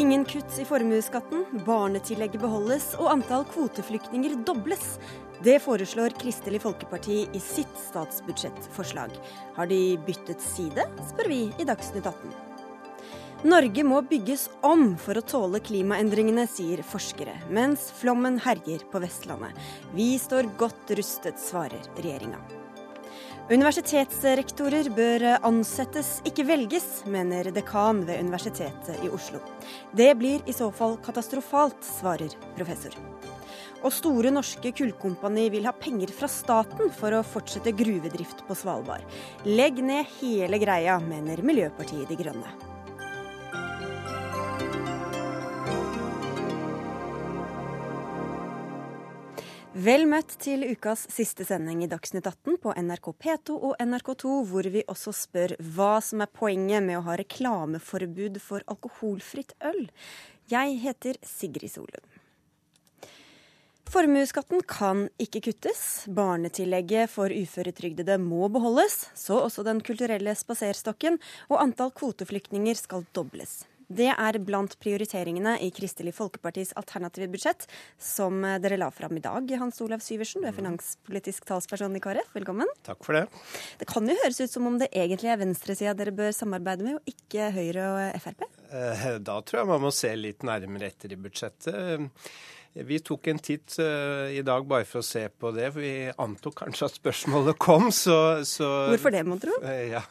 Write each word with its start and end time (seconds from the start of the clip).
Ingen 0.00 0.24
kutt 0.24 0.58
i 0.58 0.64
formuesskatten, 0.64 1.42
barnetillegget 1.66 2.40
beholdes 2.40 2.94
og 2.96 3.10
antall 3.12 3.42
kvoteflyktninger 3.50 4.38
dobles. 4.48 4.94
Det 5.44 5.58
foreslår 5.60 6.14
Kristelig 6.20 6.62
Folkeparti 6.64 7.18
i 7.36 7.40
sitt 7.42 7.74
statsbudsjettforslag. 7.88 9.12
Har 9.58 9.68
de 9.68 9.80
byttet 10.06 10.40
side, 10.40 10.86
spør 11.10 11.28
vi 11.32 11.40
i 11.60 11.66
Dagsnytt 11.68 12.08
18. 12.08 12.32
Norge 13.50 13.84
må 13.88 14.02
bygges 14.04 14.48
om 14.66 14.94
for 15.00 15.16
å 15.16 15.24
tåle 15.24 15.62
klimaendringene, 15.64 16.46
sier 16.48 16.84
forskere, 16.84 17.38
mens 17.48 17.86
flommen 18.00 18.40
herjer 18.44 18.84
på 18.92 19.00
Vestlandet. 19.04 19.56
Vi 19.96 20.14
står 20.20 20.48
godt 20.60 20.96
rustet, 20.96 21.40
svarer 21.40 21.92
regjeringa. 22.00 22.59
Universitetsrektorer 23.50 24.92
bør 24.94 25.24
ansettes, 25.42 26.20
ikke 26.22 26.44
velges, 26.46 26.84
mener 27.10 27.48
dekan 27.50 28.04
ved 28.06 28.22
Universitetet 28.22 29.02
i 29.02 29.10
Oslo. 29.10 29.40
Det 29.90 30.12
blir 30.20 30.46
i 30.46 30.54
så 30.54 30.68
fall 30.70 30.94
katastrofalt, 31.02 31.82
svarer 31.98 32.36
professor. 32.54 32.94
Og 33.82 33.90
Store 33.96 34.30
Norske 34.30 34.70
Kullkompani 34.70 35.48
vil 35.50 35.66
ha 35.66 35.74
penger 35.74 36.14
fra 36.14 36.30
staten 36.30 36.94
for 36.94 37.18
å 37.18 37.26
fortsette 37.26 37.74
gruvedrift 37.74 38.46
på 38.46 38.54
Svalbard. 38.54 39.02
Legg 39.42 39.82
ned 39.82 40.06
hele 40.20 40.62
greia, 40.62 41.00
mener 41.02 41.42
Miljøpartiet 41.42 42.06
De 42.06 42.22
Grønne. 42.22 42.69
Vel 49.80 50.02
møtt 50.04 50.34
til 50.42 50.66
ukas 50.66 51.06
siste 51.08 51.44
sending 51.48 51.78
i 51.80 51.86
Dagsnytt 51.88 52.26
18 52.28 52.58
på 52.60 52.72
NRK 52.76 53.06
P2 53.22 53.54
og 53.54 53.78
NRK2, 53.80 54.32
hvor 54.50 54.66
vi 54.74 54.82
også 54.92 55.14
spør 55.16 55.54
hva 55.76 55.94
som 56.04 56.20
er 56.20 56.28
poenget 56.36 56.84
med 56.84 56.98
å 56.98 57.04
ha 57.06 57.14
reklameforbud 57.16 58.36
for 58.44 58.66
alkoholfritt 58.68 59.54
øl. 59.70 59.86
Jeg 60.52 60.76
heter 60.82 61.16
Sigrid 61.24 61.72
Solund. 61.72 62.20
Formuesskatten 63.88 64.66
kan 64.68 65.06
ikke 65.22 65.46
kuttes. 65.48 66.04
Barnetillegget 66.12 67.08
for 67.14 67.32
uføretrygdede 67.32 68.20
må 68.20 68.52
beholdes. 68.52 69.06
Så 69.16 69.40
også 69.46 69.64
Den 69.64 69.80
kulturelle 69.80 70.36
spaserstokken. 70.36 71.16
Og 71.48 71.62
antall 71.64 71.96
kvoteflyktninger 71.96 72.76
skal 72.76 73.08
dobles. 73.16 73.62
Det 73.90 74.06
er 74.12 74.38
blant 74.46 74.76
prioriteringene 74.78 75.56
i 75.66 75.72
Kristelig 75.74 76.12
Folkepartis 76.14 76.70
alternative 76.78 77.26
budsjett, 77.32 77.66
som 77.98 78.38
dere 78.62 78.78
la 78.78 78.86
fram 78.94 79.18
i 79.18 79.22
dag. 79.24 79.50
Hans 79.58 79.80
Olav 79.82 80.04
Syversen, 80.04 80.44
du 80.44 80.50
er 80.50 80.54
finanspolitisk 80.54 81.48
talsperson 81.48 81.98
i 81.98 82.02
KrF. 82.02 82.30
Velkommen. 82.36 82.70
Takk 82.86 83.02
for 83.06 83.18
det. 83.18 83.24
Det 83.80 83.88
kan 83.90 84.06
jo 84.06 84.14
høres 84.22 84.38
ut 84.44 84.54
som 84.54 84.68
om 84.70 84.78
det 84.78 84.92
egentlig 84.94 85.32
er 85.32 85.42
venstresida 85.42 85.96
dere 85.98 86.14
bør 86.14 86.30
samarbeide 86.36 86.86
med, 86.86 87.00
og 87.00 87.10
ikke 87.10 87.50
Høyre 87.56 87.90
og 87.90 88.22
Frp? 88.22 88.46
Eh, 88.70 89.04
da 89.26 89.40
tror 89.42 89.64
jeg 89.64 89.70
man 89.72 89.82
må 89.82 89.90
se 89.94 90.14
litt 90.14 90.46
nærmere 90.46 90.92
etter 90.92 91.16
i 91.16 91.18
budsjettet. 91.18 92.10
Vi 92.72 93.00
tok 93.02 93.26
en 93.32 93.40
titt 93.42 93.74
uh, 93.82 94.30
i 94.30 94.42
dag 94.46 94.66
bare 94.70 94.86
for 94.86 95.02
å 95.02 95.06
se 95.06 95.24
på 95.28 95.50
det, 95.56 95.72
for 95.74 95.82
vi 95.82 96.10
antok 96.22 96.60
kanskje 96.60 96.86
at 96.86 96.98
spørsmålet 97.00 97.58
kom. 97.58 97.88
Så, 97.94 98.14
så 98.46 98.68
Hvorfor 98.92 99.14
det, 99.14 99.24
mon 99.26 99.40
tro? 99.42 99.56
Uh, 99.64 99.86
ja, 99.96 100.04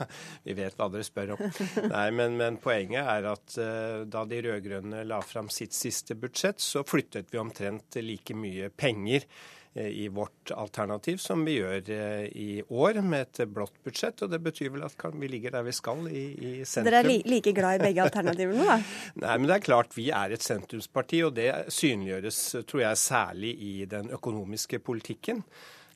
vi 0.43 0.57
vet 0.57 0.75
hva 0.75 0.89
dere 0.91 1.07
spør 1.07 1.37
om. 1.37 1.45
Nei, 1.93 2.07
men, 2.15 2.35
men 2.39 2.59
poenget 2.59 3.07
er 3.07 3.29
at 3.31 3.55
uh, 3.61 4.03
da 4.03 4.25
de 4.27 4.41
rød-grønne 4.49 5.05
la 5.07 5.21
fram 5.23 5.47
sitt 5.53 5.77
siste 5.77 6.19
budsjett, 6.19 6.59
så 6.59 6.83
flyttet 6.87 7.31
vi 7.31 7.39
omtrent 7.39 8.01
like 8.03 8.35
mye 8.35 8.67
penger 8.75 9.23
Eh, 9.23 9.58
i 9.87 10.07
vårt 10.07 10.51
alternativ 10.51 11.17
som 11.23 11.45
vi 11.47 11.55
gjør 11.59 11.89
eh, 11.93 12.25
i 12.35 12.49
år, 12.67 12.99
med 13.01 13.27
et 13.27 13.41
blått 13.49 13.75
budsjett. 13.85 14.21
Og 14.25 14.31
det 14.33 14.41
betyr 14.43 14.73
vel 14.73 14.85
at 14.87 14.95
vi 15.13 15.31
ligger 15.31 15.55
der 15.55 15.65
vi 15.67 15.73
skal, 15.75 16.05
i, 16.11 16.25
i 16.35 16.51
sentrum. 16.65 16.89
Dere 16.89 17.01
er 17.03 17.09
li 17.09 17.17
like 17.29 17.53
glad 17.55 17.79
i 17.79 17.83
begge 17.87 18.05
alternativene, 18.05 18.67
da? 18.67 18.77
Nei, 19.23 19.33
men 19.37 19.49
det 19.49 19.57
er 19.57 19.65
klart 19.65 19.97
vi 19.97 20.09
er 20.15 20.35
et 20.35 20.45
sentrumsparti, 20.45 21.23
og 21.27 21.35
det 21.39 21.49
synliggjøres, 21.73 22.43
tror 22.69 22.85
jeg, 22.85 23.01
særlig 23.01 23.55
i 23.69 23.73
den 23.89 24.11
økonomiske 24.15 24.81
politikken. 24.83 25.43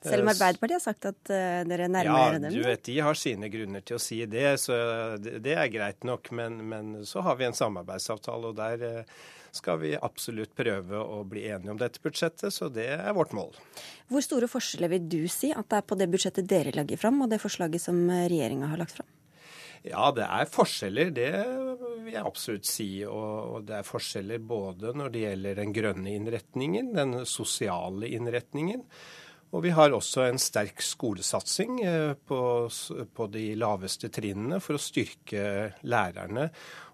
Selv 0.03 0.25
om 0.25 0.31
eh, 0.31 0.35
Arbeiderpartiet 0.35 0.79
har 0.79 0.85
sagt 0.87 1.11
at 1.11 1.35
dere 1.69 1.91
nærmer 1.91 2.33
dere 2.33 2.41
dem? 2.43 2.49
Ja, 2.49 2.57
du 2.57 2.71
vet, 2.71 2.83
de 2.89 2.97
har 3.07 3.19
sine 3.19 3.51
grunner 3.53 3.85
til 3.85 3.99
å 3.99 4.03
si 4.03 4.23
det, 4.29 4.49
så 4.63 4.75
det 5.19 5.55
er 5.55 5.71
greit 5.71 6.03
nok. 6.07 6.33
Men, 6.35 6.59
men 6.71 6.99
så 7.07 7.23
har 7.23 7.39
vi 7.39 7.47
en 7.47 7.57
samarbeidsavtale, 7.57 8.51
og 8.51 8.59
der 8.59 9.07
skal 9.53 9.79
vi 9.83 9.93
absolutt 9.95 10.53
prøve 10.57 10.99
å 10.99 11.21
bli 11.29 11.45
enige 11.47 11.73
om 11.73 11.79
dette 11.79 12.01
budsjettet, 12.03 12.53
så 12.53 12.69
det 12.73 12.89
er 12.95 13.15
vårt 13.15 13.35
mål. 13.37 13.53
Hvor 14.09 14.25
store 14.25 14.49
forskjeller 14.49 14.91
vil 14.95 15.09
du 15.11 15.21
si 15.31 15.51
at 15.53 15.69
det 15.69 15.81
er 15.81 15.89
på 15.89 15.97
det 15.99 16.09
budsjettet 16.13 16.49
dere 16.49 16.73
legger 16.75 17.01
fram, 17.01 17.21
og 17.23 17.29
det 17.31 17.41
forslaget 17.43 17.83
som 17.83 17.99
regjeringa 18.09 18.71
har 18.73 18.81
lagt 18.81 18.97
fram? 18.97 19.09
Ja, 19.83 20.07
det 20.15 20.23
er 20.23 20.47
forskjeller, 20.47 21.09
det 21.11 21.31
vil 22.05 22.13
jeg 22.13 22.23
absolutt 22.23 22.67
si. 22.69 22.87
Og, 23.03 23.65
det 23.67 23.81
er 23.81 23.87
forskjeller 23.87 24.39
både 24.39 24.93
når 24.95 25.11
det 25.11 25.25
gjelder 25.25 25.59
den 25.59 25.75
grønne 25.75 26.15
innretningen, 26.15 26.93
den 26.95 27.19
sosiale 27.27 28.07
innretningen. 28.15 28.85
Og 29.53 29.61
vi 29.67 29.73
har 29.75 29.93
også 29.93 30.23
en 30.25 30.39
sterk 30.41 30.81
skolesatsing 30.81 31.83
eh, 31.85 32.13
på, 32.25 32.39
på 33.13 33.27
de 33.29 33.43
laveste 33.59 34.09
trinnene 34.09 34.57
for 34.63 34.79
å 34.79 34.81
styrke 34.81 35.43
lærerne 35.85 36.47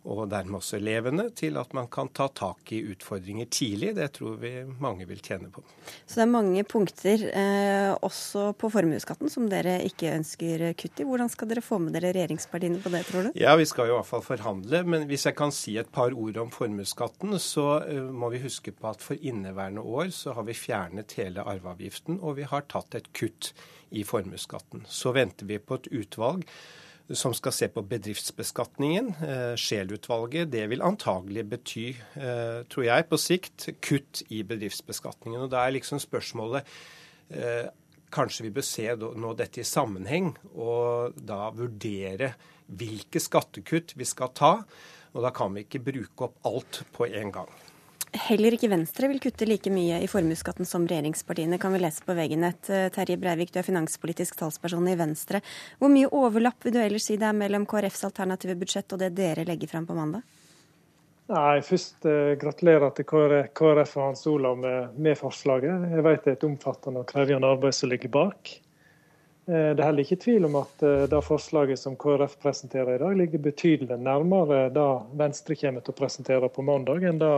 og 0.07 0.29
dermed 0.31 0.59
også 0.59 0.77
elevene, 0.77 1.27
til 1.35 1.57
at 1.59 1.73
man 1.75 1.89
kan 1.91 2.09
ta 2.15 2.29
tak 2.31 2.71
i 2.75 2.81
utfordringer 2.93 3.49
tidlig. 3.51 3.91
Det 3.97 4.07
tror 4.15 4.37
vi 4.41 4.51
mange 4.79 5.07
vil 5.09 5.19
tjene 5.23 5.49
på. 5.51 5.63
Så 6.05 6.21
det 6.21 6.23
er 6.25 6.31
mange 6.31 6.63
punkter, 6.63 7.25
eh, 7.27 7.91
også 8.05 8.53
på 8.59 8.71
formuesskatten, 8.71 9.29
som 9.31 9.49
dere 9.51 9.79
ikke 9.85 10.13
ønsker 10.15 10.65
kutt 10.79 11.03
i. 11.03 11.07
Hvordan 11.09 11.31
skal 11.31 11.51
dere 11.51 11.65
få 11.65 11.81
med 11.83 11.97
dere 11.97 12.13
regjeringspartiene 12.15 12.81
på 12.83 12.93
det, 12.95 13.03
tror 13.09 13.27
du? 13.27 13.31
Ja, 13.39 13.55
vi 13.59 13.67
skal 13.69 13.89
jo 13.89 13.97
i 13.97 13.99
hvert 13.99 14.11
fall 14.11 14.25
forhandle. 14.25 14.83
Men 14.87 15.07
hvis 15.09 15.27
jeg 15.27 15.37
kan 15.39 15.51
si 15.55 15.77
et 15.77 15.91
par 15.91 16.15
ord 16.15 16.39
om 16.41 16.53
formuesskatten, 16.53 17.35
så 17.43 17.67
eh, 17.83 17.99
må 17.99 18.31
vi 18.33 18.43
huske 18.45 18.71
på 18.75 18.93
at 18.93 19.03
for 19.03 19.19
inneværende 19.19 19.83
år 19.83 20.13
så 20.15 20.33
har 20.37 20.47
vi 20.47 20.57
fjernet 20.57 21.17
hele 21.19 21.43
arveavgiften, 21.43 22.21
og 22.23 22.39
vi 22.39 22.47
har 22.47 22.67
tatt 22.71 22.95
et 22.95 23.11
kutt 23.13 23.53
i 23.89 24.03
formuesskatten. 24.05 24.85
Så 24.87 25.13
venter 25.15 25.49
vi 25.49 25.59
på 25.59 25.79
et 25.79 25.89
utvalg 25.91 26.45
som 27.17 27.33
skal 27.33 27.53
se 27.55 27.67
på 27.73 27.81
bedriftsbeskatningen, 27.89 29.07
eh, 29.23 29.55
Scheel-utvalget. 29.57 30.51
Det 30.51 30.67
vil 30.69 30.81
antagelig 30.81 31.49
bety, 31.49 31.89
eh, 32.15 32.63
tror 32.69 32.85
jeg, 32.85 33.09
på 33.09 33.17
sikt 33.17 33.69
kutt 33.81 34.23
i 34.29 34.43
bedriftsbeskatningen. 34.43 35.41
Og 35.41 35.49
da 35.49 35.65
er 35.65 35.71
liksom 35.71 35.99
spørsmålet 35.99 36.63
eh, 37.31 37.69
Kanskje 38.09 38.47
vi 38.47 38.49
bør 38.49 38.65
se 38.65 38.87
nå 38.95 39.35
dette 39.37 39.61
i 39.61 39.63
sammenheng, 39.63 40.31
og 40.57 41.13
da 41.13 41.51
vurdere 41.53 42.33
hvilke 42.65 43.21
skattekutt 43.21 43.93
vi 43.95 44.03
skal 44.03 44.31
ta. 44.33 44.63
Og 45.13 45.21
da 45.21 45.29
kan 45.29 45.53
vi 45.53 45.61
ikke 45.61 45.83
bruke 45.91 46.25
opp 46.25 46.39
alt 46.43 46.81
på 46.91 47.05
en 47.05 47.31
gang. 47.31 47.51
Heller 48.09 48.55
ikke 48.55 48.71
Venstre 48.71 49.05
vil 49.11 49.19
kutte 49.21 49.45
like 49.45 49.69
mye 49.69 49.99
i 50.01 50.07
formuesskatten 50.09 50.65
som 50.65 50.87
regjeringspartiene, 50.89 51.59
kan 51.61 51.75
vi 51.75 51.81
lese 51.83 52.01
på 52.05 52.15
VG-nett. 52.17 52.69
Eh, 52.73 52.87
Terje 52.95 53.19
Breivik, 53.21 53.53
du 53.53 53.59
er 53.61 53.67
finanspolitisk 53.67 54.39
talsperson 54.39 54.87
i 54.89 54.97
Venstre. 54.97 55.43
Hvor 55.77 55.93
mye 55.93 56.09
overlapp 56.09 56.65
vil 56.65 56.73
du 56.73 56.81
ellers 56.81 57.05
si 57.05 57.19
det 57.21 57.27
er 57.29 57.37
mellom 57.37 57.67
KrFs 57.69 58.07
alternative 58.09 58.57
budsjett 58.57 58.97
og 58.97 59.03
det 59.03 59.11
dere 59.19 59.45
legger 59.45 59.69
fram 59.69 59.85
på 59.85 59.97
mandag? 59.97 60.25
Nei, 61.29 61.59
Først 61.61 62.07
eh, 62.09 62.33
gratulerer 62.41 62.89
til 62.97 63.05
KrF 63.05 63.93
og 63.99 64.07
Hans 64.07 64.25
Olav 64.29 64.57
med, 64.57 64.97
med, 64.97 65.17
forslaget. 65.19 65.85
Jeg 65.93 66.05
vet 66.07 66.25
det 66.25 66.31
er 66.33 66.39
et 66.39 66.47
omfattende 66.47 67.03
og 67.03 67.11
krevende 67.11 67.51
arbeid 67.53 67.77
som 67.77 67.91
ligger 67.91 68.09
bak. 68.15 68.55
Eh, 69.45 69.69
det 69.77 69.77
er 69.77 69.85
heller 69.85 70.07
ikke 70.07 70.23
tvil 70.25 70.49
om 70.49 70.57
at 70.63 70.81
eh, 70.81 71.05
det 71.11 71.21
forslaget 71.27 71.77
som 71.77 71.97
KrF 72.01 72.39
presenterer 72.41 72.95
i 72.95 73.01
dag, 73.03 73.13
ligger 73.21 73.45
betydelig 73.45 73.99
nærmere 74.01 74.65
det 74.73 74.87
Venstre 75.21 75.57
kommer 75.61 75.85
til 75.85 75.93
å 75.93 75.99
presentere 76.01 76.49
på 76.49 76.65
mandag, 76.65 77.05
enn 77.05 77.21
det 77.21 77.33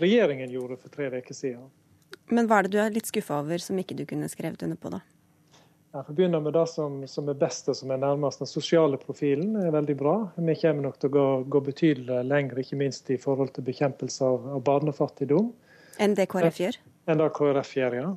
regjeringen 0.00 0.52
gjorde 0.52 0.78
for 0.80 0.92
tre 0.94 1.10
uker 1.12 1.36
siden. 1.36 1.70
Men 2.32 2.48
hva 2.48 2.60
er 2.60 2.68
det 2.68 2.74
du 2.74 2.78
er 2.80 2.94
litt 2.94 3.08
skuffa 3.08 3.40
over 3.42 3.60
som 3.62 3.78
ikke 3.80 3.96
du 3.98 4.06
kunne 4.08 4.28
skrevet 4.30 4.62
under 4.64 4.78
på, 4.80 4.92
da? 4.92 5.02
Jeg 5.92 6.06
får 6.06 6.16
begynne 6.16 6.38
med 6.40 6.54
det 6.56 6.64
som, 6.72 6.94
som, 7.04 7.26
er 7.28 7.36
best 7.36 7.66
og 7.68 7.76
som 7.76 7.90
er 7.92 7.98
nærmest. 8.00 8.40
Den 8.40 8.48
sosiale 8.48 8.96
profilen 8.96 9.58
er 9.60 9.74
veldig 9.74 9.96
bra. 10.00 10.14
Vi 10.38 10.54
kommer 10.62 10.86
nok 10.86 10.96
til 11.02 11.10
å 11.10 11.12
gå, 11.12 11.24
gå 11.52 11.60
betydelig 11.66 12.22
lenger, 12.24 12.62
ikke 12.62 12.78
minst 12.80 13.10
i 13.12 13.18
forhold 13.20 13.52
til 13.52 13.66
bekjempelse 13.66 14.24
av, 14.24 14.46
av 14.56 14.62
barnefattigdom. 14.64 15.50
Enn 16.00 16.16
det 16.16 16.30
KrF 16.32 16.62
gjør? 16.62 16.78
Enn 17.12 17.20
det 17.20 17.28
KrF 17.36 17.74
gjør, 17.76 17.98
ja. 17.98 18.08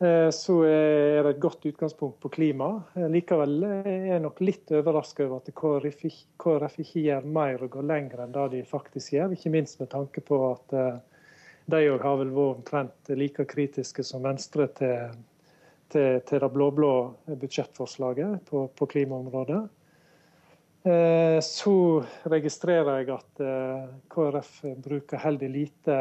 Eh, 0.00 0.30
så 0.30 0.54
er 0.64 1.20
det 1.20 1.34
et 1.34 1.42
godt 1.42 1.66
utgangspunkt 1.68 2.22
på 2.22 2.30
klima. 2.32 2.70
Eh, 2.96 3.08
likevel 3.12 3.58
er 3.68 4.06
jeg 4.08 4.22
nok 4.24 4.38
litt 4.40 4.72
overrasket 4.72 5.26
over 5.26 5.42
at 5.42 5.50
KrF, 6.40 6.78
ikke 6.80 7.02
gjør 7.04 7.26
mer 7.28 7.60
og 7.60 7.74
går 7.74 7.84
lenger 7.84 8.22
enn 8.24 8.32
det 8.32 8.46
de 8.54 8.62
faktisk 8.68 9.12
gjør. 9.18 9.34
Ikke 9.36 9.52
minst 9.52 9.76
med 9.82 9.90
tanke 9.92 10.24
på 10.24 10.38
at 10.46 10.72
eh, 10.72 11.26
de 11.70 11.82
òg 11.92 12.06
har 12.06 12.16
vel 12.22 12.32
vært 12.32 12.62
omtrent 12.62 13.12
like 13.12 13.44
kritiske 13.50 14.06
som 14.06 14.24
Venstre 14.24 14.70
til, 14.80 15.20
til, 15.92 16.24
til 16.24 16.42
det 16.46 16.50
blå-blå 16.54 16.94
budsjettforslaget 17.36 18.48
på, 18.48 18.64
på 18.72 18.88
klimaområdet. 18.90 19.60
Så 21.44 21.72
registrerer 22.32 23.02
jeg 23.02 23.10
at 23.12 23.42
KrF 24.10 24.52
bruker 24.80 25.20
heldig 25.20 25.50
lite 25.52 25.96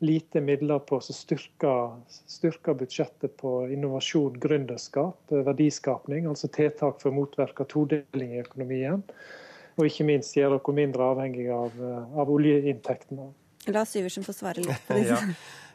lite 0.00 0.40
midler 0.40 0.80
på 0.88 0.98
å 0.98 1.04
styrke, 1.04 1.72
styrker, 2.08 2.76
budsjettet 2.80 3.36
på 3.40 3.52
innovasjon, 3.72 4.38
gründerskap, 4.40 5.20
verdiskapning. 5.30 6.28
Altså 6.30 6.48
tiltak 6.52 7.00
for 7.02 7.12
å 7.12 7.16
motvirke 7.18 7.66
todeling 7.68 8.34
i 8.36 8.42
økonomien. 8.44 9.04
Og 9.78 9.86
ikke 9.86 10.08
minst 10.08 10.36
gjøre 10.36 10.58
oss 10.58 10.76
mindre 10.76 11.12
avhengig 11.12 11.48
av, 11.54 11.76
av 12.16 12.32
oljeinntektene. 12.32 13.30
La 13.70 13.84
Syversen 13.88 14.24
få 14.24 14.34
svare 14.36 14.64
litt 14.64 14.86
på 14.88 14.96
det. 14.98 15.10
Ja. 15.12 15.20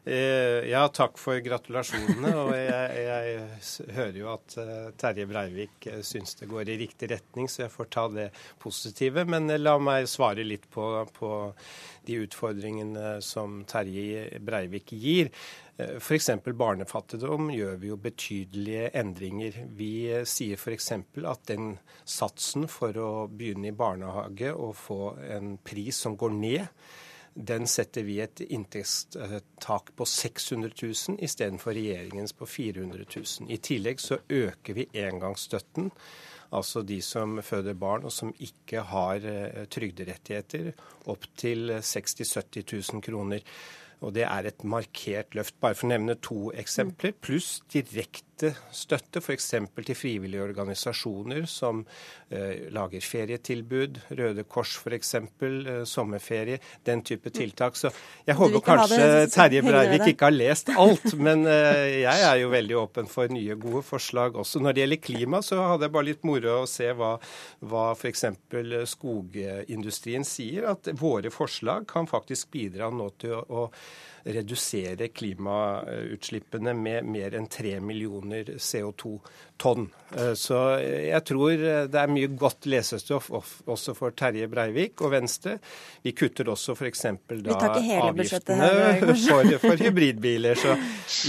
Eh, 0.07 0.69
ja, 0.69 0.83
takk 0.93 1.17
for 1.17 1.39
gratulasjonene. 1.41 2.31
Og 2.37 2.51
jeg, 2.53 3.05
jeg 3.07 3.93
hører 3.95 4.19
jo 4.19 4.27
at 4.35 4.55
uh, 4.61 4.89
Terje 5.01 5.25
Breivik 5.25 5.87
uh, 5.89 6.01
syns 6.05 6.37
det 6.37 6.49
går 6.51 6.69
i 6.69 6.77
riktig 6.83 7.09
retning, 7.09 7.49
så 7.49 7.63
jeg 7.63 7.73
får 7.73 7.89
ta 7.95 8.03
det 8.13 8.27
positive. 8.61 9.23
Men 9.25 9.49
la 9.57 9.79
meg 9.81 10.05
svare 10.11 10.45
litt 10.45 10.67
på, 10.69 10.85
på 11.15 11.31
de 12.05 12.19
utfordringene 12.21 13.15
som 13.25 13.63
Terje 13.65 14.27
Breivik 14.45 14.93
gir. 14.93 15.31
F.eks. 15.75 16.29
barnefattigdom 16.55 17.49
gjør 17.51 17.81
vi 17.81 17.89
jo 17.89 17.97
betydelige 17.99 18.93
endringer. 18.95 19.57
Vi 19.75 19.89
sier 20.29 20.55
f.eks. 20.55 20.93
at 21.25 21.49
den 21.49 21.73
satsen 22.07 22.69
for 22.71 22.95
å 22.95 23.09
begynne 23.27 23.73
i 23.73 23.75
barnehage 23.75 24.53
og 24.53 24.77
få 24.79 24.99
en 25.35 25.57
pris 25.65 25.99
som 26.05 26.15
går 26.15 26.37
ned, 26.37 26.63
den 27.35 27.67
setter 27.67 28.05
vi 28.07 28.21
et 28.23 28.39
inntektstak 28.39 29.89
på 29.95 30.05
600 30.07 30.71
000 30.81 31.19
istedenfor 31.19 31.75
regjeringens 31.75 32.33
på 32.33 32.47
400 32.47 33.03
000. 33.15 33.49
I 33.51 33.57
tillegg 33.59 33.99
så 33.99 34.21
øker 34.31 34.77
vi 34.77 34.87
engangsstøtten. 34.95 35.91
Altså 36.55 36.85
de 36.87 37.01
som 37.03 37.41
føder 37.43 37.75
barn 37.75 38.05
og 38.07 38.13
som 38.15 38.31
ikke 38.39 38.85
har 38.87 39.25
eh, 39.27 39.65
trygderettigheter, 39.67 40.71
opp 41.11 41.27
til 41.35 41.73
60 41.81 42.21
000-70 42.21 42.93
000 42.93 43.03
kroner. 43.03 43.43
Og 43.99 44.13
det 44.15 44.23
er 44.27 44.47
et 44.47 44.63
markert 44.63 45.35
løft. 45.35 45.57
Bare 45.59 45.75
for 45.75 45.87
å 45.87 45.91
nevne 45.91 46.15
to 46.23 46.51
eksempler. 46.55 47.15
Pluss 47.19 47.59
direkte 47.73 48.24
støtte 48.75 49.21
f.eks. 49.21 49.47
til 49.85 49.95
frivillige 49.95 50.43
organisasjoner 50.43 51.45
som 51.49 51.83
eh, 52.29 52.67
lager 52.73 53.03
ferietilbud. 53.03 53.99
Røde 54.17 54.43
Kors 54.49 54.75
f.eks. 54.81 55.13
Eh, 55.15 55.83
sommerferie. 55.87 56.59
Den 56.85 57.03
type 57.07 57.31
tiltak. 57.35 57.77
Så 57.79 57.91
jeg 58.27 58.35
håper 58.35 58.63
kanskje 58.65 59.27
Terje 59.33 59.63
Breivik 59.65 60.07
ikke 60.11 60.29
har 60.29 60.35
lest 60.35 60.71
alt. 60.75 61.07
Men 61.19 61.45
eh, 61.49 62.01
jeg 62.03 62.25
er 62.29 62.41
jo 62.41 62.51
veldig 62.53 62.79
åpen 62.81 63.11
for 63.11 63.31
nye, 63.31 63.57
gode 63.59 63.83
forslag 63.87 64.35
også. 64.41 64.63
Når 64.63 64.75
det 64.75 64.85
gjelder 64.85 65.03
klima, 65.09 65.43
så 65.45 65.61
hadde 65.63 65.87
jeg 65.87 65.95
bare 65.95 66.09
litt 66.11 66.27
moro 66.27 66.57
å 66.61 66.69
se 66.69 66.89
hva, 66.97 67.15
hva 67.63 67.85
f.eks. 67.95 68.25
skogindustrien 68.95 70.27
sier. 70.27 70.67
At 70.75 70.91
våre 70.99 71.31
forslag 71.33 71.87
kan 71.91 72.09
faktisk 72.09 72.51
bidra 72.55 72.91
nå 72.91 73.09
til 73.21 73.39
å, 73.39 73.65
å 73.65 74.13
redusere 74.25 75.07
klimautslippene 75.13 76.73
med 76.73 77.05
mer 77.05 77.35
enn 77.37 77.45
3 77.51 77.77
millioner 77.83 78.55
CO2-tonn. 78.57 79.85
Eh, 80.17 80.31
så 80.33 80.61
jeg 80.81 81.21
tror 81.27 81.65
det 81.91 81.99
er 81.99 82.09
mye 82.11 82.31
godt 82.33 82.65
lesestoff 82.69 83.29
også 83.31 83.93
for 83.97 84.15
Terje 84.17 84.47
Breivik 84.49 85.03
og 85.05 85.13
Venstre. 85.13 85.57
Vi 86.01 86.15
kutter 86.17 86.49
også 86.49 86.73
f.eks. 86.73 87.05
da 87.45 87.57
avgiftene 87.59 88.71
for, 89.27 89.51
for, 89.61 89.85
hybridbiler. 89.85 90.57
Så. 90.57 90.73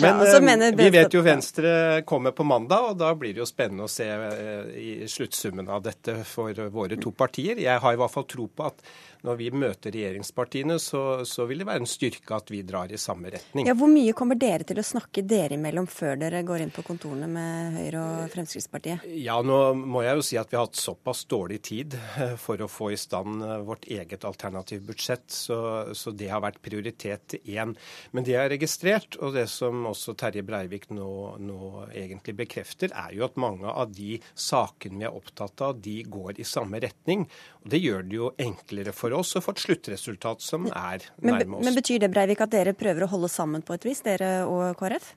Men 0.00 0.25
ja, 0.25 0.40
eh, 0.40 0.69
vi 0.81 0.88
vet 0.96 1.16
jo 1.16 1.25
Venstre 1.26 1.75
kommer 2.08 2.32
på 2.37 2.48
mandag, 2.48 2.93
og 2.93 3.00
da 3.02 3.12
blir 3.19 3.37
det 3.37 3.44
jo 3.44 3.50
spennende 3.50 3.84
å 3.84 3.93
se 3.93 4.08
eh, 4.08 4.72
i 4.72 5.10
sluttsummen 5.10 5.69
av 5.69 5.84
dette 5.84 6.22
for 6.25 6.56
våre 6.72 6.96
to 6.96 7.12
partier. 7.12 7.60
Jeg 7.60 7.84
har 7.84 7.93
i 7.93 8.00
hvert 8.00 8.16
fall 8.16 8.28
tro 8.31 8.48
på 8.48 8.70
at 8.70 8.81
når 9.24 9.38
vi 9.40 9.50
møter 9.54 9.94
regjeringspartiene, 9.94 10.78
så, 10.82 11.02
så, 11.28 11.46
vil 11.48 11.62
det 11.62 11.68
være 11.68 11.84
en 11.84 11.88
styrke 11.90 12.36
at 12.36 12.50
vi 12.52 12.62
drar 12.66 12.92
i 12.92 13.00
samme 13.00 13.30
retning. 13.32 13.68
Ja, 13.68 13.76
Hvor 13.78 13.90
mye 13.90 14.14
kommer 14.16 14.38
dere 14.38 14.66
til 14.66 14.80
å 14.80 14.86
snakke 14.86 15.24
dere 15.26 15.56
imellom 15.56 15.88
før 15.90 16.18
dere 16.20 16.42
går 16.46 16.64
inn 16.64 16.74
på 16.74 16.84
kontorene 16.86 17.28
med 17.30 17.78
Høyre 17.78 18.02
og 18.02 18.34
Fremskrittspartiet? 18.34 19.06
Ja, 19.22 19.38
nå 19.46 19.60
må 19.78 20.04
jeg 20.04 20.18
jo 20.18 20.26
si 20.26 20.40
at 20.40 20.52
vi 20.52 20.58
har 20.58 20.68
hatt 20.68 20.80
såpass 20.80 21.24
dårlig 21.30 21.60
tid 21.68 21.96
eh, 21.96 22.36
for 22.40 22.60
å 22.60 22.70
få 22.70 22.90
i 22.94 23.00
stand 23.00 23.44
eh, 23.44 23.62
vårt 23.66 23.88
eget 23.88 24.26
alternative 24.28 24.84
budsjett, 24.90 25.26
så, 25.32 25.58
så 25.96 26.12
det 26.12 26.30
har 26.32 26.44
vært 26.44 26.62
prioritet 26.64 27.38
én. 27.44 27.76
Men 28.12 28.26
det 28.26 28.36
jeg 28.36 28.42
har 28.42 28.52
registrert, 28.52 29.19
og 29.20 29.36
det 29.36 29.46
som 29.52 29.86
også 29.90 30.16
Terje 30.19 30.44
Breivik 30.46 30.88
nå, 30.94 31.10
nå 31.42 31.86
egentlig 31.92 32.36
bekrefter, 32.42 32.92
er 32.96 33.16
jo 33.16 33.26
at 33.26 33.38
mange 33.40 33.70
av 33.70 33.92
de 33.94 34.19
sakene 34.34 35.00
vi 35.00 35.08
er 35.08 35.16
opptatt 35.16 35.62
av, 35.64 35.80
de 35.82 36.00
går 36.08 36.40
i 36.40 36.46
samme 36.46 36.80
retning. 36.82 37.26
Og 37.62 37.70
Det 37.72 37.82
gjør 37.82 38.06
det 38.06 38.19
jo 38.19 38.32
enklere 38.40 38.94
for 38.96 39.06
oss 39.14 39.37
å 39.38 39.43
få 39.44 39.55
et 39.55 39.62
sluttresultat 39.62 40.43
som 40.43 40.67
er 40.73 41.05
nærme 41.20 41.58
oss. 41.58 41.62
Men, 41.62 41.69
men 41.69 41.79
Betyr 41.79 42.03
det 42.03 42.11
Breivik, 42.11 42.43
at 42.43 42.50
dere 42.50 42.75
prøver 42.75 43.06
å 43.06 43.11
holde 43.14 43.31
sammen 43.31 43.62
på 43.62 43.76
et 43.76 43.87
vis, 43.87 44.03
dere 44.03 44.41
og 44.50 44.75
KrF? 44.81 45.12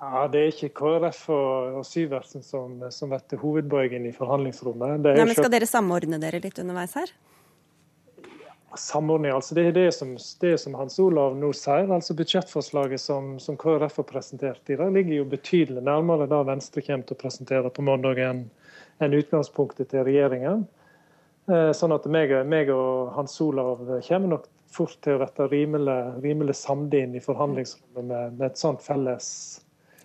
Ja, 0.00 0.26
Det 0.28 0.40
er 0.40 0.50
ikke 0.52 0.72
KrF 0.76 1.22
og, 1.32 1.78
og 1.80 1.86
Syversen 1.88 2.44
som, 2.44 2.82
som 2.92 3.12
blir 3.12 3.40
hovedbøygen 3.40 4.04
i 4.08 4.12
forhandlingsrommet. 4.16 5.00
Nei, 5.00 5.14
men 5.24 5.36
Skal 5.36 5.52
dere 5.52 5.68
samordne 5.68 6.20
dere 6.20 6.40
litt 6.44 6.60
underveis 6.60 6.96
her? 6.98 7.12
Samordning, 8.76 9.32
altså 9.32 9.56
Det 9.56 9.64
er 9.70 9.72
det 9.72 9.86
som, 9.96 10.12
det 10.40 10.52
som 10.60 10.74
Hans 10.76 10.98
Olav 11.00 11.36
nå 11.40 11.48
sier. 11.56 11.88
altså 11.88 12.14
Budsjettforslaget 12.14 13.00
som, 13.00 13.38
som 13.40 13.56
KrF 13.56 14.02
har 14.02 14.08
presentert 14.10 14.70
i 14.70 14.76
dag, 14.76 14.92
ligger 14.92 15.22
jo 15.22 15.30
betydelig 15.32 15.82
nærmere 15.82 16.28
det 16.28 16.42
Venstre 16.50 16.84
kommer 16.84 17.08
til 17.08 17.16
å 17.16 17.22
presentere 17.22 17.72
på 17.72 17.84
mandag 17.86 18.20
enn 18.20 19.16
utgangspunktet 19.16 19.94
til 19.94 20.04
regjeringen. 20.04 20.66
Eh, 21.46 21.70
sånn 21.78 21.94
at 21.94 22.06
meg, 22.10 22.32
meg 22.50 22.70
og 22.74 23.12
Hans 23.14 23.36
Olav 23.44 23.84
kommer 24.08 24.30
nok 24.32 24.48
fort 24.72 24.96
til 25.04 25.22
å 25.22 25.28
bli 25.46 25.60
rimelig, 25.60 25.98
rimelig 26.24 26.56
samde 26.58 26.98
inn 27.04 27.14
i 27.14 27.22
forhandlingsrommet 27.22 28.08
med, 28.08 28.38
med 28.40 28.46
et 28.48 28.58
sånt 28.58 28.82
felles 28.82 29.28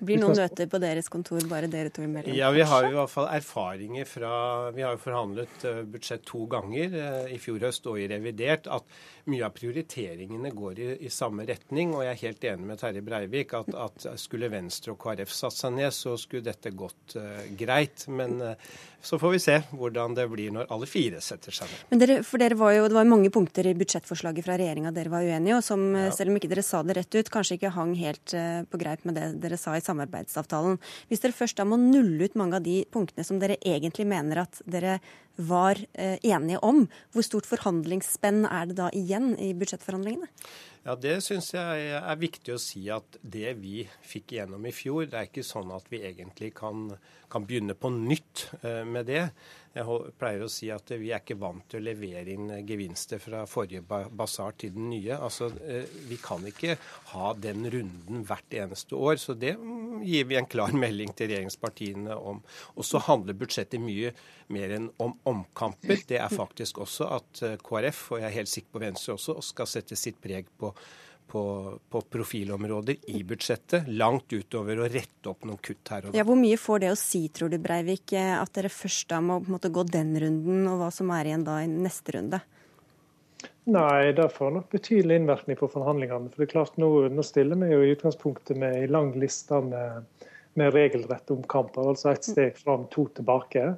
blir 0.02 0.20
noen 0.22 0.38
møter 0.38 0.70
på 0.70 0.80
deres 0.82 1.10
kontor, 1.12 1.44
bare 1.50 1.70
dere 1.72 1.92
to 1.94 2.04
imellom? 2.06 2.34
Ja, 2.36 2.50
vi 2.54 2.66
har 2.68 2.88
i 2.88 2.94
hvert 2.96 3.12
fall 3.12 3.30
erfaringer 3.32 4.08
fra 4.10 4.34
Vi 4.76 4.84
har 4.86 4.96
jo 4.96 5.02
forhandlet 5.04 5.66
eh, 5.68 5.82
budsjett 5.94 6.26
to 6.28 6.46
ganger, 6.52 6.96
eh, 6.98 7.34
i 7.36 7.40
fjor 7.42 7.62
høst 7.68 7.88
og 7.92 8.00
i 8.02 8.08
revidert, 8.12 8.70
at 8.72 8.86
mye 9.30 9.46
av 9.46 9.54
prioriteringene 9.56 10.52
går 10.56 10.80
i, 10.82 10.90
i 11.06 11.12
samme 11.14 11.46
retning. 11.48 11.94
Og 11.96 12.06
jeg 12.06 12.14
er 12.14 12.22
helt 12.26 12.48
enig 12.54 12.70
med 12.72 12.82
Terje 12.82 13.04
Breivik 13.06 13.54
at, 13.58 13.70
at 13.88 14.08
skulle 14.20 14.50
Venstre 14.52 14.96
og 14.96 15.02
KrF 15.02 15.34
satt 15.36 15.58
seg 15.58 15.76
ned, 15.78 15.92
så 15.96 16.16
skulle 16.20 16.46
dette 16.46 16.74
gått 16.74 17.18
uh, 17.20 17.44
greit. 17.58 18.08
Men 18.10 18.40
uh, 18.42 18.72
så 19.02 19.20
får 19.22 19.36
vi 19.36 19.42
se 19.42 19.58
hvordan 19.74 20.16
det 20.18 20.28
blir 20.32 20.54
når 20.54 20.70
alle 20.74 20.90
fire 20.90 21.22
setter 21.24 21.54
seg 21.56 21.70
ned. 21.70 21.84
Men 21.94 22.02
dere, 22.04 22.18
for 22.26 22.42
dere 22.42 22.58
var 22.58 22.76
jo, 22.76 22.88
Det 22.92 22.98
var 22.98 23.10
mange 23.10 23.32
punkter 23.34 23.70
i 23.70 23.76
budsjettforslaget 23.78 24.46
fra 24.46 24.58
regjeringa 24.62 24.94
dere 24.96 25.14
var 25.14 25.26
uenige 25.26 25.58
og 25.58 25.66
som 25.66 25.86
ja. 25.98 26.10
selv 26.14 26.34
om 26.34 26.38
ikke 26.38 26.52
dere 26.52 26.66
sa 26.66 26.82
det 26.86 26.98
rett 27.00 27.18
ut, 27.18 27.32
kanskje 27.34 27.58
ikke 27.58 27.74
hang 27.78 27.94
helt 28.00 28.36
uh, 28.38 28.62
på 28.70 28.82
greip 28.82 29.06
med 29.10 29.18
det 29.18 29.28
dere 29.42 29.60
sa 29.62 29.76
i 29.78 29.84
samarbeidsavtalen. 29.92 30.80
Hvis 31.12 31.24
dere 31.24 31.38
først 31.38 31.60
da 31.60 31.68
må 31.68 31.80
nulle 31.82 32.26
ut 32.26 32.40
mange 32.40 32.58
av 32.60 32.66
de 32.66 32.82
punktene 32.92 33.28
som 33.28 33.42
dere 33.42 33.60
egentlig 33.62 34.08
mener 34.10 34.46
at 34.48 34.64
dere 34.66 35.00
var 35.38 35.80
eh, 35.94 36.18
enige 36.24 36.60
om, 36.66 36.84
hvor 37.14 37.26
stort 37.26 37.48
forhandlingsspenn 37.50 38.44
er 38.50 38.70
det 38.70 38.78
da 38.80 38.90
igjen 38.96 39.34
i 39.40 39.54
budsjettforhandlingene? 39.58 40.30
Ja, 40.82 40.96
Det 40.98 41.20
syns 41.22 41.52
jeg 41.54 41.92
er 41.94 42.18
viktig 42.18 42.56
å 42.56 42.62
si 42.62 42.88
at 42.90 43.20
det 43.22 43.54
vi 43.62 43.84
fikk 44.02 44.34
igjennom 44.34 44.64
i 44.66 44.74
fjor, 44.74 45.06
det 45.06 45.20
er 45.20 45.28
ikke 45.30 45.46
sånn 45.46 45.70
at 45.76 45.86
vi 45.94 46.00
egentlig 46.08 46.56
kan, 46.58 46.88
kan 47.30 47.46
begynne 47.46 47.76
på 47.78 47.92
nytt 47.94 48.48
eh, 48.64 48.82
med 48.90 49.06
det. 49.12 49.28
Jeg 49.72 50.00
pleier 50.20 50.42
å 50.44 50.50
si 50.52 50.68
at 50.74 50.90
vi 51.00 51.14
er 51.14 51.22
ikke 51.22 51.38
vant 51.40 51.64
til 51.72 51.80
å 51.80 51.86
levere 51.86 52.34
inn 52.34 52.50
gevinster 52.68 53.22
fra 53.24 53.46
forrige 53.48 53.86
basar 53.86 54.58
til 54.60 54.74
den 54.76 54.90
nye. 54.92 55.16
Altså, 55.16 55.48
eh, 55.64 55.86
Vi 56.10 56.18
kan 56.20 56.44
ikke 56.50 56.76
ha 57.14 57.32
den 57.38 57.70
runden 57.72 58.26
hvert 58.26 58.58
eneste 58.64 58.98
år. 58.98 59.22
Så 59.22 59.38
det 59.38 59.54
gir 60.04 60.26
vi 60.28 60.36
en 60.36 60.50
klar 60.50 60.74
melding 60.84 61.14
til 61.14 61.30
regjeringspartiene 61.32 62.18
om. 62.18 62.42
Og 62.76 62.84
så 62.84 63.00
handler 63.06 63.38
budsjettet 63.38 63.80
mye 63.80 64.12
mer 64.54 64.76
enn 64.78 64.90
om 65.02 65.14
omkamper. 65.32 66.04
Det 66.08 66.20
er 66.22 66.34
faktisk 66.34 66.82
også 66.86 67.08
at 67.20 67.46
eh, 67.48 67.56
KrF, 67.62 68.04
og 68.12 68.22
jeg 68.22 68.30
er 68.30 68.38
helt 68.40 68.52
sikker 68.52 68.76
på 68.76 68.84
Venstre 68.84 69.16
også, 69.18 69.40
skal 69.46 69.70
sette 69.70 70.00
sitt 70.00 70.22
preg 70.24 70.52
på 70.60 70.74
på, 71.32 71.80
på, 71.90 72.02
profilområder 72.02 72.96
i 73.08 73.22
budsjettet, 73.24 73.88
langt 73.88 74.34
utover 74.34 74.82
å 74.84 74.88
rette 74.92 75.30
opp 75.32 75.46
noen 75.48 75.62
kutt 75.64 75.92
her 75.94 76.04
og 76.04 76.12
der. 76.12 76.18
Ja, 76.20 76.26
hvor 76.28 76.36
mye 76.36 76.58
får 76.60 76.82
det 76.84 76.90
å 76.92 76.98
si, 77.00 77.22
tror 77.32 77.54
du 77.54 77.56
Breivik, 77.62 78.12
eh, 78.20 78.34
at 78.36 78.52
dere 78.58 78.72
først 78.74 79.08
da 79.14 79.22
må 79.24 79.38
måte, 79.48 79.72
gå 79.72 79.86
den 79.88 80.12
runden, 80.20 80.66
og 80.68 80.82
hva 80.82 80.90
som 80.92 81.14
er 81.16 81.30
igjen 81.30 81.46
da 81.48 81.62
i 81.64 81.70
neste 81.72 82.18
runde? 82.18 82.42
Nei, 83.72 84.12
det 84.18 84.28
får 84.34 84.52
nok 84.58 84.68
betydelig 84.74 85.22
innvirkning 85.22 85.60
på 85.60 85.70
forhandlingene. 85.72 86.34
For 86.34 86.44
det 86.44 86.50
er 86.50 86.54
klart, 86.58 86.76
Nå, 86.82 86.90
nå 87.14 87.26
stiller 87.26 87.60
vi 87.62 87.72
jo 87.72 87.80
i 87.86 87.94
utgangspunktet 87.96 88.60
med 88.60 88.82
ei 88.82 88.90
lang 88.92 89.14
liste 89.22 89.62
med, 89.64 90.28
med 90.60 90.76
regelrette 90.76 91.36
omkamper. 91.38 91.94
Altså 91.94 92.12
ett 92.12 92.28
steg 92.28 92.60
fram, 92.60 92.88
to 92.92 93.06
tilbake. 93.16 93.70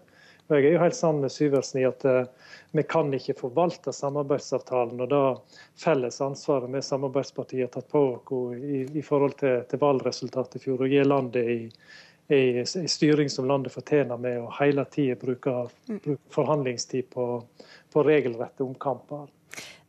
Og 0.53 0.61
Jeg 0.61 0.69
er 0.69 0.75
jo 0.75 0.83
helt 0.83 0.95
sammen 0.95 1.23
med 1.25 1.31
Syversen 1.33 1.79
i 1.81 1.85
at 1.87 2.03
uh, 2.05 2.51
vi 2.77 2.83
kan 2.85 3.07
ikke 3.13 3.33
forvalte 3.39 3.93
samarbeidsavtalen 3.93 5.01
og 5.01 5.09
det 5.09 5.21
felles 5.81 6.19
ansvaret 6.21 6.69
vi 6.69 6.81
samarbeidspartiet 6.85 7.65
har 7.65 7.71
tatt 7.73 7.89
på 7.89 8.03
oss 8.11 8.59
i, 8.59 8.83
i, 8.85 9.01
forhold 9.01 9.33
til, 9.39 9.63
til, 9.69 9.81
valgresultatet 9.81 10.59
i 10.59 10.63
fjor, 10.67 10.85
og 10.85 10.93
gi 10.93 11.01
landet 11.07 11.49
i, 11.55 11.57
i, 12.29 12.41
i, 12.61 12.87
styring 12.89 13.33
som 13.33 13.49
landet 13.49 13.73
fortjener, 13.73 14.21
med 14.21 14.43
å 14.43 14.51
hele 14.59 14.85
tida 14.93 15.17
bruke, 15.17 15.55
forhandlingstid 16.37 17.09
på, 17.17 17.27
på 17.93 18.05
regelrette 18.05 18.65
omkamper. 18.65 19.25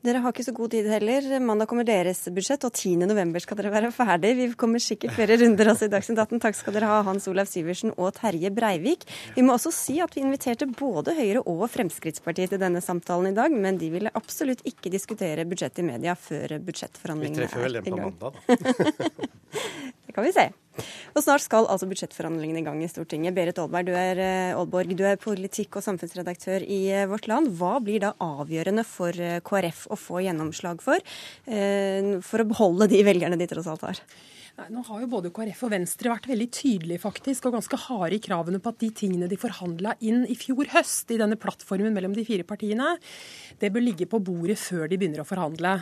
Dere 0.05 0.21
har 0.21 0.35
ikke 0.35 0.45
så 0.45 0.53
god 0.53 0.73
tid 0.75 0.85
heller. 0.93 1.25
Mandag 1.41 1.69
kommer 1.71 1.87
deres 1.89 2.19
budsjett, 2.29 2.65
og 2.69 2.77
10.11 2.77 3.41
skal 3.41 3.57
dere 3.57 3.71
være 3.73 3.91
ferdig. 3.95 4.35
Vi 4.37 4.49
kommer 4.61 4.83
sikkert 4.83 5.15
flere 5.17 5.39
runder 5.41 5.71
også 5.73 5.89
i 5.89 5.93
Dagsnytt 5.95 6.21
18. 6.21 6.43
Takk 6.45 6.59
skal 6.59 6.77
dere 6.77 6.91
ha, 6.91 6.99
Hans 7.07 7.29
Olav 7.31 7.49
Syversen 7.49 7.95
og 7.97 8.11
Terje 8.19 8.51
Breivik. 8.53 9.07
Vi 9.33 9.45
må 9.47 9.57
også 9.57 9.73
si 9.73 9.97
at 10.05 10.13
vi 10.13 10.21
inviterte 10.27 10.69
både 10.69 11.15
Høyre 11.17 11.41
og 11.49 11.65
Fremskrittspartiet 11.73 12.53
til 12.53 12.61
denne 12.61 12.85
samtalen 12.85 13.31
i 13.33 13.37
dag, 13.39 13.55
men 13.55 13.81
de 13.81 13.89
ville 13.95 14.13
absolutt 14.21 14.61
ikke 14.69 14.93
diskutere 14.93 15.49
budsjett 15.49 15.81
i 15.81 15.87
media 15.89 16.13
før 16.21 16.59
budsjettforhandlingene 16.67 17.49
er 17.49 17.49
i 17.49 17.55
gang. 17.55 17.65
Vi 17.65 17.65
treffer 17.65 17.65
vel 17.65 17.81
dem 17.81 17.89
på 17.89 18.03
mandag, 18.05 18.29
da. 18.29 19.33
det 20.05 20.19
kan 20.19 20.29
vi 20.29 20.37
se. 20.37 20.51
Og 21.15 21.23
Snart 21.23 21.45
skal 21.45 21.69
altså 21.71 21.89
budsjettforhandlingene 21.91 22.63
i 22.63 22.67
gang 22.67 22.83
i 22.83 22.91
Stortinget. 22.91 23.35
Berit 23.37 23.59
Aalberg, 23.63 23.89
du 23.89 23.95
er, 23.99 24.21
Aalborg, 24.57 24.95
du 24.99 25.05
er 25.07 25.21
politikk- 25.21 25.79
og 25.79 25.87
samfunnsredaktør 25.87 26.67
i 26.67 26.81
eh, 26.91 27.07
Vårt 27.11 27.29
Land. 27.31 27.53
Hva 27.59 27.77
blir 27.85 28.03
da 28.03 28.15
avgjørende 28.23 28.87
for 28.89 29.15
eh, 29.15 29.41
KrF 29.45 29.87
å 29.95 29.99
få 30.01 30.25
gjennomslag 30.27 30.83
for, 30.85 31.03
eh, 31.47 32.17
for 32.27 32.43
å 32.43 32.49
beholde 32.51 32.91
de 32.91 33.05
velgerne 33.07 33.39
de 33.41 33.51
tross 33.51 33.71
alt 33.71 33.87
har? 33.87 34.03
Nei, 34.55 34.69
nå 34.71 34.85
har 34.87 35.01
jo 35.03 35.09
både 35.11 35.33
KrF 35.35 35.65
og 35.67 35.71
Venstre 35.73 36.13
vært 36.13 36.29
veldig 36.31 36.47
tydelige 36.55 37.03
faktisk, 37.03 37.49
og 37.49 37.57
ganske 37.57 37.79
harde 37.89 38.15
i 38.15 38.21
kravene 38.23 38.61
på 38.63 38.71
at 38.71 38.77
de 38.85 38.91
tingene 38.95 39.27
de 39.27 39.39
forhandla 39.41 39.97
inn 40.07 40.21
i 40.31 40.37
fjor 40.39 40.69
høst 40.71 41.11
i 41.11 41.17
denne 41.19 41.35
plattformen 41.43 41.91
mellom 41.91 42.13
de 42.15 42.23
fire 42.23 42.47
partiene, 42.47 42.93
det 43.59 43.73
bør 43.75 43.83
ligge 43.83 44.07
på 44.07 44.21
bordet 44.23 44.55
før 44.63 44.87
de 44.87 44.99
begynner 45.01 45.25
å 45.25 45.27
forhandle. 45.27 45.73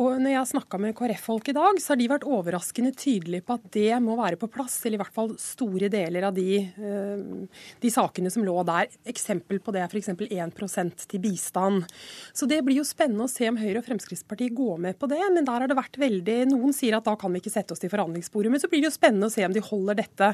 Og 0.00 0.16
når 0.22 0.32
jeg 0.32 0.38
har 0.40 0.48
snakka 0.48 0.80
med 0.80 0.96
KrF-folk 0.96 1.50
i 1.52 1.54
dag, 1.58 1.82
så 1.84 1.92
har 1.92 2.00
de 2.00 2.06
vært 2.14 2.24
overraskende 2.24 2.94
tydelige 2.96 3.44
på 3.44 3.58
at 3.58 3.66
det 3.76 4.00
må 4.00 4.16
være 4.16 4.40
på 4.40 4.48
plass, 4.56 4.78
eller 4.86 4.96
i 4.96 5.02
hvert 5.02 5.18
fall 5.20 5.36
store 5.44 5.92
deler 5.92 6.30
av 6.30 6.40
de, 6.40 6.48
eh, 6.64 7.60
de 7.84 7.92
sakene 7.92 8.32
som 8.32 8.48
lå 8.48 8.56
der. 8.72 8.88
Eksempel 9.12 9.60
på 9.60 9.76
det 9.76 9.84
er 9.84 9.92
f.eks. 9.92 10.14
1% 10.16 11.06
til 11.12 11.24
bistand. 11.26 11.84
Så 12.32 12.48
det 12.48 12.62
blir 12.64 12.80
jo 12.80 12.88
spennende 12.88 13.28
å 13.28 13.34
se 13.34 13.52
om 13.52 13.60
Høyre 13.60 13.82
og 13.82 13.88
Fremskrittspartiet 13.90 14.56
går 14.56 14.80
med 14.88 14.96
på 14.96 15.12
det, 15.12 15.20
men 15.28 15.44
der 15.44 15.60
har 15.60 15.68
det 15.68 15.76
vært 15.76 16.00
veldig 16.00 16.40
Noen 16.54 16.72
sier 16.72 16.96
at 16.96 17.04
da 17.04 17.12
kan 17.20 17.34
vi 17.34 17.44
ikke 17.44 17.52
sette 17.52 17.76
oss 17.76 17.82
til 17.82 17.97
forhandlingsbordet. 17.98 18.52
Men 18.54 18.62
så 18.62 18.70
blir 18.70 18.82
det 18.82 18.90
jo 18.90 18.94
spennende 18.94 19.28
å 19.28 19.34
se 19.34 19.44
om 19.46 19.54
de 19.54 19.64
holder 19.64 19.98
dette 19.98 20.30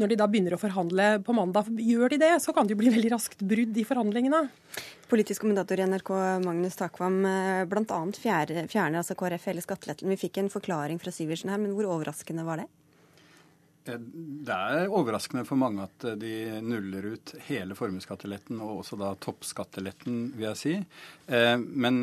når 0.00 0.12
de 0.12 0.18
da 0.20 0.28
begynner 0.30 0.56
å 0.56 0.60
forhandle 0.62 1.10
på 1.26 1.34
mandag. 1.36 1.70
Gjør 1.82 2.14
de 2.14 2.20
det, 2.22 2.32
så 2.44 2.54
kan 2.56 2.66
det 2.66 2.76
jo 2.76 2.80
bli 2.80 2.94
veldig 2.94 3.12
raskt 3.12 3.42
brudd 3.42 3.76
i 3.76 3.86
forhandlingene. 3.86 4.44
Politisk 5.10 5.42
kommentator 5.42 5.80
i 5.80 5.86
NRK 5.90 6.12
Magnus 6.44 6.78
Takvam, 6.78 7.18
eh, 7.26 7.64
bl.a. 7.70 8.02
fjerner 8.14 9.00
altså 9.02 9.18
KrF 9.18 9.50
hele 9.50 9.64
skatteletten. 9.64 10.12
Vi 10.14 10.20
fikk 10.28 10.38
en 10.38 10.52
forklaring 10.52 11.02
fra 11.02 11.12
Syversen 11.14 11.50
her, 11.50 11.58
men 11.58 11.74
hvor 11.74 11.90
overraskende 11.90 12.46
var 12.46 12.62
det? 12.62 12.70
Eh, 13.88 13.96
det 14.44 14.56
er 14.56 14.92
overraskende 14.92 15.46
for 15.48 15.60
mange 15.60 15.86
at 15.86 16.04
eh, 16.08 16.18
de 16.20 16.60
nuller 16.64 17.14
ut 17.14 17.32
hele 17.46 17.76
formuesskatteletten 17.78 18.60
og 18.60 18.82
også 18.82 18.98
da 19.00 19.14
toppskatteletten, 19.24 20.20
vil 20.36 20.50
jeg 20.50 20.60
si. 20.60 20.76
Eh, 21.32 21.56
men 21.56 22.02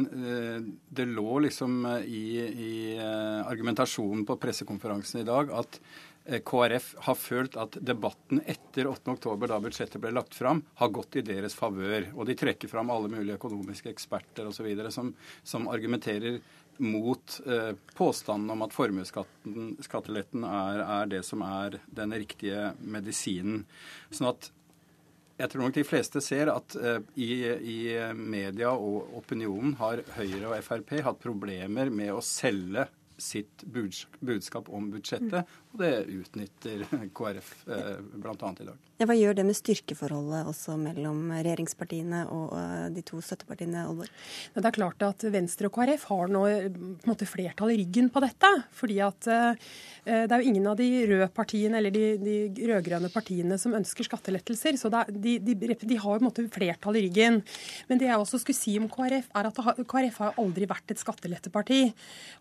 det 0.89 1.07
lå 1.11 1.39
liksom 1.45 1.79
i, 2.01 2.25
i 2.67 2.73
argumentasjonen 2.97 4.25
på 4.27 4.37
pressekonferansen 4.41 5.21
i 5.21 5.27
dag 5.27 5.53
at 5.55 5.81
KrF 6.27 6.87
har 7.05 7.15
følt 7.15 7.53
at 7.55 7.77
debatten 7.87 8.41
etter 8.51 8.89
8.10, 8.89 9.45
da 9.47 9.59
budsjettet 9.63 10.01
ble 10.03 10.11
lagt 10.11 10.35
fram, 10.35 10.59
har 10.81 10.91
gått 10.91 11.15
i 11.15 11.23
deres 11.23 11.55
favør. 11.55 12.09
Og 12.17 12.27
de 12.27 12.35
trekker 12.35 12.67
fram 12.67 12.91
alle 12.91 13.07
mulige 13.13 13.37
økonomiske 13.39 13.93
eksperter 13.93 14.49
osv. 14.49 14.67
Som, 14.91 15.13
som 15.47 15.69
argumenterer 15.71 16.41
mot 16.77 17.39
eh, 17.45 17.71
påstanden 17.97 18.49
om 18.53 18.61
at 18.65 18.75
formuesskatteletten 18.75 20.45
er, 20.47 20.83
er, 20.83 21.09
det 21.11 21.23
som 21.25 21.43
er 21.45 21.79
den 21.87 22.13
riktige 22.15 22.71
medisinen. 22.79 23.65
Sånn 24.11 24.31
at 24.31 24.51
jeg 25.37 25.51
tror 25.53 25.67
nok 25.67 25.75
de 25.75 25.85
fleste 25.85 26.21
ser 26.25 26.49
at 26.49 26.75
eh, 26.79 26.99
i, 27.21 27.31
i, 27.45 27.79
media 28.17 28.73
og 28.73 29.17
opinionen 29.19 29.75
har 29.81 30.01
Høyre 30.17 30.49
og 30.49 30.63
Frp 30.65 30.95
hatt 31.05 31.21
problemer 31.21 31.93
med 31.93 32.15
å 32.15 32.23
selge 32.25 32.87
sitt 33.17 33.63
budskap 33.65 34.69
om 34.69 34.91
budsjettet, 34.93 35.57
og 35.73 35.81
det 35.81 35.93
utnytter 36.13 36.85
KrF 37.17 37.53
eh, 37.73 37.95
bl.a. 38.13 38.53
i 38.53 38.69
dag. 38.69 38.86
Hva 38.97 39.13
gjør 39.13 39.35
det 39.37 39.43
med 39.45 39.53
styrkeforholdet 39.53 40.47
også 40.49 40.73
mellom 40.81 41.27
regjeringspartiene 41.29 42.23
og 42.33 42.53
eh, 42.57 42.85
de 42.95 43.03
to 43.05 43.19
støttepartiene? 43.21 43.83
Olvor? 43.85 44.09
Det 44.55 44.63
er 44.65 44.73
klart 44.73 45.03
at 45.05 45.25
Venstre 45.29 45.69
og 45.69 45.75
KrF 45.75 46.07
har 46.09 46.31
nå 46.33 46.41
eh, 46.49 46.65
på 47.03 47.13
en 47.13 47.29
flertall 47.29 47.75
i 47.75 47.77
ryggen 47.83 48.09
på 48.09 48.23
dette. 48.25 48.49
fordi 48.73 48.97
at 49.05 49.29
eh, 49.29 49.67
det 50.07 50.33
er 50.33 50.41
jo 50.41 50.49
ingen 50.49 50.65
av 50.71 50.79
de 50.79 50.87
røde 51.11 51.27
partiene 51.35 51.77
eller 51.77 51.93
de, 51.93 52.05
de 52.23 52.65
rød-grønne 52.71 53.11
partiene 53.13 53.59
som 53.61 53.75
ønsker 53.77 54.07
skattelettelser. 54.07 54.79
Så 54.81 54.89
er, 54.89 55.13
de, 55.13 55.35
de, 55.45 55.53
de, 55.59 55.99
har 55.99 56.17
jo 56.17 56.17
på 56.17 56.23
en 56.23 56.29
måte 56.31 56.47
flertall 56.57 56.97
i 56.97 57.05
ryggen. 57.05 57.43
Men 57.91 58.01
det 58.01 58.09
jeg 58.09 58.17
også 58.17 58.41
skulle 58.41 58.57
si 58.57 58.79
om 58.81 58.89
KrF, 58.89 59.29
er 59.37 59.51
at 59.51 59.61
KrF 59.93 60.19
har 60.23 60.41
aldri 60.41 60.65
vært 60.71 60.95
et 60.95 61.03
skatteletteparti. 61.03 61.83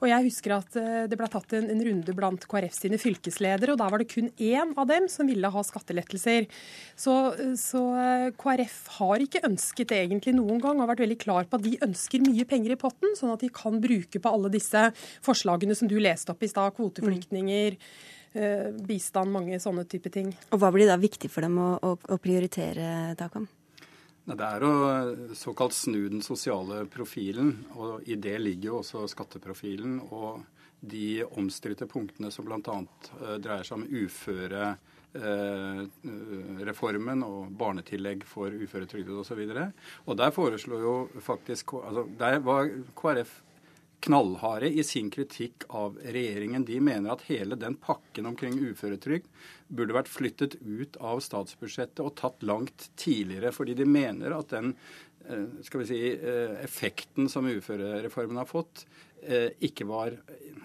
Og 0.01 0.09
jeg 0.09 0.29
husker 0.31 0.57
at 0.57 0.81
det 1.11 1.19
ble 1.19 1.29
tatt 1.29 1.57
en, 1.59 1.69
en 1.75 1.85
runde 1.91 2.17
blant 2.17 2.49
KrF 2.49 2.79
sine 2.79 3.03
fylkesledere, 3.03 3.75
og 3.75 3.83
da 3.83 3.91
var 3.93 4.01
det 4.01 4.09
kun 4.15 4.31
én 4.39 4.73
av 4.79 4.87
dem 4.89 5.11
som 5.13 5.29
ville 5.29 5.51
ha 5.53 5.67
skattelettelser. 5.67 6.46
Så, 6.97 7.13
så, 7.61 7.83
eh, 8.01 8.27
KrF 8.41 8.79
har 8.97 9.25
ikke 9.25 9.45
ønsket 9.49 9.93
det 9.93 10.01
egentlig 10.05 10.37
noen 10.39 10.61
gang, 10.63 10.77
og 10.77 10.87
har 10.87 10.95
vært 10.95 11.05
veldig 11.05 11.21
klar 11.23 11.49
på 11.49 11.61
at 11.61 11.67
de 11.67 11.77
ønsker 11.85 12.25
mye 12.25 12.47
penger 12.49 12.75
i 12.75 12.81
potten, 12.81 13.17
sånn 13.19 13.35
at 13.35 13.45
de 13.45 13.53
kan 13.53 13.81
bruke 13.83 14.23
på 14.23 14.33
alle 14.33 14.53
disse 14.53 14.89
forslagene 15.27 15.77
som 15.77 15.91
du 15.91 15.99
leste 16.01 16.33
opp 16.33 16.45
i 16.47 16.51
stad, 16.51 16.77
kvoteflyktninger. 16.79 17.79
Eh, 18.37 18.73
bistand, 18.89 19.33
mange 19.33 19.61
sånne 19.63 19.87
type 19.89 20.11
ting. 20.13 20.33
Og 20.53 20.61
Hva 20.61 20.73
blir 20.75 20.89
da 20.89 20.99
viktig 21.01 21.31
for 21.33 21.47
dem 21.47 21.57
å, 21.61 21.71
å, 21.81 21.95
å 21.97 22.19
prioritere, 22.21 23.15
Takam? 23.17 23.47
Det 24.27 24.43
er 24.43 24.65
å 24.67 24.75
såkalt 25.39 25.73
snu 25.77 26.09
den 26.11 26.23
sosiale 26.25 26.83
profilen, 26.91 27.53
og 27.79 28.09
i 28.11 28.17
det 28.19 28.35
ligger 28.43 28.73
jo 28.73 28.79
også 28.81 29.05
skatteprofilen. 29.13 30.01
Og 30.11 30.43
de 30.81 31.25
omstridte 31.25 31.89
punktene 31.91 32.31
som 32.35 32.47
bl.a. 32.49 32.77
Eh, 33.21 33.39
dreier 33.43 33.67
seg 33.67 33.81
om 33.81 33.89
uføre 33.89 34.77
reformen 36.67 37.23
og 37.25 37.55
barnetillegg 37.57 38.27
for 38.29 38.53
uføretrygdede 38.53 39.23
osv. 39.23 39.39
Der 39.49 40.35
foreslo 40.37 40.81
jo 40.83 40.93
faktisk 41.25 41.73
altså 41.79 42.03
Der 42.21 42.37
var 42.45 42.69
KrF 43.01 43.31
knallharde 44.07 44.69
i 44.71 44.85
sin 44.87 45.09
kritikk 45.11 45.67
av 45.75 45.97
regjeringen. 46.05 46.65
De 46.67 46.79
mener 46.83 47.13
at 47.13 47.25
hele 47.31 47.59
den 47.59 47.77
pakken 47.81 48.29
omkring 48.31 48.59
uføretrygd 48.61 49.27
burde 49.69 49.97
vært 49.97 50.13
flyttet 50.13 50.59
ut 50.63 50.99
av 51.03 51.23
statsbudsjettet 51.25 52.05
og 52.05 52.15
tatt 52.21 52.45
langt 52.47 52.91
tidligere. 53.01 53.55
Fordi 53.57 53.75
de 53.79 53.89
mener 53.89 54.37
at 54.37 54.53
den 54.55 54.75
eh, 55.27 55.47
skal 55.67 55.83
vi 55.83 55.89
si, 55.91 56.01
eh, 56.15 56.57
effekten 56.63 57.31
som 57.33 57.49
uførereformen 57.51 58.39
har 58.43 58.51
fått, 58.51 58.87
ikke 59.61 59.87
var 59.89 60.15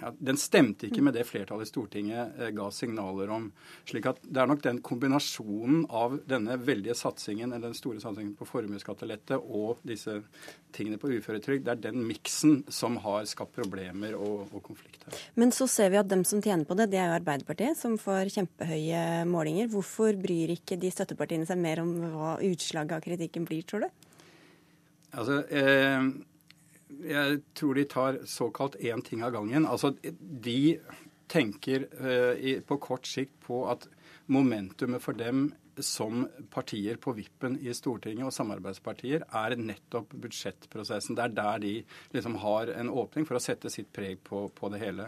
ja, 0.01 0.11
Den 0.17 0.37
stemte 0.37 0.87
ikke 0.87 1.03
med 1.05 1.15
det 1.15 1.25
flertallet 1.29 1.67
i 1.67 1.69
Stortinget 1.69 2.39
eh, 2.39 2.51
ga 2.55 2.67
signaler 2.73 3.29
om. 3.33 3.49
slik 3.87 4.07
at 4.09 4.21
Det 4.23 4.41
er 4.41 4.49
nok 4.49 4.63
den 4.63 4.81
kombinasjonen 4.85 5.85
av 5.89 6.17
denne 6.29 6.57
veldige 6.61 6.95
satsingen, 6.97 7.53
eller 7.53 7.69
den 7.71 7.77
store 7.77 8.01
satsingen 8.03 8.33
på 8.37 8.47
formuesskattelette 8.49 9.37
og 9.37 9.81
disse 9.87 10.19
tingene 10.75 10.99
på 11.01 11.11
uføretrygd, 11.11 11.65
det 11.67 11.73
er 11.73 11.83
den 11.89 12.05
miksen 12.07 12.61
som 12.71 12.97
har 13.03 13.27
skapt 13.29 13.55
problemer 13.57 14.15
og, 14.17 14.47
og 14.51 14.63
konflikt 14.65 15.05
her. 15.05 15.19
Men 15.39 15.53
så 15.55 15.67
ser 15.69 15.91
vi 15.93 15.99
at 16.01 16.09
dem 16.09 16.23
som 16.27 16.41
tjener 16.43 16.65
på 16.67 16.77
det, 16.79 16.89
det 16.91 17.01
er 17.01 17.11
jo 17.11 17.19
Arbeiderpartiet, 17.19 17.77
som 17.79 17.97
får 18.01 18.31
kjempehøye 18.37 19.25
målinger. 19.29 19.69
Hvorfor 19.71 20.17
bryr 20.21 20.55
ikke 20.55 20.79
de 20.81 20.91
støttepartiene 20.93 21.47
seg 21.49 21.59
mer 21.61 21.83
om 21.83 21.93
hva 22.15 22.37
utslaget 22.47 22.97
av 22.97 23.05
kritikken 23.05 23.45
blir, 23.47 23.65
tror 23.67 23.85
du? 23.85 24.07
Altså, 25.11 25.41
eh, 25.51 26.11
jeg 27.07 27.41
tror 27.57 27.77
de 27.77 27.87
tar 27.89 28.19
såkalt 28.29 28.75
én 28.79 29.01
ting 29.05 29.23
av 29.23 29.33
gangen. 29.35 29.65
Altså, 29.65 29.93
de 30.19 30.79
tenker 31.31 31.87
uh, 32.01 32.61
på 32.67 32.77
kort 32.83 33.07
sikt 33.07 33.37
på 33.45 33.63
at 33.71 33.87
momentumet 34.31 35.03
for 35.03 35.17
dem 35.17 35.49
som 35.79 36.27
partier 36.49 36.97
på 37.01 37.13
vippen 37.15 37.55
i 37.63 37.73
Stortinget 37.75 38.27
og 38.27 38.33
samarbeidspartier 38.35 39.23
er 39.23 39.55
nettopp 39.59 40.13
budsjettprosessen. 40.23 41.15
Det 41.17 41.23
er 41.23 41.35
der 41.37 41.61
de 41.63 41.73
liksom 42.15 42.35
har 42.43 42.73
en 42.75 42.91
åpning 42.91 43.27
for 43.27 43.39
å 43.39 43.43
sette 43.43 43.71
sitt 43.71 43.91
preg 43.93 44.19
på, 44.27 44.43
på 44.55 44.71
det 44.73 44.81
hele. 44.83 45.07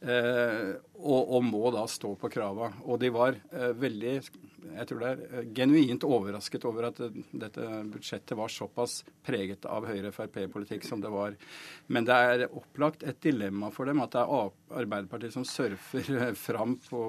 Eh, 0.00 0.74
og, 1.00 1.20
og, 1.22 1.40
må 1.48 1.72
da 1.74 1.86
stå 1.90 2.14
på 2.20 2.30
krava. 2.32 2.72
Og 2.84 3.00
de 3.02 3.12
var 3.14 3.38
eh, 3.52 3.72
veldig 3.78 4.14
jeg 4.62 4.88
tror 4.88 5.02
det 5.02 5.10
er 5.10 5.22
eh, 5.26 5.48
genuint 5.56 6.04
overrasket 6.06 6.64
over 6.68 6.88
at 6.88 7.00
eh, 7.02 7.18
dette 7.44 7.66
budsjettet 7.92 8.36
var 8.38 8.52
såpass 8.52 9.00
preget 9.26 9.66
av 9.68 9.86
Høyre-Frp-politikk 9.88 10.86
som 10.86 11.02
det 11.02 11.10
var. 11.12 11.36
Men 11.92 12.06
det 12.08 12.16
er 12.16 12.44
opplagt 12.48 13.04
et 13.06 13.20
dilemma 13.24 13.72
for 13.74 13.90
dem 13.90 14.02
at 14.04 14.14
det 14.14 14.22
er 14.22 14.52
Arbeiderpartiet 14.82 15.34
som 15.34 15.46
surfer 15.48 16.12
eh, 16.18 16.34
fram 16.38 16.76
på, 16.86 17.02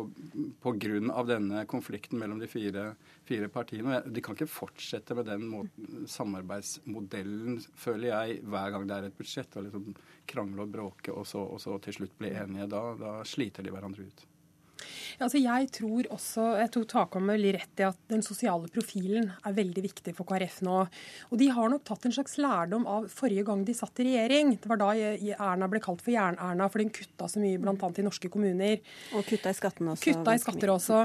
på 0.63 0.75
grunn 0.86 1.13
av 1.13 1.29
denne 1.29 1.65
konflikten 1.69 2.22
mellom 2.22 2.41
de 2.41 2.50
fire, 2.51 2.89
fire 3.29 3.51
partiene. 3.53 4.01
De 4.07 4.24
kan 4.24 4.38
ikke 4.38 4.50
fortsette 4.51 5.17
med 5.17 5.29
den 5.29 5.48
måten, 5.51 6.07
samarbeidsmodellen, 6.10 7.62
føler 7.79 8.12
jeg, 8.12 8.41
hver 8.50 8.75
gang 8.75 8.89
det 8.89 8.98
er 9.00 9.10
et 9.10 9.17
budsjett. 9.19 9.57
og 9.57 9.69
liksom 9.69 9.93
krangle 10.29 10.63
og 10.65 10.72
bråke, 10.72 11.12
og 11.12 11.27
så, 11.27 11.41
og 11.43 11.60
så 11.62 11.77
til 11.83 12.00
slutt 12.00 12.15
bli 12.19 12.33
enige. 12.36 12.69
Da, 12.72 12.83
da 13.00 13.17
sliter 13.27 13.65
de 13.65 13.74
hverandre 13.74 14.07
ut. 14.07 14.27
Altså, 15.21 15.39
jeg 15.41 15.69
tror 15.75 16.09
også, 16.13 16.47
jeg 16.59 16.71
tror 16.73 16.87
Takam 16.93 17.29
veldig 17.31 17.53
rett 17.55 17.81
i 17.81 17.85
at 17.87 17.99
den 18.11 18.23
sosiale 18.25 18.69
profilen 18.73 19.29
er 19.45 19.55
veldig 19.55 19.83
viktig 19.85 20.13
for 20.17 20.27
KrF 20.29 20.61
nå. 20.65 20.79
Og 21.31 21.39
de 21.39 21.49
har 21.53 21.71
nok 21.71 21.85
tatt 21.87 22.07
en 22.07 22.15
slags 22.15 22.37
lærdom 22.41 22.87
av 22.89 23.07
forrige 23.11 23.45
gang 23.47 23.63
de 23.67 23.75
satt 23.77 24.01
i 24.03 24.07
regjering. 24.09 24.55
Det 24.61 24.69
var 24.69 24.81
da 24.81 24.91
Erna 24.93 25.69
ble 25.71 25.81
kalt 25.83 26.03
for 26.03 26.13
Jern-Erna, 26.13 26.69
for 26.71 26.83
den 26.83 26.91
kutta 26.93 27.29
så 27.31 27.41
mye 27.41 27.59
bl.a. 27.61 27.73
i 27.73 28.05
norske 28.05 28.31
kommuner. 28.33 28.81
Og 29.17 29.25
kutta 29.27 29.53
i 29.53 29.57
skattene 29.57 29.93
også. 29.93 30.09
Kutta 30.09 30.35
i 30.35 30.41
skatter 30.41 30.73
også. 30.73 31.03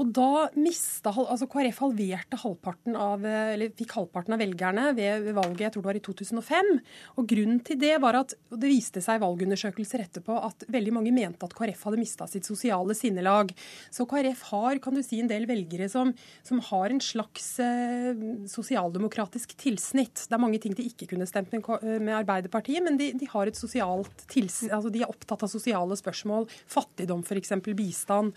Og 0.00 0.12
da 0.16 0.46
mista 0.58 1.12
altså 1.14 1.48
KrF 1.50 1.82
halverte 1.84 2.40
halvparten 2.40 2.98
av, 2.98 3.24
eller 3.24 3.74
fikk 3.76 3.96
halvparten 3.98 4.36
av 4.36 4.42
velgerne 4.42 4.90
ved 4.96 5.30
valget, 5.36 5.66
jeg 5.66 5.74
tror 5.74 5.84
det 5.84 5.90
var 5.90 6.00
i 6.00 6.04
2005. 6.10 6.72
Og 7.20 7.30
grunnen 7.30 7.60
til 7.66 7.80
det 7.80 7.96
var 8.02 8.20
at, 8.22 8.34
og 8.50 8.60
det 8.60 8.72
viste 8.72 9.02
seg 9.04 9.18
i 9.18 9.24
valgundersøkelser 9.24 10.04
etterpå, 10.06 10.36
at 10.50 10.66
veldig 10.72 10.96
mange 10.96 11.14
mente 11.14 11.46
at 11.46 11.56
KrF 11.56 11.86
hadde 11.88 12.00
mista 12.00 12.28
sitt 12.30 12.48
sosiale 12.48 12.96
sinnelag. 13.20 13.52
Så 13.90 14.06
KrF 14.06 14.42
har 14.50 14.80
kan 14.82 14.94
du 14.94 15.02
si, 15.02 15.20
en 15.20 15.28
del 15.28 15.46
velgere 15.46 15.88
som, 15.88 16.12
som 16.42 16.60
har 16.60 16.90
en 16.90 17.00
slags 17.00 17.58
eh, 17.60 18.14
sosialdemokratisk 18.48 19.56
tilsnitt. 19.56 20.26
Det 20.28 20.34
er 20.34 20.40
mange 20.42 20.60
ting 20.60 20.74
de 20.74 20.86
ikke 20.86 21.10
kunne 21.12 21.26
stemt 21.28 21.52
med, 21.52 21.66
med 22.00 22.14
Arbeiderpartiet, 22.22 22.82
men 22.82 22.98
de, 22.98 23.12
de, 23.14 23.28
har 23.30 23.46
et 23.46 23.56
sosialt 23.56 24.26
tilsnitt, 24.30 24.72
altså 24.72 24.90
de 24.90 25.02
er 25.02 25.10
opptatt 25.10 25.44
av 25.44 25.50
sosiale 25.50 25.96
spørsmål. 25.96 26.48
Fattigdom, 26.70 27.22
f.eks. 27.24 27.52
bistand. 27.76 28.34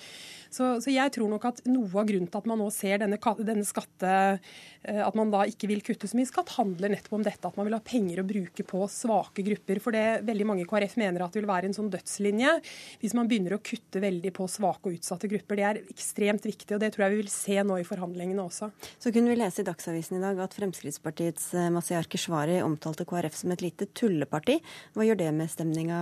Så, 0.54 0.78
så, 0.84 0.92
jeg 0.94 1.14
tror 1.16 1.32
nok 1.32 1.48
at 1.50 1.64
noe 1.66 1.90
av 1.90 2.08
grunnen 2.10 2.30
til 2.30 2.42
at 2.44 2.50
man 2.50 2.62
nå 2.62 2.70
ser 2.74 3.02
denne, 3.02 3.18
denne 3.42 3.66
skatte 3.66 4.12
eh, 4.14 5.00
At 5.02 5.16
man 5.18 5.32
da 5.34 5.44
ikke 5.50 5.70
vil 5.72 5.82
kutte 5.86 6.10
så 6.10 6.18
mye 6.18 6.30
skatt, 6.30 6.54
handler 6.60 6.94
nettopp 6.94 7.18
om 7.18 7.26
dette 7.26 7.50
at 7.50 7.58
man 7.58 7.68
vil 7.68 7.78
ha 7.78 7.82
penger 7.84 8.22
å 8.22 8.28
bruke 8.28 8.66
på 8.68 8.84
svake 8.92 9.46
grupper. 9.46 9.82
For 9.82 9.96
det 9.96 10.24
veldig 10.28 10.50
mange 10.50 10.68
KrF 10.70 10.98
mener 11.02 11.26
at 11.26 11.34
det 11.34 11.42
vil 11.42 11.50
være 11.50 11.70
en 11.70 11.78
sånn 11.78 11.92
dødslinje 11.94 12.54
hvis 13.02 13.16
man 13.18 13.30
begynner 13.30 13.58
å 13.58 13.64
kutte 13.64 14.02
veldig 14.04 14.32
på 14.36 14.48
svake 14.52 14.73
og 14.82 14.96
utsatte 14.98 15.30
grupper. 15.32 15.60
Det 15.60 15.66
er 15.68 15.80
ekstremt 15.94 16.46
viktig, 16.48 16.72
og 16.76 16.82
det 16.82 16.92
tror 16.94 17.06
jeg 17.06 17.14
vi 17.14 17.22
vil 17.22 17.32
se 17.32 17.58
nå 17.66 17.78
i 17.80 17.86
forhandlingene 17.88 18.44
også. 18.44 18.72
Så 18.98 19.14
kunne 19.14 19.34
vi 19.34 19.38
lese 19.40 19.62
i 19.62 19.68
Dagsavisen 19.68 20.18
i 20.18 20.24
dag 20.24 20.40
at 20.44 20.56
Fremskrittspartiets 20.58 21.52
eh, 21.58 21.70
Masiar 21.74 22.08
Keshvari 22.10 22.60
omtalte 22.66 23.06
KrF 23.10 23.38
som 23.42 23.54
et 23.54 23.64
lite 23.66 23.88
tulleparti. 23.96 24.60
Hva 24.96 25.08
gjør 25.08 25.20
det 25.22 25.30
med 25.36 25.52
stemninga 25.52 26.00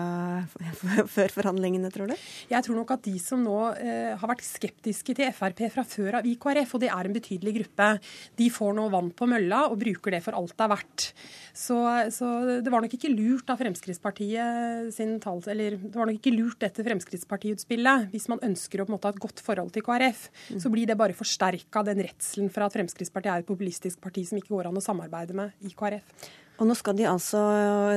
før 1.16 1.36
forhandlingene, 1.36 1.92
tror 1.94 2.12
du? 2.12 2.16
Jeg 2.52 2.68
tror 2.68 2.80
nok 2.80 2.96
at 2.96 3.06
de 3.08 3.16
som 3.22 3.44
nå 3.44 3.58
eh, 3.76 4.14
har 4.18 4.32
vært 4.32 4.46
skeptiske 4.46 5.18
til 5.18 5.36
Frp 5.36 5.66
fra 5.74 5.86
før 5.88 6.20
av 6.22 6.28
i 6.28 6.38
KrF, 6.42 6.78
og 6.78 6.84
det 6.86 6.92
er 6.94 7.10
en 7.10 7.18
betydelig 7.18 7.56
gruppe, 7.60 7.92
de 8.40 8.50
får 8.54 8.76
nå 8.78 8.88
vann 8.94 9.12
på 9.16 9.28
mølla 9.30 9.66
og 9.72 9.80
bruker 9.82 10.16
det 10.16 10.24
for 10.26 10.38
alt 10.38 10.56
det 10.56 10.66
er 10.66 10.74
verdt. 10.76 11.08
Så, 11.52 11.78
så 12.14 12.28
det 12.64 12.72
var 12.72 12.84
nok 12.84 12.94
ikke 12.96 13.12
lurt 13.12 13.50
av 13.52 13.60
Fremskrittspartiet 13.62 14.92
sin 14.96 15.18
tall, 15.24 15.42
eller 15.52 15.78
det 15.82 15.96
var 15.98 16.10
nok 16.10 16.20
ikke 16.20 16.36
lurt 16.36 16.62
dette 16.64 16.86
Fremskrittspartiutspillet. 16.86 18.10
Hvis 18.14 18.30
man 18.32 18.40
ønsker 18.44 18.51
å 18.56 18.86
på 18.86 18.92
en 18.92 18.96
måte 18.96 19.10
ha 19.10 19.16
et 19.16 19.24
godt 19.24 19.42
forhold 19.46 19.72
til 19.76 19.86
KrF, 19.86 20.28
mm. 20.52 20.60
så 20.64 20.72
blir 20.74 20.90
det 20.90 20.98
bare 21.00 21.18
forsterka 21.18 21.84
den 21.88 22.04
redselen 22.08 22.52
for 22.54 22.66
at 22.66 22.76
Fremskrittspartiet 22.76 23.34
er 23.34 23.44
et 23.44 23.50
populistisk 23.50 24.02
parti 24.04 24.26
som 24.28 24.40
ikke 24.40 24.54
går 24.56 24.70
an 24.70 24.80
å 24.80 24.84
samarbeide 24.84 25.38
med 25.38 25.68
i 25.68 25.74
KrF. 25.78 26.30
Og 26.62 26.68
nå 26.70 26.76
skal 26.78 26.94
de 26.94 27.08
altså 27.10 27.40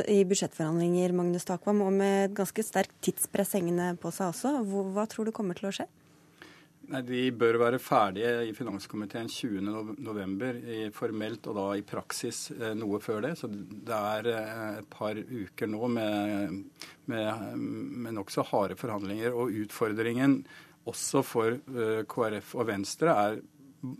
i 0.08 0.22
budsjettforhandlinger, 0.24 1.12
Magnus 1.12 1.44
Takvam, 1.44 1.82
og 1.84 1.92
med 1.92 2.30
et 2.30 2.36
ganske 2.38 2.64
sterkt 2.64 2.94
tidspress 3.04 3.52
hengende 3.58 3.90
på 4.00 4.12
seg 4.14 4.30
også. 4.30 4.54
Hva 4.94 5.04
tror 5.10 5.28
du 5.28 5.34
kommer 5.36 5.58
til 5.58 5.68
å 5.68 5.74
skje? 5.74 5.88
Nei, 6.92 7.00
De 7.06 7.20
bør 7.32 7.58
være 7.62 7.80
ferdige 7.80 8.32
i 8.48 8.52
finanskomiteen 8.56 9.30
20.11. 9.32 10.90
formelt 10.94 11.48
og 11.48 11.56
da 11.58 11.66
i 11.78 11.84
praksis 11.86 12.50
eh, 12.54 12.74
noe 12.76 13.00
før 13.02 13.22
det. 13.24 13.32
Så 13.40 13.48
det 13.50 14.00
er 14.00 14.28
eh, 14.32 14.66
et 14.82 14.90
par 14.92 15.16
uker 15.16 15.70
nå 15.70 15.88
med, 15.96 16.60
med, 17.10 17.56
med 17.56 18.18
nokså 18.18 18.44
harde 18.50 18.76
forhandlinger. 18.80 19.32
Og 19.32 19.54
utfordringen 19.64 20.42
også 20.90 21.24
for 21.24 21.56
eh, 21.56 22.04
KrF 22.10 22.54
og 22.58 22.68
Venstre 22.68 23.16
er 23.24 23.40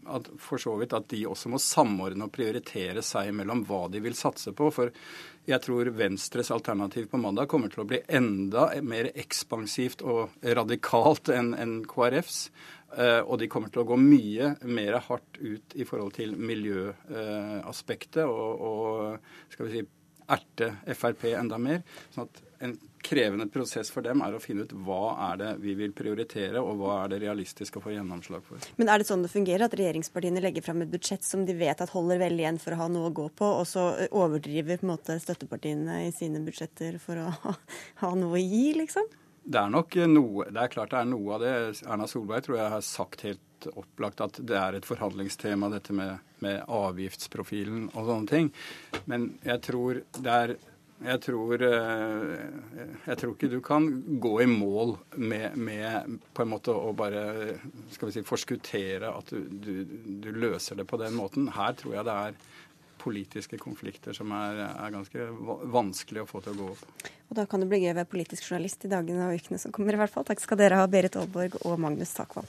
at, 0.07 0.29
for 0.41 0.61
så 0.61 0.75
vidt 0.81 0.95
at 0.97 1.09
de 1.11 1.25
også 1.29 1.50
må 1.53 1.61
samordne 1.62 2.26
og 2.26 2.33
prioritere 2.35 3.03
seg 3.05 3.33
mellom 3.37 3.64
hva 3.69 3.87
de 3.93 4.03
vil 4.05 4.17
satse 4.19 4.55
på. 4.57 4.71
For 4.75 4.93
jeg 5.49 5.61
tror 5.64 5.91
Venstres 5.97 6.53
alternativ 6.55 7.11
på 7.12 7.21
mandag 7.21 7.50
kommer 7.53 7.73
til 7.73 7.85
å 7.85 7.88
bli 7.88 8.00
enda 8.09 8.71
mer 8.85 9.11
ekspansivt 9.12 10.05
og 10.07 10.35
radikalt 10.57 11.31
enn 11.35 11.53
en 11.59 11.76
KrFs. 11.88 12.49
Uh, 12.95 13.26
og 13.26 13.41
de 13.41 13.49
kommer 13.50 13.73
til 13.75 13.83
å 13.83 13.88
gå 13.88 13.97
mye 13.99 14.53
mer 14.71 15.00
hardt 15.09 15.41
ut 15.41 15.75
i 15.75 15.83
forhold 15.88 16.14
til 16.14 16.37
miljøaspektet 16.38 18.23
og, 18.23 18.61
og 18.62 19.50
skal 19.50 19.67
vi 19.67 19.73
si, 19.81 19.83
erte 20.31 20.70
Frp 20.94 21.27
enda 21.35 21.59
mer. 21.59 21.83
sånn 22.14 22.29
at 22.31 22.42
en 22.64 22.77
krevende 23.05 23.47
prosess 23.53 23.90
for 23.93 24.05
dem 24.05 24.23
er 24.25 24.35
å 24.35 24.40
finne 24.43 24.64
ut 24.64 24.75
hva 24.87 25.14
er 25.31 25.40
det 25.40 25.51
vi 25.62 25.77
vil 25.79 25.95
prioritere, 25.97 26.62
og 26.62 26.81
hva 26.81 26.99
er 27.03 27.12
det 27.12 27.21
realistisk 27.25 27.79
å 27.79 27.85
få 27.85 27.95
gjennomslag 27.95 28.45
for. 28.47 28.62
Men 28.81 28.90
er 28.93 29.01
det 29.01 29.09
sånn 29.09 29.25
det 29.25 29.33
fungerer, 29.33 29.67
at 29.67 29.77
regjeringspartiene 29.79 30.43
legger 30.45 30.64
fram 30.64 30.85
et 30.85 30.93
budsjett 30.93 31.27
som 31.27 31.45
de 31.47 31.57
vet 31.59 31.85
at 31.85 31.93
holder 31.95 32.23
veldig 32.23 32.47
igjen 32.47 32.62
for 32.62 32.77
å 32.77 32.81
ha 32.85 32.88
noe 32.93 33.11
å 33.11 33.17
gå 33.17 33.29
på, 33.37 33.51
og 33.61 33.67
så 33.69 33.90
overdriver 34.11 34.81
på 34.81 34.88
en 34.88 34.95
måte 34.95 35.19
støttepartiene 35.23 36.05
i 36.07 36.14
sine 36.17 36.43
budsjetter 36.45 36.99
for 37.03 37.27
å 37.27 37.57
ha 38.03 38.14
noe 38.19 38.38
å 38.38 38.43
gi, 38.43 38.71
liksom? 38.81 39.11
Det 39.45 39.61
er 39.61 39.73
nok 39.73 39.97
noe, 40.09 40.47
det 40.49 40.61
er 40.62 40.71
klart 40.73 40.95
det 40.95 41.03
er 41.03 41.09
noe 41.11 41.35
av 41.37 41.43
det. 41.45 41.57
Erna 41.85 42.07
Solberg 42.09 42.47
tror 42.47 42.57
jeg 42.57 42.73
har 42.73 42.85
sagt 42.87 43.27
helt 43.27 43.67
opplagt 43.77 44.23
at 44.25 44.38
det 44.40 44.57
er 44.57 44.77
et 44.77 44.87
forhandlingstema, 44.88 45.69
dette 45.73 45.93
med, 45.97 46.17
med 46.45 46.62
avgiftsprofilen 46.64 47.90
og 47.93 48.09
sånne 48.09 48.31
ting. 48.31 48.49
Men 49.11 49.35
jeg 49.45 49.61
tror 49.69 50.01
det 50.17 50.38
er 50.38 50.55
jeg 51.02 51.20
tror, 51.20 51.62
eh, 51.62 52.44
jeg 53.04 53.18
tror, 53.18 53.33
ikke 53.35 53.50
du 53.50 53.59
kan 53.64 53.88
gå 54.22 54.35
i 54.44 54.46
mål 54.46 54.94
med, 55.16 55.57
med, 55.59 56.20
på 56.33 56.44
en 56.44 56.52
måte 56.52 56.72
å 56.72 56.92
bare 56.96 57.59
skal 57.92 58.09
vi 58.09 58.14
si, 58.14 58.22
forskuttere 58.24 59.11
at 59.11 59.33
du, 59.35 59.42
du, 59.50 59.72
du, 60.22 60.30
løser 60.33 60.78
det 60.78 60.87
på 60.88 61.00
den 61.02 61.16
måten. 61.18 61.50
Her 61.52 61.74
tror 61.76 61.98
jeg 61.98 62.07
det 62.07 62.14
er 62.28 62.38
politiske 63.04 63.59
konflikter 63.61 64.16
som 64.16 64.33
er, 64.33 64.62
er, 64.70 64.94
ganske 64.94 65.28
vanskelig 65.74 66.24
å 66.24 66.30
få 66.30 66.40
til 66.44 66.54
å 66.54 66.61
gå 66.62 66.70
opp. 66.72 67.11
Og 67.28 67.37
Da 67.37 67.44
kan 67.50 67.61
du 67.61 67.68
bli 67.68 67.83
gøy 67.83 67.92
å 67.92 67.98
være 68.00 68.12
politisk 68.14 68.48
journalist 68.48 68.87
i 68.87 68.92
dagene 68.94 69.28
og 69.28 69.42
ukene 69.42 69.61
som 69.61 69.74
kommer. 69.74 69.98
i 69.98 70.00
hvert 70.00 70.14
fall. 70.14 70.24
Takk 70.30 70.40
skal 70.40 70.62
dere 70.62 70.80
ha, 70.80 70.88
Berit 70.88 71.18
Aalborg 71.20 71.59
og 71.64 71.76
Magnus 71.83 72.14
Takvam. 72.16 72.48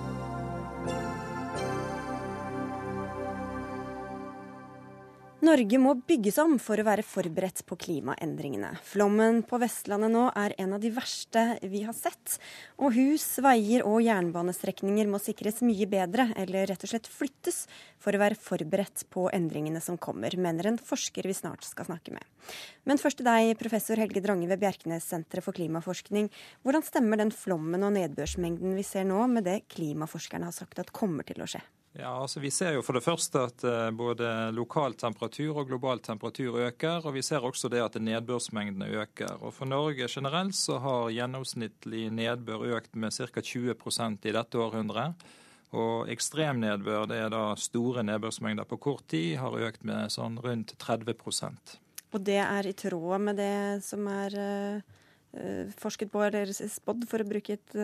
Norge 5.41 5.79
må 5.81 5.95
bygges 6.05 6.35
om 6.37 6.51
for 6.61 6.77
å 6.77 6.83
være 6.85 7.01
forberedt 7.01 7.63
på 7.65 7.73
klimaendringene. 7.81 8.75
Flommen 8.85 9.39
på 9.49 9.57
Vestlandet 9.57 10.13
nå 10.13 10.27
er 10.37 10.53
en 10.61 10.75
av 10.77 10.83
de 10.83 10.91
verste 10.93 11.41
vi 11.65 11.81
har 11.81 11.95
sett. 11.97 12.35
Og 12.77 12.93
hus, 12.93 13.25
veier 13.41 13.81
og 13.89 14.03
jernbanestrekninger 14.05 15.09
må 15.09 15.17
sikres 15.17 15.63
mye 15.65 15.89
bedre, 15.89 16.27
eller 16.37 16.69
rett 16.69 16.85
og 16.85 16.93
slett 16.93 17.09
flyttes, 17.09 17.63
for 17.97 18.13
å 18.13 18.21
være 18.21 18.37
forberedt 18.37 19.07
på 19.09 19.25
endringene 19.33 19.81
som 19.81 19.97
kommer, 19.97 20.37
mener 20.37 20.69
en 20.69 20.77
forsker 20.77 21.25
vi 21.25 21.33
snart 21.33 21.65
skal 21.65 21.89
snakke 21.89 22.13
med. 22.13 22.53
Men 22.85 23.01
først 23.01 23.23
til 23.23 23.31
deg, 23.31 23.57
professor 23.57 23.97
Helge 23.97 24.21
Drange 24.21 24.45
ved 24.45 24.61
Bjerknessenteret 24.61 25.41
for 25.41 25.57
klimaforskning. 25.57 26.29
Hvordan 26.61 26.85
stemmer 26.85 27.17
den 27.17 27.33
flommen 27.33 27.81
og 27.81 27.97
nedbørsmengden 27.97 28.77
vi 28.77 28.85
ser 28.85 29.09
nå, 29.09 29.25
med 29.25 29.49
det 29.49 29.63
klimaforskerne 29.73 30.53
har 30.53 30.59
sagt 30.61 30.85
at 30.85 30.93
kommer 30.93 31.25
til 31.25 31.41
å 31.41 31.49
skje? 31.49 31.65
Ja, 31.93 32.21
altså 32.21 32.39
Vi 32.39 32.51
ser 32.51 32.77
jo 32.77 32.83
for 32.85 32.95
det 32.95 33.03
første 33.03 33.41
at 33.49 33.63
eh, 33.67 33.89
både 33.91 34.29
lokal 34.55 34.95
temperatur 34.99 35.59
og 35.59 35.67
global 35.67 35.99
temperatur 35.99 36.61
øker. 36.63 37.03
Og 37.03 37.17
vi 37.17 37.23
ser 37.25 37.43
også 37.43 37.69
det 37.71 37.81
at 37.83 37.99
nedbørsmengdene 37.99 38.87
øker. 39.03 39.41
Og 39.43 39.53
For 39.53 39.67
Norge 39.67 40.07
generelt 40.07 40.55
så 40.55 40.79
har 40.79 41.11
gjennomsnittlig 41.11 42.07
nedbør 42.15 42.77
økt 42.77 42.95
med 42.95 43.11
ca. 43.11 43.43
20% 43.43 44.29
i 44.29 44.35
dette 44.37 44.57
århundret. 44.57 45.27
Og 45.71 46.07
ekstremnedbør, 46.11 47.05
det 47.11 47.19
er 47.25 47.29
da 47.31 47.43
store 47.59 48.03
nedbørsmengder 48.07 48.67
på 48.67 48.79
kort 48.79 49.05
tid, 49.11 49.37
har 49.39 49.55
økt 49.67 49.85
med 49.87 50.11
sånn 50.11 50.35
rundt 50.43 50.75
30% 50.79 51.77
Og 52.11 52.25
det 52.27 52.41
er 52.43 52.67
i 52.67 52.73
tråd 52.75 53.23
med 53.23 53.39
det 53.39 53.79
som 53.87 54.03
er 54.11 54.35
uh, 54.35 55.71
forsket 55.79 56.11
på 56.11 56.25
eller 56.27 56.51
spådd, 56.51 57.07
for 57.07 57.23
å 57.23 57.29
bruke 57.29 57.55
et 57.55 57.77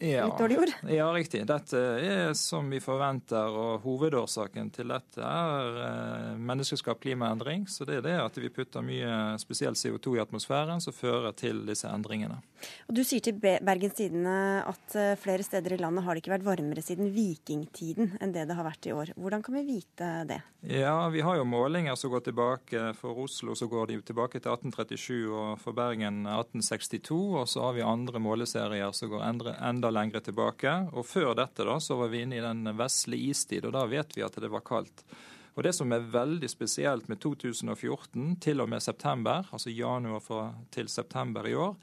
ja, 0.00 0.26
Litt 0.26 0.58
ord? 0.58 0.74
Ja, 0.90 1.10
riktig. 1.14 1.44
Dette 1.48 1.80
er 2.00 2.34
som 2.38 2.70
vi 2.72 2.80
forventer, 2.82 3.52
og 3.52 3.84
hovedårsaken 3.84 4.72
til 4.74 4.92
dette 4.92 5.20
er 5.20 6.36
menneskeskap, 6.40 6.80
menneskeskapt 6.80 7.02
klimaendring. 7.02 7.66
Så 7.68 7.84
det 7.84 8.00
er 8.00 8.04
det 8.04 8.16
at 8.20 8.36
vi 8.38 8.50
putter 8.52 8.82
mye 8.84 9.38
spesielt 9.40 9.76
CO2 9.76 10.16
i 10.16 10.22
atmosfæren 10.22 10.80
som 10.80 10.92
fører 10.92 11.32
til 11.36 11.64
disse 11.66 11.88
endringene. 11.88 12.40
Og 12.88 12.94
Du 12.94 13.02
sier 13.04 13.20
til 13.20 13.38
Bergens 13.40 13.96
Tidende 13.96 14.62
at 14.68 14.96
eh, 14.96 15.16
flere 15.16 15.42
steder 15.42 15.74
i 15.74 15.80
landet 15.80 16.04
har 16.04 16.14
det 16.14 16.22
ikke 16.22 16.34
vært 16.34 16.46
varmere 16.46 16.82
siden 16.84 17.12
vikingtiden 17.14 18.18
enn 18.20 18.34
det 18.34 18.46
det 18.48 18.56
har 18.56 18.66
vært 18.66 18.86
i 18.86 18.92
år. 18.92 19.14
Hvordan 19.16 19.42
kan 19.42 19.56
vi 19.56 19.64
vite 19.66 20.10
det? 20.28 20.40
Ja, 20.60 21.08
Vi 21.08 21.20
har 21.24 21.36
jo 21.36 21.44
målinger 21.44 21.96
som 21.96 22.10
går 22.10 22.20
tilbake. 22.28 22.82
For 22.98 23.16
Oslo 23.24 23.54
så 23.56 23.66
går 23.66 23.86
de 23.88 24.00
tilbake 24.04 24.40
til 24.40 24.52
1837, 24.52 25.30
og 25.32 25.60
for 25.60 25.72
Bergen 25.72 26.26
1862. 26.26 27.20
Og 27.40 27.48
så 27.48 27.64
har 27.64 27.78
vi 27.78 27.86
andre 27.86 28.20
måleserier 28.20 28.92
som 28.92 29.08
går 29.12 29.24
enda 29.24 29.89
lenger 29.94 30.22
tilbake. 30.24 30.72
Og 30.92 31.06
før 31.06 31.34
dette 31.38 31.66
da, 31.66 31.78
så 31.80 31.96
var 32.00 32.12
vi 32.12 32.22
inne 32.24 32.38
i 32.38 32.44
den 32.44 32.70
vesle 32.78 33.18
istid, 33.30 33.66
og 33.68 33.74
da 33.76 33.84
vet 33.90 34.16
vi 34.16 34.24
at 34.26 34.38
det 34.40 34.50
var 34.52 34.64
kaldt. 34.66 35.04
Og 35.58 35.64
Det 35.66 35.72
som 35.74 35.92
er 35.92 36.06
veldig 36.12 36.48
spesielt 36.48 37.08
med 37.10 37.20
2014 37.20 38.36
til 38.40 38.62
og 38.62 38.68
med 38.70 38.82
september, 38.82 39.44
altså 39.50 39.70
januar 39.70 40.54
til 40.70 40.88
september 40.88 41.46
i 41.46 41.54
år, 41.54 41.74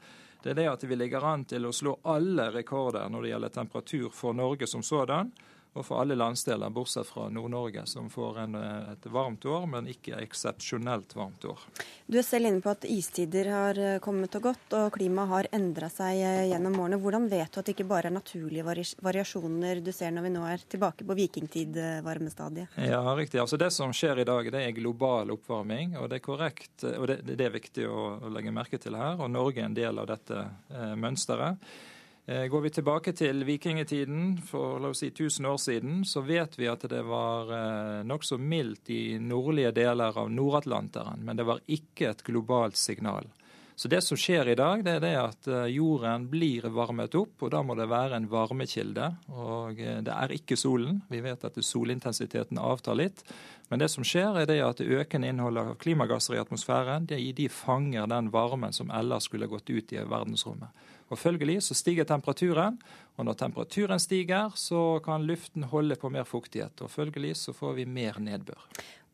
det 0.42 0.50
er 0.50 0.54
det 0.54 0.68
at 0.70 0.84
vi 0.88 0.96
ligger 0.96 1.24
an 1.26 1.44
til 1.44 1.66
å 1.66 1.74
slå 1.74 1.96
alle 2.06 2.48
rekorder 2.54 3.08
når 3.10 3.22
det 3.22 3.30
gjelder 3.32 3.54
temperatur 3.54 4.10
for 4.14 4.36
Norge 4.38 4.66
som 4.70 4.82
sådan 4.82 5.32
og 5.76 5.84
for 5.86 6.00
alle 6.02 6.16
landsdeler, 6.18 6.70
bortsett 6.74 7.06
fra 7.06 7.28
Nord-Norge, 7.32 7.84
som 7.86 8.08
får 8.10 8.38
en, 8.44 8.54
et 8.94 9.06
varmt 9.12 9.44
år, 9.46 9.66
men 9.70 9.88
ikke 9.90 10.18
eksepsjonelt 10.22 11.14
varmt 11.16 11.44
år. 11.48 11.60
Du 12.06 12.18
er 12.18 12.26
selv 12.26 12.48
inne 12.48 12.62
på 12.64 12.72
at 12.72 12.86
istider 12.88 13.50
har 13.52 13.78
eh, 13.78 13.98
kommet 14.02 14.34
og 14.38 14.48
gått, 14.48 14.76
og 14.78 14.94
klimaet 14.96 15.32
har 15.32 15.50
endra 15.58 15.90
seg 15.92 16.22
eh, 16.24 16.46
gjennom 16.50 16.78
årene. 16.80 17.00
Hvordan 17.02 17.28
vet 17.30 17.52
du 17.52 17.60
at 17.60 17.68
det 17.68 17.76
ikke 17.76 17.88
bare 17.90 18.10
er 18.10 18.16
naturlige 18.16 18.64
variasjoner 19.04 19.82
du 19.84 19.92
ser 19.94 20.14
når 20.16 20.26
vi 20.26 20.32
nå 20.34 20.46
er 20.48 20.64
tilbake 20.72 21.06
på 21.06 21.18
vikingtid-varmestadiet? 21.18 22.78
Ja, 22.88 23.02
riktig. 23.18 23.42
Altså 23.42 23.60
Det 23.60 23.70
som 23.74 23.92
skjer 23.94 24.24
i 24.24 24.28
dag, 24.28 24.50
det 24.54 24.64
er 24.64 24.74
global 24.76 25.34
oppvarming, 25.36 25.98
og 26.00 26.08
det 26.10 26.20
er 26.20 26.24
korrekt, 26.24 26.88
og 26.94 27.06
det, 27.10 27.20
det 27.28 27.44
er 27.44 27.54
viktig 27.54 27.86
å, 27.90 28.08
å 28.24 28.32
legge 28.32 28.54
merke 28.54 28.80
til 28.82 28.98
her. 28.98 29.20
Og 29.20 29.30
Norge 29.30 29.62
er 29.62 29.68
en 29.68 29.78
del 29.78 30.00
av 30.00 30.10
dette 30.10 30.42
eh, 30.42 30.96
mønsteret. 30.98 31.70
Eh, 32.28 32.46
går 32.46 32.60
vi 32.60 32.70
tilbake 32.70 33.12
til 33.16 33.40
vikingtiden 33.48 34.34
for 34.44 34.82
la 34.84 34.90
oss 34.92 35.00
si 35.00 35.08
1000 35.08 35.46
år 35.48 35.56
siden, 35.56 36.02
så 36.04 36.20
vet 36.20 36.58
vi 36.60 36.66
at 36.68 36.82
det 36.90 37.00
var 37.08 37.48
eh, 37.56 38.02
nokså 38.04 38.36
mildt 38.36 38.90
i 38.92 39.16
nordlige 39.16 39.70
deler 39.72 40.12
av 40.12 40.28
Nord-Atlanteren. 40.28 41.24
Men 41.24 41.40
det 41.40 41.46
var 41.48 41.62
ikke 41.64 42.10
et 42.10 42.20
globalt 42.26 42.76
signal. 42.76 43.30
Så 43.78 43.88
det 43.88 44.02
som 44.04 44.18
skjer 44.20 44.50
i 44.52 44.58
dag, 44.58 44.82
det 44.84 44.98
er 44.98 45.00
det 45.06 45.14
at 45.22 45.48
eh, 45.48 45.70
jorden 45.72 46.26
blir 46.28 46.68
varmet 46.68 47.16
opp, 47.16 47.46
og 47.46 47.54
da 47.54 47.62
må 47.64 47.78
det 47.80 47.88
være 47.88 48.20
en 48.20 48.28
varmekilde. 48.28 49.08
Og 49.32 49.80
det 49.80 50.12
er 50.12 50.36
ikke 50.36 50.60
solen. 50.60 51.00
Vi 51.08 51.22
vet 51.24 51.48
at 51.48 51.56
solintensiteten 51.64 52.60
avtar 52.60 53.00
litt. 53.00 53.24
Men 53.72 53.80
det 53.80 53.88
som 53.88 54.04
skjer, 54.04 54.36
er 54.42 54.52
det 54.52 54.60
at 54.66 54.84
økende 54.84 55.32
innholdet 55.32 55.64
av 55.64 55.80
klimagasser 55.80 56.36
i 56.36 56.44
atmosfæren 56.44 57.08
de 57.08 57.48
fanger 57.48 58.04
den 58.12 58.28
varmen 58.36 58.76
som 58.76 58.92
ellers 58.92 59.32
skulle 59.32 59.48
gått 59.48 59.72
ut 59.72 59.96
i 59.96 60.04
verdensrommet. 60.04 60.76
Og 61.08 61.18
Følgelig 61.18 61.62
så 61.64 61.76
stiger 61.76 62.04
temperaturen, 62.08 62.76
og 63.16 63.26
når 63.26 63.38
temperaturen 63.40 64.00
stiger, 64.02 64.52
så 64.54 65.00
kan 65.04 65.24
luften 65.26 65.64
holde 65.70 65.96
på 65.96 66.10
mer 66.12 66.28
fuktighet. 66.28 66.84
og 66.84 66.92
Følgelig 66.92 67.36
så 67.40 67.56
får 67.56 67.80
vi 67.80 67.88
mer 67.88 68.20
nedbør. 68.20 68.68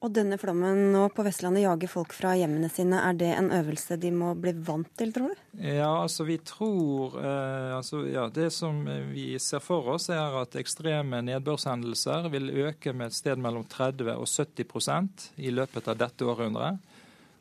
Og 0.05 0.11
denne 0.13 0.37
flommen 0.37 0.91
nå 0.93 1.07
på 1.17 1.25
Vestlandet 1.25 1.63
jager 1.63 1.89
folk 1.89 2.13
fra 2.13 2.35
hjemmene 2.37 2.69
sine. 2.69 2.99
Er 3.09 3.15
det 3.17 3.31
en 3.39 3.49
øvelse 3.57 3.97
de 3.97 4.11
må 4.13 4.35
bli 4.37 4.53
vant 4.67 4.91
til, 5.01 5.15
tror 5.15 5.33
du? 5.33 5.45
Ja, 5.65 5.95
altså 6.03 6.27
vi 6.29 6.37
tror 6.45 7.17
eh, 7.23 7.71
altså, 7.79 8.03
ja, 8.11 8.27
Det 8.29 8.51
som 8.53 8.83
vi 9.15 9.39
ser 9.41 9.65
for 9.65 9.95
oss, 9.95 10.11
er 10.13 10.37
at 10.43 10.59
ekstreme 10.61 11.23
nedbørshendelser 11.25 12.29
vil 12.35 12.53
øke 12.67 12.93
med 12.93 13.15
et 13.15 13.17
sted 13.17 13.41
mellom 13.41 13.65
30 13.65 14.13
og 14.13 14.29
70% 14.29 15.31
i 15.41 15.55
løpet 15.55 15.89
av 15.89 15.97
dette 16.05 16.29
århundret. 16.29 16.85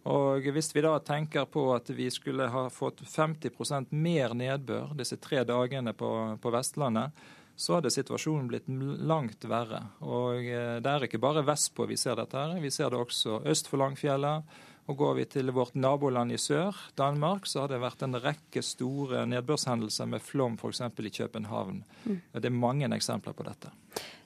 Og 0.09 0.43
Hvis 0.51 0.73
vi 0.75 0.83
da 0.83 0.97
tenker 0.99 1.45
på 1.45 1.69
at 1.75 1.89
vi 1.95 2.09
skulle 2.11 2.49
ha 2.51 2.65
fått 2.69 3.01
50% 3.07 3.93
mer 3.95 4.35
nedbør 4.35 4.91
disse 4.99 5.17
tre 5.17 5.45
dagene 5.47 5.93
på, 5.93 6.09
på, 6.41 6.51
Vestlandet, 6.51 7.15
så 7.55 7.77
hadde 7.77 7.93
situasjonen 7.93 8.49
blitt 8.49 8.67
langt 8.67 9.45
verre. 9.45 9.83
Og 10.01 10.43
eh, 10.43 10.81
Det 10.83 10.91
er 10.91 11.07
ikke 11.07 11.21
bare 11.23 11.45
vestpå 11.47 11.87
vi 11.87 11.97
ser 11.97 12.17
dette, 12.19 12.35
her, 12.35 12.59
vi 12.59 12.71
ser 12.73 12.91
det 12.91 12.99
også 12.99 13.43
øst 13.47 13.69
for 13.71 13.79
Langfjellet 13.79 14.43
og 14.91 14.97
Går 14.99 15.13
vi 15.15 15.25
til 15.31 15.51
vårt 15.55 15.77
naboland 15.79 16.33
i 16.35 16.37
sør, 16.37 16.75
Danmark, 16.99 17.45
så 17.47 17.63
har 17.63 17.71
det 17.71 17.79
vært 17.79 18.03
en 18.03 18.17
rekke 18.19 18.59
store 18.65 19.23
nedbørshendelser 19.31 20.09
med 20.11 20.23
flom 20.23 20.57
f.eks. 20.59 20.81
i 20.83 21.13
København. 21.21 21.83
Mm. 22.03 22.17
Det 22.35 22.49
er 22.49 22.57
mange 22.57 22.89
eksempler 22.91 23.35
på 23.37 23.45
dette. 23.47 23.71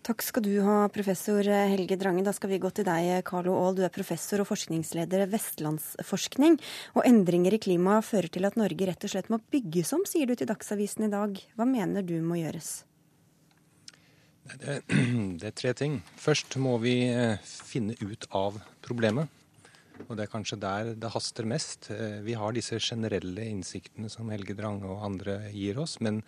Takk 0.07 0.23
skal 0.23 0.43
du 0.45 0.53
ha, 0.63 0.85
professor 0.87 1.43
Helge 1.43 1.97
Drange. 1.99 2.21
Da 2.23 2.31
skal 2.31 2.53
vi 2.53 2.61
gå 2.63 2.69
til 2.71 2.85
deg, 2.87 3.09
Carlo 3.27 3.57
Aall. 3.59 3.75
Du 3.75 3.81
er 3.83 3.91
professor 3.91 4.39
og 4.39 4.47
forskningsleder 4.47 5.25
Vestlandsforskning. 5.27 6.53
Og 6.95 7.03
endringer 7.09 7.57
i 7.57 7.59
klimaet 7.59 8.07
fører 8.07 8.31
til 8.31 8.47
at 8.47 8.55
Norge 8.55 8.87
rett 8.87 9.03
og 9.03 9.11
slett 9.11 9.27
må 9.27 9.41
bygges 9.51 9.91
om, 9.97 10.05
sier 10.07 10.29
du 10.29 10.31
til 10.39 10.47
Dagsavisen 10.47 11.09
i 11.09 11.11
dag. 11.11 11.35
Hva 11.59 11.67
mener 11.67 12.05
du 12.07 12.13
må 12.23 12.37
gjøres? 12.39 12.69
Det, 14.53 14.77
det 15.41 15.49
er 15.49 15.57
tre 15.59 15.73
ting. 15.75 15.97
Først 16.15 16.55
må 16.63 16.77
vi 16.79 17.01
eh, 17.11 17.43
finne 17.43 17.97
ut 17.99 18.29
av 18.31 18.61
problemet. 18.87 19.27
Og 20.05 20.13
det 20.15 20.23
er 20.23 20.31
kanskje 20.31 20.59
der 20.61 20.93
det 20.95 21.11
haster 21.17 21.49
mest. 21.51 21.89
Eh, 21.91 22.21
vi 22.23 22.37
har 22.39 22.55
disse 22.55 22.79
generelle 22.79 23.49
innsiktene 23.51 24.07
som 24.13 24.31
Helge 24.31 24.55
Drange 24.55 24.87
og 24.87 25.03
andre 25.09 25.41
gir 25.51 25.83
oss, 25.83 25.97
men, 25.99 26.21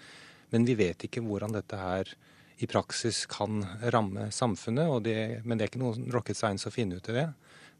men, 0.51 0.67
vi 0.67 0.75
vet 0.83 1.07
ikke 1.07 1.23
hvordan 1.23 1.55
dette 1.55 1.79
her 1.79 2.11
i 2.59 2.67
praksis 2.67 3.25
kan 3.31 3.63
ramme 3.93 4.29
samfunnet. 4.35 4.91
Det, 5.03 5.19
men 5.45 5.57
det 5.57 5.65
er 5.65 5.71
ikke 5.71 5.81
noe 5.81 6.11
rocket 6.11 6.37
science 6.37 6.67
å 6.67 6.73
finne 6.73 6.99
ut 6.99 7.09
av 7.11 7.15
det. 7.15 7.27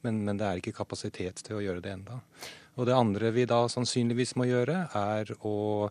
Men, 0.06 0.22
men, 0.24 0.38
det 0.40 0.48
er 0.48 0.62
ikke 0.62 0.78
kapasitet 0.78 1.42
til 1.44 1.58
å 1.58 1.64
gjøre 1.64 1.84
det 1.84 1.92
enda. 1.98 2.22
Og 2.80 2.88
det 2.88 2.96
andre 2.96 3.34
vi 3.36 3.44
da 3.50 3.66
sannsynligvis 3.72 4.38
må 4.40 4.48
gjøre, 4.48 4.86
er 4.96 5.34
å 5.44 5.90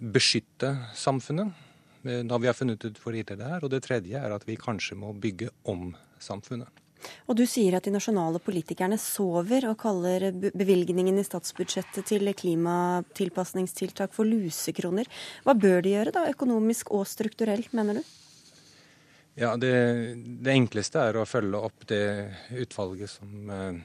beskytte 0.00 0.74
samfunnet. 0.96 1.66
Da 2.02 2.20
eh, 2.20 2.40
vi 2.40 2.48
har 2.48 2.56
funnet 2.56 2.84
ut 2.84 3.00
hvor 3.00 3.16
ille 3.16 3.36
det 3.36 3.46
er. 3.46 3.64
Og 3.64 3.72
det 3.72 3.82
tredje 3.86 4.20
er 4.20 4.36
at 4.36 4.44
vi 4.48 4.60
kanskje 4.60 4.98
må 5.00 5.14
bygge 5.16 5.52
om 5.72 5.94
samfunnet. 6.20 6.79
Og 7.28 7.36
du 7.38 7.44
sier 7.48 7.76
at 7.76 7.86
de 7.86 7.92
nasjonale 7.94 8.40
politikerne 8.42 8.98
sover 9.00 9.68
og 9.70 9.78
kaller 9.80 10.30
bevilgningen 10.32 11.20
i 11.20 11.26
statsbudsjettet 11.26 12.08
til 12.12 12.32
klimatilpasningstiltak 12.36 14.14
for 14.16 14.28
lusekroner. 14.28 15.08
Hva 15.46 15.56
bør 15.58 15.84
de 15.84 15.94
gjøre 15.96 16.14
da, 16.16 16.26
økonomisk 16.32 16.92
og 16.96 17.06
strukturelt, 17.08 17.72
mener 17.76 18.00
du? 18.00 18.16
Ja, 19.40 19.54
det, 19.56 19.72
det 20.42 20.52
enkleste 20.52 21.00
er 21.06 21.16
å 21.16 21.28
følge 21.28 21.60
opp 21.70 21.86
det 21.88 22.04
utvalget 22.60 23.12
som 23.12 23.52
eh, 23.54 23.78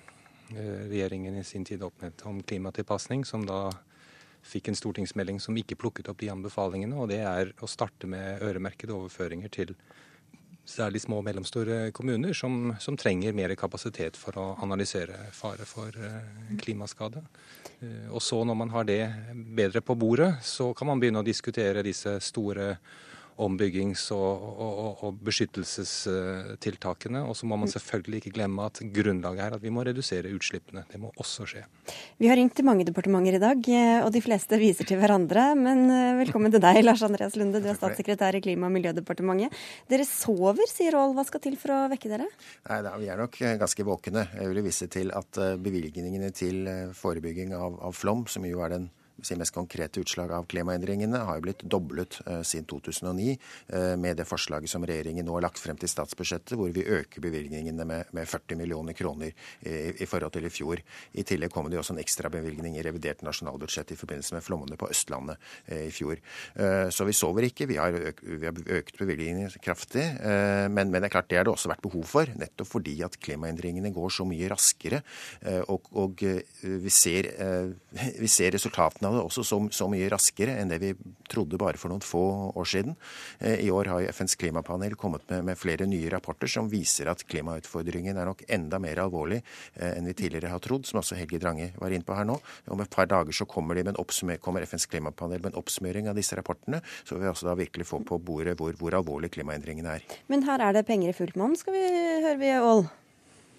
regjeringen 0.89 1.37
i 1.37 1.43
sin 1.47 1.65
tid 1.67 1.85
oppnevnte 1.85 2.27
om 2.27 2.41
klimatilpasning, 2.43 3.23
som 3.25 3.45
da 3.47 3.69
fikk 4.45 4.69
en 4.69 4.77
stortingsmelding 4.77 5.39
som 5.41 5.57
ikke 5.57 5.77
plukket 5.79 6.09
opp 6.11 6.19
de 6.21 6.31
anbefalingene. 6.33 6.97
Og 6.97 7.09
det 7.13 7.21
er 7.25 7.53
å 7.61 7.69
starte 7.69 8.09
med 8.09 8.43
øremerkede 8.45 8.93
overføringer 8.93 9.53
til 9.53 9.73
særlig 10.65 11.01
små 11.03 11.19
og 11.21 11.25
mellomstore 11.27 11.91
kommuner, 11.95 12.33
som, 12.33 12.73
som, 12.81 12.97
trenger 12.97 13.35
mer 13.37 13.53
kapasitet 13.59 14.17
for 14.17 14.37
å 14.41 14.45
analysere 14.65 15.29
fare 15.35 15.65
for 15.69 15.93
eh, 15.93 16.55
klimaskade. 16.61 17.21
Eh, 17.79 18.07
og 18.09 18.21
så 18.23 18.41
når 18.43 18.57
man 18.57 18.73
har 18.73 18.87
det 18.89 19.01
bedre 19.35 19.83
på 19.85 19.95
bordet, 19.99 20.33
så 20.43 20.71
kan 20.73 20.89
man 20.89 21.01
begynne 21.01 21.21
å 21.21 21.27
diskutere 21.27 21.85
disse 21.85 22.17
store 22.23 22.73
ombyggings- 23.41 24.07
og, 24.15 24.43
og, 24.59 25.03
og, 25.03 25.17
beskyttelsestiltakene. 25.25 27.23
Og 27.27 27.35
så 27.37 27.47
må 27.49 27.57
man 27.59 27.71
selvfølgelig 27.71 28.21
ikke 28.21 28.35
glemme 28.37 28.67
at 28.69 28.79
grunnlaget 28.95 29.43
er 29.45 29.57
at 29.57 29.63
vi 29.63 29.73
må 29.73 29.83
redusere 29.85 30.31
utslippene. 30.35 30.85
Det 30.91 30.99
må 31.01 31.11
også 31.19 31.47
skje. 31.49 31.65
Vi 32.21 32.29
har 32.31 32.39
ringt 32.39 32.55
til 32.55 32.67
mange 32.67 32.85
departementer 32.87 33.37
i 33.37 33.43
dag, 33.43 33.69
og 34.05 34.11
de 34.15 34.23
fleste 34.23 34.59
viser 34.61 34.87
til 34.87 34.99
hverandre. 35.01 35.47
Men 35.59 35.85
eh, 35.91 36.17
velkommen 36.21 36.53
til 36.53 36.63
deg, 36.63 36.81
Lars 36.87 37.03
Andreas 37.05 37.37
Lunde, 37.39 37.61
du 37.63 37.69
er 37.71 37.79
statssekretær 37.79 38.39
i 38.39 38.43
Klima- 38.45 38.69
og 38.69 38.75
miljødepartementet. 38.77 39.55
Dere 39.91 40.07
sover, 40.07 40.67
sier 40.71 40.97
Aall. 40.99 41.15
Hva 41.17 41.27
skal 41.27 41.43
til 41.43 41.59
for 41.59 41.75
å 41.75 41.79
vekke 41.91 42.11
dere? 42.11 42.29
Nei, 42.69 42.81
da, 42.85 42.95
Vi 43.01 43.11
er 43.11 43.19
nok 43.19 43.39
eh, 43.41 43.57
ganske 43.61 43.87
våkne. 43.87 44.29
Jeg 44.39 44.51
vil 44.51 44.65
vise 44.65 44.89
til 44.91 45.11
at 45.15 45.41
eh, 45.41 45.57
bevilgningene 45.59 46.31
til 46.35 46.63
forebygging 46.95 47.55
av, 47.57 47.81
av 47.83 47.97
flom, 47.97 48.25
som 48.31 48.47
jo 48.47 48.63
er 48.63 48.77
den 48.77 48.93
si 49.23 49.35
mest 49.39 49.53
konkrete 49.55 50.01
utslag 50.03 50.31
av 50.35 50.45
klimaendringene 50.51 51.21
har 51.27 51.39
jo 51.39 51.45
blitt 51.45 51.63
doblet 51.71 52.17
uh, 52.27 52.41
siden 52.43 52.67
2009 52.67 53.35
uh, 53.35 53.95
med 53.99 54.19
det 54.19 54.27
forslaget 54.27 54.71
som 54.71 54.83
regjeringen 54.85 55.25
nå 55.27 55.37
har 55.37 55.45
lagt 55.47 55.61
frem 55.61 55.79
til 55.79 55.91
statsbudsjettet, 55.91 56.55
hvor 56.59 56.73
vi 56.75 56.83
øker 56.83 57.23
bevilgningene 57.23 57.87
med, 57.87 58.11
med 58.15 58.27
40 58.27 58.59
millioner 58.59 58.97
kroner 58.97 59.31
i, 59.31 59.75
i, 60.03 60.07
forhold 60.09 60.35
til 60.35 60.47
i 60.49 60.51
fjor. 60.51 60.81
I 61.15 61.23
tillegg 61.27 61.53
kommer 61.53 61.71
det 61.71 61.79
også 61.79 61.95
en 61.95 62.01
ekstrabevilgning 62.03 62.75
i 62.75 62.83
revidert 62.85 63.23
nasjonalbudsjett 63.25 63.95
i 63.95 63.99
forbindelse 63.99 64.35
med 64.35 64.45
flommene 64.45 64.79
på 64.79 64.89
Østlandet 64.91 65.39
uh, 65.71 65.85
i 65.85 65.93
fjor. 65.95 66.19
Så 66.91 67.05
vi 67.07 67.13
sover 67.15 67.45
ikke. 67.47 67.67
Vi 67.69 67.77
har, 67.79 67.93
øk, 68.09 68.21
vi 68.25 68.45
har 68.47 68.57
økt 68.77 68.97
bevilgningene 68.99 69.61
kraftig. 69.63 70.03
Men, 70.21 70.89
men, 70.91 70.99
det 70.99 71.07
er 71.07 71.13
klart 71.13 71.29
det 71.29 71.37
har 71.39 71.47
det 71.47 71.53
også 71.53 71.69
vært 71.71 71.83
behov 71.83 72.05
for, 72.09 72.29
nettopp 72.39 72.69
fordi 72.69 72.95
at 73.05 73.17
klimaendringene 73.21 73.91
går 73.93 74.13
så 74.13 74.25
mye 74.27 74.49
raskere. 74.51 75.01
Og, 75.71 75.89
og 75.97 76.23
vi, 76.23 76.93
ser, 76.93 77.29
vi 78.23 78.29
ser 78.31 78.55
resultatene 78.55 79.04
av 79.07 79.15
det 79.15 79.23
også 79.25 79.43
så, 79.45 79.59
så, 79.73 79.87
mye 79.91 80.09
raskere 80.11 80.57
enn 80.59 80.71
det 80.71 80.79
vi 80.81 80.91
trodde 81.29 81.59
bare 81.61 81.79
for 81.79 81.93
noen 81.93 82.03
få 82.03 82.23
år 82.57 82.69
siden. 82.69 82.95
Eh, 83.39 83.61
I 83.65 83.71
år 83.73 83.89
har 83.91 84.07
FNs 84.15 84.37
klimapanel 84.41 84.97
kommet 84.99 85.25
med, 85.31 85.45
med 85.51 85.59
flere 85.59 85.87
nye 85.89 86.09
rapporter 86.13 86.49
som 86.51 86.69
viser 86.71 87.09
at 87.11 87.23
klimautfordringen 87.29 88.17
er 88.17 88.29
nok 88.29 88.43
enda 88.49 88.79
mer 88.81 89.03
alvorlig 89.05 89.41
eh, 89.41 89.93
enn 89.95 90.09
vi 90.09 90.17
tidligere 90.17 90.53
har 90.53 90.63
trodd, 90.63 90.87
som 90.89 91.01
også 91.01 91.19
Helge 91.19 91.39
Drange 91.41 91.71
var 91.79 91.93
inne 91.95 92.07
på 92.07 92.17
her 92.17 92.27
nå. 92.27 92.37
Om 92.73 92.83
et 92.83 92.93
par 92.93 93.09
dager 93.11 93.35
så 93.35 93.47
kommer, 93.49 93.79
kommer 94.41 94.65
FNs 94.65 94.89
klimapanel 94.91 95.41
med 95.41 95.53
en 95.53 95.61
oppsummering 95.61 96.09
av 96.11 96.19
disse 96.19 96.37
rapportene, 96.37 96.81
så 97.03 97.15
vil 97.15 97.25
vi 97.25 97.31
også 97.31 97.49
da 97.49 97.57
virkelig 97.59 97.87
få 97.89 98.01
på 98.05 98.19
bordet 98.21 98.57
hvor, 98.59 98.75
hvor 98.79 98.97
alvorlig 98.97 99.31
klimaendringene 99.37 99.97
er. 99.99 100.05
Men 100.31 100.45
her 100.47 100.63
er 100.63 100.75
det 100.75 100.87
penger 100.89 101.13
i 101.13 101.17
fullt 101.17 101.39
monn, 101.39 101.57
skal 101.59 101.77
vi 101.77 101.85
høre, 102.25 102.37
vi, 102.41 102.53
Aall? 102.59 102.87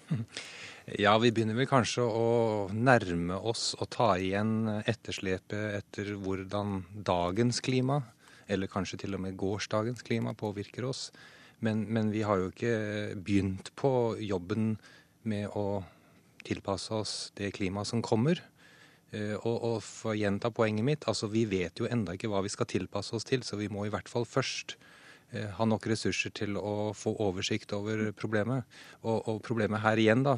Ja, 0.95 1.17
vi 1.19 1.33
begynner 1.35 1.57
vel 1.57 1.67
kanskje 1.67 2.05
å 2.07 2.27
nærme 2.71 3.35
oss 3.49 3.73
å 3.75 3.83
ta 3.91 4.13
igjen 4.15 4.69
etterslepet 4.87 5.73
etter 5.81 6.13
hvordan 6.15 6.85
dagens 7.03 7.59
klima, 7.59 7.97
eller 8.47 8.71
kanskje 8.71 9.01
til 9.01 9.17
og 9.17 9.25
med 9.25 9.35
gårsdagens 9.35 10.05
klima, 10.07 10.31
påvirker 10.31 10.87
oss. 10.87 11.09
Men, 11.59 11.83
men 11.91 12.13
vi 12.13 12.21
har 12.23 12.39
jo 12.39 12.53
ikke 12.53 12.71
begynt 13.19 13.73
på 13.75 13.91
jobben 14.23 14.77
med 15.27 15.51
å 15.59 15.83
tilpasse 16.47 16.95
oss 16.95 17.15
det 17.35 17.51
klimaet 17.59 17.91
som 17.91 17.99
kommer. 17.99 18.39
Eh, 19.11 19.35
og, 19.41 19.57
og 19.57 19.83
for 19.83 20.13
å 20.13 20.17
gjenta 20.21 20.53
poenget 20.55 20.87
mitt, 20.87 21.07
altså 21.11 21.27
vi 21.27 21.43
vet 21.51 21.83
jo 21.83 21.91
enda 21.91 22.15
ikke 22.15 22.31
hva 22.31 22.45
vi 22.47 22.53
skal 22.53 22.71
tilpasse 22.71 23.11
oss 23.19 23.27
til, 23.27 23.43
så 23.43 23.59
vi 23.59 23.67
må 23.67 23.83
i 23.83 23.91
hvert 23.91 24.07
fall 24.07 24.23
først 24.23 24.77
ha 25.27 25.65
nok 25.67 25.83
ressurser 25.91 26.31
til 26.31 26.55
å 26.55 26.93
få 26.95 27.11
oversikt 27.25 27.73
over 27.75 28.05
problemet. 28.15 28.63
Og, 29.03 29.27
og 29.27 29.41
problemet 29.43 29.83
her 29.83 29.99
igjen 29.99 30.23
da, 30.23 30.37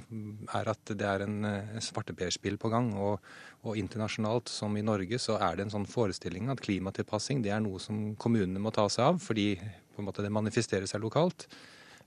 er 0.58 0.72
at 0.74 0.94
det 0.98 1.06
er 1.06 1.26
en, 1.28 1.44
en 1.46 1.84
svarteperspill 1.84 2.58
på 2.62 2.72
gang. 2.74 2.90
Og, 2.98 3.20
og, 3.62 3.76
internasjonalt, 3.78 4.50
som 4.50 4.78
i 4.80 4.86
Norge, 4.86 5.20
så 5.22 5.38
er 5.38 5.60
det 5.60 5.68
en 5.68 5.76
sånn 5.78 5.90
forestilling 5.90 6.50
at 6.50 6.64
klimatilpassing 6.66 7.44
det 7.46 7.54
er 7.54 7.62
noe 7.62 7.82
som 7.84 8.16
kommunene 8.18 8.62
må 8.64 8.74
ta 8.74 8.88
seg 8.90 9.12
av, 9.12 9.22
fordi 9.22 9.52
på 9.60 10.02
en 10.02 10.10
måte 10.10 10.26
det 10.26 10.34
manifesterer 10.34 10.90
seg 10.90 11.04
lokalt. 11.04 11.46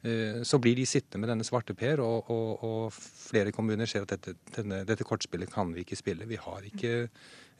Eh, 0.02 0.42
så 0.42 0.58
blir 0.58 0.74
de 0.76 0.86
sittende 0.86 1.22
med 1.22 1.30
denne 1.30 1.46
svarteper, 1.46 2.02
og, 2.02 2.30
og, 2.34 2.64
og 2.66 2.96
flere 2.96 3.54
kommuner 3.54 3.86
ser 3.86 4.02
at 4.06 4.16
dette, 4.16 4.34
denne, 4.56 4.82
dette, 4.88 5.06
kortspillet 5.06 5.52
kan 5.52 5.70
vi 5.74 5.84
ikke 5.86 6.00
spille. 6.00 6.26
Vi 6.26 6.40
har 6.40 6.66
ikke 6.66 7.06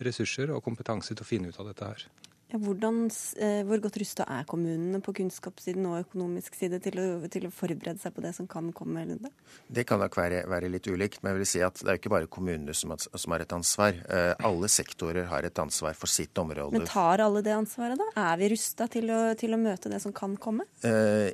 ressurser 0.03 0.51
og 0.51 0.65
kompetanse 0.67 1.15
til 1.15 1.23
å 1.23 1.29
finne 1.29 1.53
ut 1.53 1.61
av 1.63 1.71
dette 1.71 1.93
her. 1.93 2.07
Ja, 2.53 2.59
hvordan, 2.61 3.07
eh, 3.41 3.63
hvor 3.65 3.81
godt 3.81 3.97
rusta 3.97 4.27
er 4.29 4.45
kommunene 4.45 4.99
på 5.01 5.15
kunnskapssiden 5.17 5.87
og 5.89 6.03
økonomisk 6.03 6.59
side 6.59 6.83
til 6.85 6.99
å, 7.01 7.07
til 7.33 7.47
å, 7.49 7.53
forberede 7.55 8.03
seg 8.03 8.13
på 8.13 8.25
det 8.25 8.35
som 8.37 8.49
kan 8.51 8.69
komme? 8.77 9.07
Lunde? 9.09 9.31
det? 9.73 9.87
kan 9.89 10.03
nok 10.03 10.19
være, 10.19 10.43
være, 10.53 10.69
litt 10.69 10.87
ulikt, 10.87 11.23
men 11.23 11.33
jeg 11.33 11.41
vil 11.41 11.49
si 11.49 11.63
at 11.65 11.81
det 11.81 11.89
er 11.89 12.01
ikke 12.01 12.13
bare 12.13 12.29
kommunene 12.29 12.77
som, 12.77 12.93
som 12.99 13.33
har 13.33 13.47
et 13.47 13.55
ansvar. 13.57 13.97
Eh, 14.05 14.35
alle 14.45 14.69
sektorer 14.69 15.31
har 15.33 15.49
et 15.49 15.63
ansvar 15.65 15.97
for 15.97 16.13
sitt 16.13 16.37
område. 16.37 16.77
Men 16.77 16.91
tar 16.91 17.25
alle 17.25 17.41
det 17.47 17.57
ansvaret, 17.57 17.97
da? 17.97 18.11
Er 18.21 18.37
vi 18.43 18.53
rusta 18.53 18.91
til, 18.93 19.09
til, 19.41 19.57
å 19.57 19.63
møte 19.63 19.93
det 19.93 20.03
som 20.05 20.13
kan 20.13 20.37
komme? 20.37 20.69
Eh, 20.85 21.33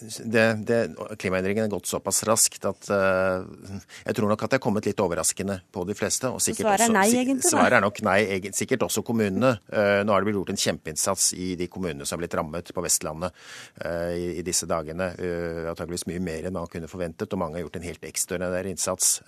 det, 0.00 0.46
det, 0.68 0.78
klimaendringene 1.20 1.66
har 1.66 1.72
gått 1.72 1.90
såpass 1.90 2.22
raskt 2.28 2.64
at 2.68 2.88
uh, 2.92 3.44
jeg 4.06 4.16
tror 4.16 4.30
nok 4.32 4.44
at 4.44 4.54
det 4.54 4.58
er 4.58 4.64
kommet 4.64 4.86
litt 4.88 5.00
overraskende 5.02 5.60
på 5.72 5.84
de 5.88 5.96
fleste. 5.96 6.30
Og 6.30 6.40
svaret 6.42 6.86
er 6.86 6.94
nei, 6.94 7.06
egentlig? 7.12 7.50
Svaret 7.50 7.78
er 7.78 7.84
nok 7.84 8.00
nei, 8.06 8.18
sikkert 8.56 8.86
også 8.86 9.04
kommunene. 9.06 9.56
Uh, 9.72 10.00
nå 10.06 10.14
har 10.14 10.22
det 10.22 10.30
blitt 10.30 10.38
gjort 10.40 10.52
en 10.54 10.62
kjempeinnsats 10.64 11.30
i 11.36 11.52
de 11.60 11.68
kommunene 11.72 12.06
som 12.06 12.16
har 12.16 12.24
blitt 12.24 12.36
rammet 12.38 12.72
på 12.74 12.84
Vestlandet 12.84 13.36
uh, 13.84 14.12
i, 14.14 14.38
i, 14.40 14.44
disse 14.46 14.68
dagene. 14.70 15.10
Uh, 15.18 15.70
antakeligvis 15.72 16.06
mye 16.10 16.22
mer 16.24 16.48
enn 16.48 16.56
man 16.56 16.70
kunne 16.70 16.90
forventet, 16.90 17.30
og 17.32 17.42
mange 17.42 17.58
har 17.58 17.66
gjort 17.66 17.80
en 17.80 17.88
helt 17.88 18.08
ekstraordinær 18.10 18.70
innsats. 18.70 19.20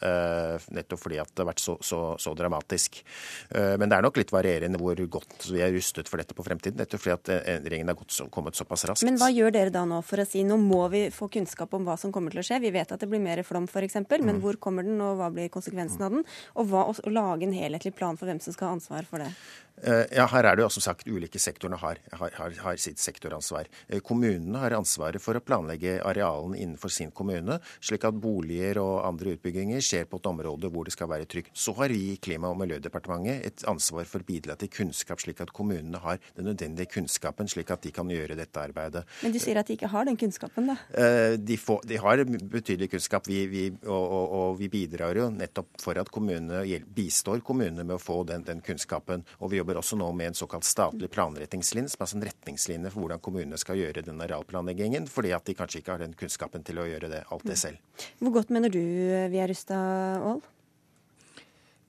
nettopp 0.73 1.01
fordi 1.01 1.19
at 1.23 1.31
det 1.33 1.43
har 1.43 1.49
vært 1.49 1.63
så, 1.63 1.77
så, 1.85 2.01
så 2.21 2.33
dramatisk. 2.37 3.01
men 3.53 3.91
det 3.91 3.97
er 3.97 4.05
nok 4.05 4.19
litt 4.19 4.33
varierende 4.33 4.79
hvor 4.81 4.99
godt 5.17 5.47
vi 5.51 5.63
er 5.65 5.73
rustet 5.75 6.09
for 6.11 6.21
dette 6.21 6.37
på 6.37 6.45
fremtiden, 6.47 6.79
nettopp 6.81 7.03
fordi 7.03 7.15
at 7.15 7.49
endringene 7.57 7.95
har 7.95 8.13
så, 8.13 8.27
kommet 8.33 8.59
såpass 8.59 8.85
raskt. 8.89 9.07
Men 9.07 9.19
hva 9.21 9.31
gjør 9.33 9.55
dere 9.55 9.75
da 9.75 9.85
nå 9.89 10.01
for 10.07 10.23
å 10.23 10.27
si 10.29 10.45
nå 10.47 10.59
må 10.63 10.83
vi 10.93 11.05
få 11.15 11.29
kunnskap 11.33 11.75
om 11.77 11.87
hva 11.87 11.97
som 12.01 12.13
kommer 12.15 12.35
til 12.35 12.43
å 12.43 12.47
skje. 12.47 12.61
Vi 12.63 12.73
vet 12.75 12.95
at 12.95 13.03
det 13.03 13.09
blir 13.11 13.23
mer 13.23 13.43
flom 13.47 13.69
f.eks., 13.69 13.99
men 14.13 14.37
mm. 14.37 14.41
hvor 14.45 14.59
kommer 14.63 14.87
den, 14.87 15.01
og 15.03 15.19
hva 15.21 15.31
blir 15.35 15.53
konsekvensen 15.53 16.07
av 16.07 16.17
den? 16.17 16.25
Og 16.57 16.71
hva, 16.71 16.87
å 16.89 17.13
lage 17.13 17.49
en 17.49 17.57
helhetlig 17.57 17.95
plan 17.99 18.19
for 18.19 18.31
hvem 18.31 18.41
som 18.43 18.55
skal 18.55 18.71
ha 18.71 18.79
ansvar 18.79 19.09
for 19.09 19.25
det. 19.25 19.31
Eh, 19.83 20.05
ja, 20.17 20.27
Her 20.31 20.47
er 20.47 20.57
det 20.57 20.65
jo 20.65 20.71
som 20.71 20.85
sagt 20.85 21.09
ulike 21.09 21.41
sektorene 21.43 21.79
har, 21.81 21.99
har, 22.19 22.35
har, 22.37 22.77
sitt 22.81 23.01
sektoransvar. 23.03 23.67
Eh, 23.89 24.03
kommunene 24.05 24.61
har 24.63 24.77
ansvaret 24.77 25.23
for 25.23 25.39
å 25.39 25.43
planlegge 25.43 25.97
arealene 26.07 26.61
innenfor 26.61 26.93
sin 26.93 27.11
kommune, 27.11 27.59
slik 27.83 28.05
at 28.07 28.19
boliger 28.23 28.79
og 28.83 29.07
andre 29.09 29.35
utbygginger 29.37 29.83
skjer 29.83 30.07
på 30.11 30.21
et 30.21 30.29
område 30.31 30.71
hvor 30.73 30.87
det 30.87 30.95
skal 30.95 31.11
være 31.11 31.27
trygt. 31.31 31.55
Så 31.57 31.75
har 31.79 31.91
vi 31.95 32.13
i 32.13 32.19
Klima- 32.23 32.53
og 32.53 32.61
miljødepartementet 32.61 33.47
et 33.49 33.65
ansvar 33.71 34.07
for 34.09 34.23
å 34.23 34.29
bidra 34.29 34.57
til 34.61 34.71
kunnskap, 34.73 35.23
slik 35.23 35.43
at 35.43 35.55
kommunene 35.55 35.99
har 36.05 36.21
den 36.37 36.51
nødvendige 36.51 36.93
kunnskapen, 36.93 37.51
slik 37.51 37.73
at 37.75 37.83
de 37.83 37.95
kan 37.95 38.11
gjøre 38.13 38.39
dette 38.39 38.63
arbeidet. 38.63 39.05
Men 39.23 39.35
du 39.35 39.41
sier 39.43 39.59
at 39.59 39.67
de 39.67 39.79
ikke 39.79 39.91
har 39.91 40.07
den 40.07 40.21
kunnskapen, 40.21 40.71
da? 40.71 40.79
Eh, 40.95 41.39
de, 41.41 41.59
får, 41.59 41.83
de 41.89 41.99
har 42.03 42.23
betydelig 42.29 42.93
kunnskap, 42.95 43.27
vi, 43.27 43.45
vi, 43.51 43.65
og, 43.83 44.05
og, 44.05 44.37
og, 44.39 44.49
vi 44.61 44.71
bidrar 44.73 45.17
jo 45.19 45.31
nettopp 45.33 45.81
for 45.83 45.99
at 45.99 46.11
kommunene 46.13 46.63
bistår 46.93 47.43
kommunene 47.43 47.87
med 47.87 47.97
å 47.97 48.03
få 48.03 48.23
den, 48.29 48.45
den 48.47 48.63
kunnskapen. 48.63 49.27
og 49.41 49.51
vi 49.51 49.62
jobber 49.63 49.81
også 49.81 49.97
nå 50.01 50.11
med 50.19 50.33
en 50.33 50.39
såkalt 50.39 50.69
statlig 50.69 51.09
planretningslinje, 51.15 51.95
som 51.95 52.05
er 52.05 52.15
en 52.19 52.27
retningslinje 52.29 52.93
for 52.93 53.07
hvordan 53.07 53.23
kommunene 53.25 53.61
skal 53.61 53.81
gjøre 53.81 54.05
den 54.05 54.21
arealplanleggingen, 54.25 55.09
fordi 55.11 55.33
at 55.37 55.47
de 55.49 55.57
kanskje 55.59 55.81
ikke 55.81 55.97
har 55.97 56.05
den 56.05 56.17
kunnskapen 56.19 56.67
til 56.67 56.83
å 56.83 56.89
gjøre 56.91 57.11
det 57.13 57.23
alt 57.33 57.47
det 57.49 57.59
selv. 57.61 58.03
Hvor 58.21 58.37
godt 58.41 58.53
mener 58.55 58.73
du 58.73 58.83
vi 58.83 59.41
er 59.41 59.51
rusta, 59.51 59.79
Aall? 60.19 60.43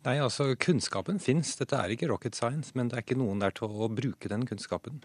Nei, 0.03 0.17
altså 0.19 0.49
Kunnskapen 0.59 1.19
fins. 1.23 1.53
Dette 1.55 1.77
er 1.79 1.93
ikke 1.93 2.09
rocket 2.11 2.35
science, 2.35 2.73
men 2.75 2.89
det 2.91 2.97
er 2.97 3.05
ikke 3.05 3.19
noen 3.19 3.39
der 3.39 3.53
til 3.55 3.71
å 3.71 3.87
bruke 3.87 4.31
den 4.31 4.43
kunnskapen. 4.49 4.99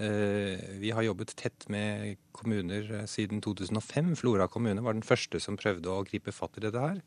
Eh, 0.00 0.56
vi 0.80 0.94
har 0.96 1.04
jobbet 1.04 1.34
tett 1.36 1.66
med 1.68 2.16
kommuner 2.32 2.86
eh, 3.02 3.08
siden 3.10 3.42
2005. 3.44 4.14
Flora 4.16 4.46
kommune 4.48 4.80
var 4.80 4.96
den 4.96 5.04
første 5.04 5.42
som 5.44 5.60
prøvde 5.60 5.92
å 5.92 6.06
gripe 6.08 6.32
fatt 6.32 6.56
i 6.56 6.64
dette 6.64 6.80
her. 6.86 7.02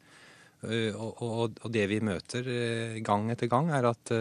Eh, 0.69 0.93
og 0.93 1.57
det 1.73 1.87
vi 1.89 2.03
møter 2.05 2.45
gang 3.01 3.31
etter 3.33 3.49
gang, 3.49 3.73
er 3.73 3.89
at 3.89 4.13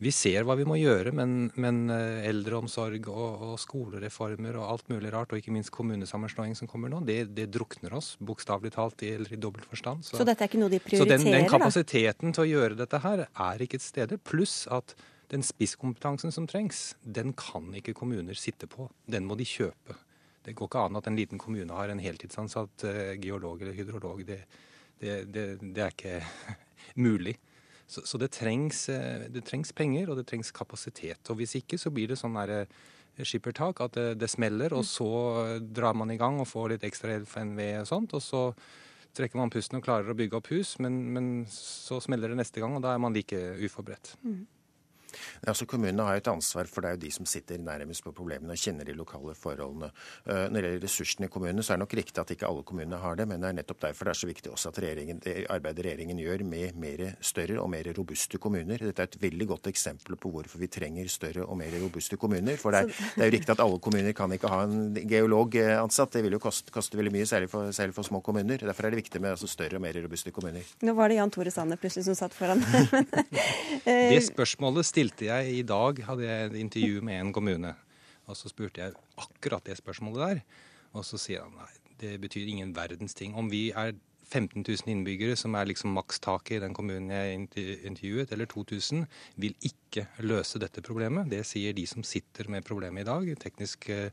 vi 0.00 0.10
ser 0.14 0.46
hva 0.48 0.54
vi 0.56 0.64
må 0.64 0.78
gjøre, 0.80 1.12
men, 1.12 1.50
men 1.60 1.82
eh, 1.92 2.24
eldreomsorg 2.30 3.04
og, 3.12 3.42
og, 3.44 3.54
skolereformer 3.60 4.56
og 4.56 4.66
alt 4.72 4.88
mulig 4.92 5.12
rart, 5.12 5.34
og 5.34 5.42
ikke 5.42 5.52
minst 5.52 5.72
kommunesammenslåing 5.74 6.56
som 6.56 6.70
kommer 6.70 6.92
nå, 6.92 7.02
det, 7.04 7.18
det 7.36 7.50
drukner 7.52 7.92
oss 7.98 8.14
bokstavelig 8.16 8.72
talt 8.78 9.04
eller 9.04 9.36
i 9.36 9.40
dobbelt 9.40 9.68
forstand. 9.68 10.06
Så, 10.08 10.16
så, 10.16 10.24
dette 10.24 10.46
er 10.46 10.48
ikke 10.48 10.62
noe 10.62 10.72
de 10.72 10.80
prioriterer? 10.80 11.20
Så 11.20 11.28
den, 11.28 11.36
den 11.36 11.50
kapasiteten 11.52 12.30
da? 12.30 12.36
til 12.38 12.46
å 12.46 12.50
gjøre 12.50 12.78
dette 12.80 13.02
her 13.04 13.26
er 13.28 13.66
ikke 13.66 13.76
et 13.80 13.84
sted. 13.84 14.16
Pluss 14.24 14.62
at 14.72 14.96
den 15.30 15.44
spisskompetansen 15.46 16.32
som 16.32 16.48
trengs, 16.50 16.94
den 17.04 17.34
kan 17.38 17.68
ikke 17.76 17.94
kommuner 18.00 18.38
sitte 18.38 18.66
på. 18.70 18.88
Den 19.04 19.28
må 19.28 19.36
de 19.38 19.46
kjøpe. 19.46 20.00
Det 20.40 20.56
går 20.56 20.72
ikke 20.72 20.86
an 20.88 20.96
at 20.98 21.06
en 21.06 21.20
liten 21.20 21.38
kommune 21.38 21.76
har 21.76 21.92
en 21.92 22.00
heltidsansatt 22.00 22.88
uh, 22.88 23.12
geolog 23.20 23.60
eller 23.60 23.76
hydrolog. 23.76 24.24
Det, 24.26 24.40
det, 24.98 25.20
det, 25.30 25.46
det 25.60 25.84
er 25.84 25.94
ikke 25.94 26.16
mulig. 27.06 27.36
Så, 27.90 28.04
så 28.06 28.20
det, 28.22 28.30
trengs, 28.36 28.84
eh, 28.92 29.26
det, 29.34 29.42
trengs, 29.48 29.72
penger, 29.74 30.12
og 30.12 30.20
det 30.20 30.28
trengs 30.30 30.52
kapasitet. 30.54 31.22
Og 31.32 31.40
hvis 31.40 31.56
ikke, 31.58 31.78
så 31.80 31.90
blir 31.90 32.12
det 32.12 32.20
sånn 32.20 32.38
derre 32.38 32.60
eh, 32.62 33.24
skippertak, 33.26 33.82
at 33.82 33.98
det, 33.98 34.06
det, 34.20 34.30
smeller, 34.30 34.76
og 34.78 34.86
så 34.86 35.10
drar 35.58 35.98
man 35.98 36.12
i 36.14 36.18
gang 36.20 36.38
og 36.38 36.46
får 36.50 36.76
litt 36.76 36.86
ekstra 36.86 37.18
FNV 37.24 37.64
og 37.80 37.90
sånt, 37.90 38.14
og 38.14 38.22
så 38.22 38.44
trekker 39.18 39.40
man 39.40 39.50
pusten 39.50 39.80
og 39.80 39.84
klarer 39.84 40.12
å 40.12 40.14
bygge 40.14 40.38
opp 40.38 40.52
hus, 40.54 40.76
men, 40.78 41.00
men 41.16 41.28
så 41.50 41.98
smeller 42.02 42.30
det 42.30 42.38
neste 42.44 42.62
gang, 42.62 42.76
og 42.78 42.84
da 42.84 42.94
er 42.94 43.02
man 43.02 43.16
like 43.16 43.40
uforberedt. 43.58 44.14
Mm. 44.22 44.44
Altså, 45.46 45.66
Kommunene 45.70 46.06
har 46.06 46.20
et 46.20 46.30
ansvar, 46.30 46.68
for 46.70 46.82
det 46.82 46.90
er 46.90 46.96
jo 46.96 47.02
de 47.04 47.12
som 47.14 47.28
sitter 47.28 47.60
nærmest 47.62 48.04
på 48.04 48.14
problemene 48.16 48.56
og 48.56 48.60
kjenner 48.60 48.88
de 48.88 48.96
lokale 48.96 49.34
forholdene. 49.38 49.90
Eh, 50.26 50.46
når 50.50 50.56
det 50.56 50.66
gjelder 50.70 50.86
ressursene 50.86 51.28
i 51.28 51.32
kommunene, 51.32 51.64
så 51.64 51.74
er 51.74 51.80
det 51.80 51.84
nok 51.84 51.96
riktig 52.00 52.22
at 52.22 52.34
ikke 52.34 52.48
alle 52.48 52.64
kommunene 52.66 53.00
har 53.00 53.18
det, 53.20 53.28
men 53.30 53.42
det 53.42 53.50
er 53.50 53.58
nettopp 53.60 53.84
derfor 53.86 54.08
det 54.08 54.14
er 54.14 54.20
så 54.20 54.30
viktig 54.30 54.52
også 54.52 54.72
at 54.72 54.80
regjeringen, 54.84 55.20
det 55.24 55.36
arbeidet 55.52 55.86
regjeringen 55.86 56.20
gjør 56.22 56.44
med 56.48 56.78
mer 56.80 57.04
større 57.24 57.60
og 57.62 57.70
mer 57.72 57.88
robuste 57.96 58.40
kommuner. 58.42 58.82
Dette 58.82 59.04
er 59.04 59.10
et 59.10 59.20
veldig 59.22 59.48
godt 59.54 59.70
eksempel 59.70 60.18
på 60.20 60.32
hvorfor 60.34 60.60
vi 60.60 60.70
trenger 60.72 61.08
større 61.12 61.46
og 61.46 61.58
mer 61.60 61.74
robuste 61.80 62.18
kommuner. 62.20 62.58
For 62.60 62.74
det 62.74 62.84
er, 62.84 63.10
det 63.16 63.24
er 63.24 63.30
jo 63.30 63.36
riktig 63.36 63.54
at 63.54 63.62
alle 63.64 63.80
kommuner 63.82 64.16
kan 64.16 64.32
ikke 64.34 64.50
ha 64.52 64.62
en 64.66 64.98
geolog 65.10 65.56
eh, 65.60 65.76
ansatt. 65.80 66.12
Det 66.14 66.24
vil 66.26 66.36
jo 66.36 66.42
koste, 66.42 66.72
koste 66.74 66.98
veldig 66.98 67.14
mye, 67.14 67.28
særlig 67.28 67.50
for, 67.52 67.70
særlig 67.76 67.96
for, 67.96 68.06
små 68.10 68.22
kommuner. 68.24 68.60
Derfor 68.60 68.88
er 68.88 68.94
det 68.94 69.02
viktig 69.02 69.22
med 69.22 69.34
altså, 69.34 69.48
større 69.50 69.78
og 69.78 69.84
mer 69.84 69.96
robuste 70.02 70.32
kommuner. 70.34 70.66
Nå 70.86 70.94
var 70.98 71.12
det 71.12 71.20
Jan 71.20 71.32
Tore 71.34 71.52
Sanner 71.54 71.80
plutselig 71.80 72.06
som 72.08 72.18
satt 72.18 72.36
foran. 72.36 72.62
det 73.86 74.22
spørsmålet 74.26 74.88
stilte 75.00 75.30
jeg 75.30 75.60
i 75.60 75.64
dag, 75.64 76.02
hadde 76.04 76.26
jeg 76.26 76.50
et 76.50 76.60
intervju 76.60 77.00
med 77.06 77.20
en 77.20 77.32
kommune. 77.32 77.72
Og 78.28 78.36
så 78.36 78.50
spurte 78.52 78.82
jeg 78.82 78.96
akkurat 79.18 79.64
det 79.64 79.78
spørsmålet 79.80 80.20
der. 80.20 80.40
Og 80.92 81.06
så 81.06 81.18
sier 81.20 81.46
han 81.46 81.56
nei, 81.56 81.72
det 82.02 82.18
betyr 82.20 82.48
ingen 82.50 82.74
verdens 82.76 83.16
ting. 83.16 83.32
Om 83.38 83.48
vi 83.52 83.70
er 83.72 83.94
15 84.30 84.62
000 84.62 84.92
innbyggere, 84.92 85.36
som 85.36 85.56
er 85.58 85.66
liksom 85.66 85.94
makstaket 85.96 86.58
i 86.58 86.62
den 86.66 86.76
kommunen 86.76 87.10
jeg 87.10 87.40
intervjuet, 87.88 88.30
eller 88.30 88.46
2000, 88.50 89.06
vil 89.42 89.56
ikke 89.66 90.06
løse 90.22 90.60
dette 90.62 90.84
problemet. 90.84 91.30
Det 91.32 91.42
sier 91.48 91.74
de 91.74 91.86
som 91.88 92.04
sitter 92.06 92.50
med 92.52 92.66
problemet 92.68 93.02
i 93.02 93.08
dag. 93.08 93.32
teknisk 93.40 93.88
eh, 93.88 94.12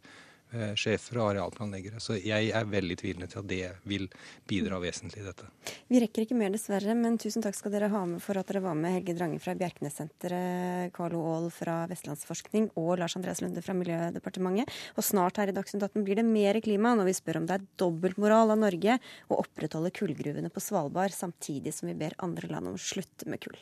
sjefer 0.80 1.20
og 1.20 1.32
arealplanleggere. 1.32 2.00
Så 2.04 2.18
jeg 2.22 2.52
er 2.56 2.70
veldig 2.70 2.98
tvilende 3.02 3.28
til 3.32 3.42
at 3.42 3.50
det 3.50 3.72
vil 3.90 4.08
bidra 4.48 4.80
vesentlig 4.82 5.22
i 5.22 5.28
dette. 5.28 5.48
Vi 5.92 6.02
rekker 6.02 6.24
ikke 6.24 6.38
mer, 6.40 6.54
dessverre, 6.54 6.96
men 6.98 7.20
tusen 7.22 7.44
takk 7.44 7.58
skal 7.58 7.74
dere 7.74 7.92
ha 7.92 8.04
med 8.08 8.24
for 8.24 8.40
at 8.40 8.48
dere 8.50 8.64
var 8.64 8.78
med. 8.80 8.96
Helge 8.98 9.18
Drange 9.18 9.42
fra 9.44 9.56
Bjerknessenteret, 9.60 10.94
Carlo 10.96 11.24
Aall 11.32 11.50
fra 11.54 11.82
Vestlandsforskning 11.92 12.70
og 12.80 12.96
Lars 13.02 13.18
Andreas 13.20 13.44
Lunde 13.44 13.64
fra 13.66 13.76
Miljødepartementet. 13.78 14.72
Og 14.96 15.06
snart 15.06 15.42
her 15.42 15.52
i 15.52 15.56
Dagsnytt 15.56 15.84
18 15.90 16.06
blir 16.08 16.22
det 16.22 16.28
mer 16.28 16.60
klima 16.64 16.96
når 16.98 17.12
vi 17.12 17.18
spør 17.20 17.42
om 17.42 17.50
det 17.50 17.60
er 17.60 17.72
dobbeltmoral 17.82 18.56
av 18.56 18.62
Norge 18.64 19.00
å 19.28 19.42
opprettholde 19.44 19.94
kullgruvene 19.96 20.52
på 20.54 20.64
Svalbard, 20.64 21.16
samtidig 21.16 21.76
som 21.76 21.92
vi 21.92 21.98
ber 22.00 22.18
andre 22.24 22.52
land 22.52 22.72
om 22.72 22.80
å 22.80 22.88
slutte 22.88 23.28
med 23.30 23.44
kull. 23.44 23.60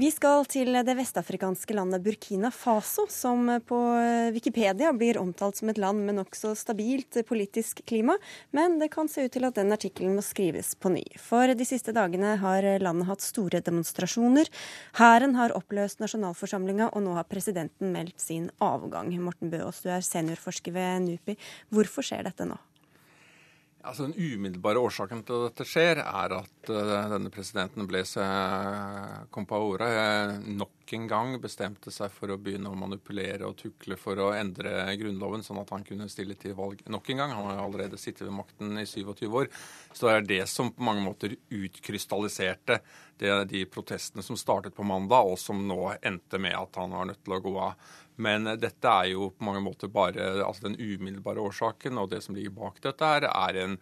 Vi 0.00 0.08
skal 0.08 0.46
til 0.48 0.72
det 0.72 0.94
vestafrikanske 0.96 1.74
landet 1.76 2.00
Burkina 2.00 2.48
Faso, 2.48 3.04
som 3.12 3.44
på 3.68 3.80
Wikipedia 4.32 4.88
blir 4.96 5.18
omtalt 5.20 5.60
som 5.60 5.68
et 5.68 5.76
land 5.76 6.06
med 6.06 6.16
nokså 6.16 6.54
stabilt 6.56 7.18
politisk 7.28 7.82
klima, 7.84 8.16
men 8.56 8.78
det 8.80 8.88
kan 8.94 9.10
se 9.12 9.26
ut 9.26 9.36
til 9.36 9.44
at 9.44 9.60
den 9.60 9.76
artikkelen 9.76 10.16
må 10.16 10.24
skrives 10.24 10.72
på 10.80 10.94
ny. 10.96 11.04
For 11.20 11.52
de 11.52 11.68
siste 11.68 11.92
dagene 11.92 12.38
har 12.40 12.70
landet 12.80 13.10
hatt 13.10 13.26
store 13.26 13.60
demonstrasjoner. 13.60 14.48
Hæren 14.96 15.36
har 15.36 15.52
oppløst 15.60 16.00
nasjonalforsamlinga, 16.00 16.88
og 16.96 17.04
nå 17.04 17.20
har 17.20 17.28
presidenten 17.28 17.92
meldt 17.92 18.16
sin 18.16 18.48
avgang. 18.64 19.12
Morten 19.20 19.52
Bøås, 19.52 19.84
du 19.84 19.92
er 19.92 20.00
seniorforsker 20.00 20.72
ved 20.72 21.04
NUPI. 21.04 21.36
Hvorfor 21.68 22.08
skjer 22.08 22.24
dette 22.32 22.48
nå? 22.48 22.56
Altså, 23.82 24.06
Den 24.06 24.14
umiddelbare 24.14 24.78
årsaken 24.78 25.24
til 25.26 25.34
at 25.40 25.52
dette 25.52 25.66
skjer, 25.66 26.02
er 26.04 26.36
at 26.38 26.70
uh, 26.70 26.92
denne 27.10 27.32
presidenten 27.34 27.88
Blaise 27.90 28.26
Compaore 29.34 29.88
uh, 29.90 30.36
en 30.96 31.06
gang 31.10 31.34
bestemte 31.42 31.92
seg 31.94 32.12
for 32.14 32.32
å 32.32 32.38
begynne 32.40 32.70
å 32.70 32.78
manipulere 32.78 33.48
og 33.48 33.56
tukle 33.60 33.96
for 34.00 34.18
å 34.20 34.30
endre 34.36 34.84
Grunnloven, 35.00 35.44
sånn 35.44 35.60
at 35.62 35.72
han 35.74 35.86
kunne 35.86 36.08
stille 36.12 36.36
til 36.40 36.54
valg 36.58 36.82
nok 36.92 37.10
en 37.12 37.22
gang. 37.22 37.34
Han 37.36 37.48
har 37.50 37.62
allerede 37.62 38.00
sittet 38.00 38.26
ved 38.26 38.36
makten 38.36 38.76
i 38.80 38.86
27 38.88 39.26
år. 39.28 39.50
Så 39.92 40.08
det 40.08 40.14
er 40.14 40.28
det 40.28 40.40
som 40.52 40.72
på 40.72 40.86
mange 40.86 41.04
måter 41.04 41.36
utkrystalliserte 41.52 42.80
det, 43.20 43.32
de 43.52 43.64
protestene 43.70 44.24
som 44.26 44.38
startet 44.38 44.76
på 44.76 44.86
mandag, 44.86 45.28
og 45.32 45.38
som 45.40 45.60
nå 45.68 45.80
endte 46.00 46.40
med 46.42 46.56
at 46.58 46.80
han 46.80 46.96
var 46.96 47.10
nødt 47.10 47.22
til 47.24 47.36
å 47.36 47.42
gå 47.44 47.54
av. 47.68 47.92
Men 48.22 48.50
dette 48.60 48.88
er 48.88 49.12
jo 49.14 49.30
på 49.32 49.46
mange 49.48 49.62
måter 49.64 49.92
bare 49.92 50.32
altså 50.44 50.68
den 50.68 50.80
umiddelbare 50.80 51.42
årsaken, 51.42 52.00
og 52.00 52.10
det 52.12 52.22
som 52.26 52.36
ligger 52.36 52.56
bak 52.58 52.82
dette, 52.84 53.14
her, 53.14 53.28
er 53.30 53.62
en 53.62 53.78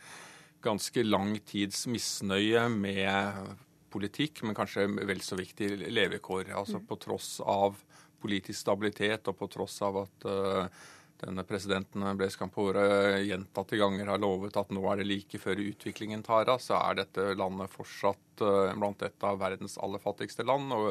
ganske 0.64 1.02
lang 1.06 1.34
tids 1.48 1.86
misnøye 1.88 2.68
med 2.72 3.56
politikk, 3.90 4.42
men 4.46 4.56
kanskje 4.56 4.86
vel 5.08 5.22
så 5.24 5.38
viktig 5.38 5.70
levekår. 5.90 6.52
Altså 6.56 6.80
på 6.86 6.98
tross 7.00 7.38
av 7.44 7.78
politisk 8.20 8.58
stabilitet 8.60 9.28
og 9.30 9.38
på 9.38 9.48
tross 9.52 9.78
av 9.86 10.02
at 10.02 10.26
uh, 10.28 10.88
denne 11.20 11.44
presidenten 11.46 12.04
Blaise 12.18 12.38
Campore 12.38 13.20
gjentatte 13.22 13.78
ganger 13.80 14.10
har 14.12 14.20
lovet 14.22 14.56
at 14.56 14.72
nå 14.74 14.82
er 14.90 15.00
det 15.00 15.08
like 15.08 15.40
før 15.42 15.60
utviklingen 15.62 16.24
tar 16.26 16.50
av, 16.50 16.60
så 16.62 16.78
er 16.80 17.00
dette 17.02 17.26
landet 17.38 17.72
fortsatt 17.72 18.44
eh, 18.44 18.72
blant 18.78 19.04
et 19.06 19.26
av 19.26 19.38
verdens 19.40 19.76
aller 19.82 20.02
fattigste 20.02 20.46
land 20.48 20.72
og 20.76 20.90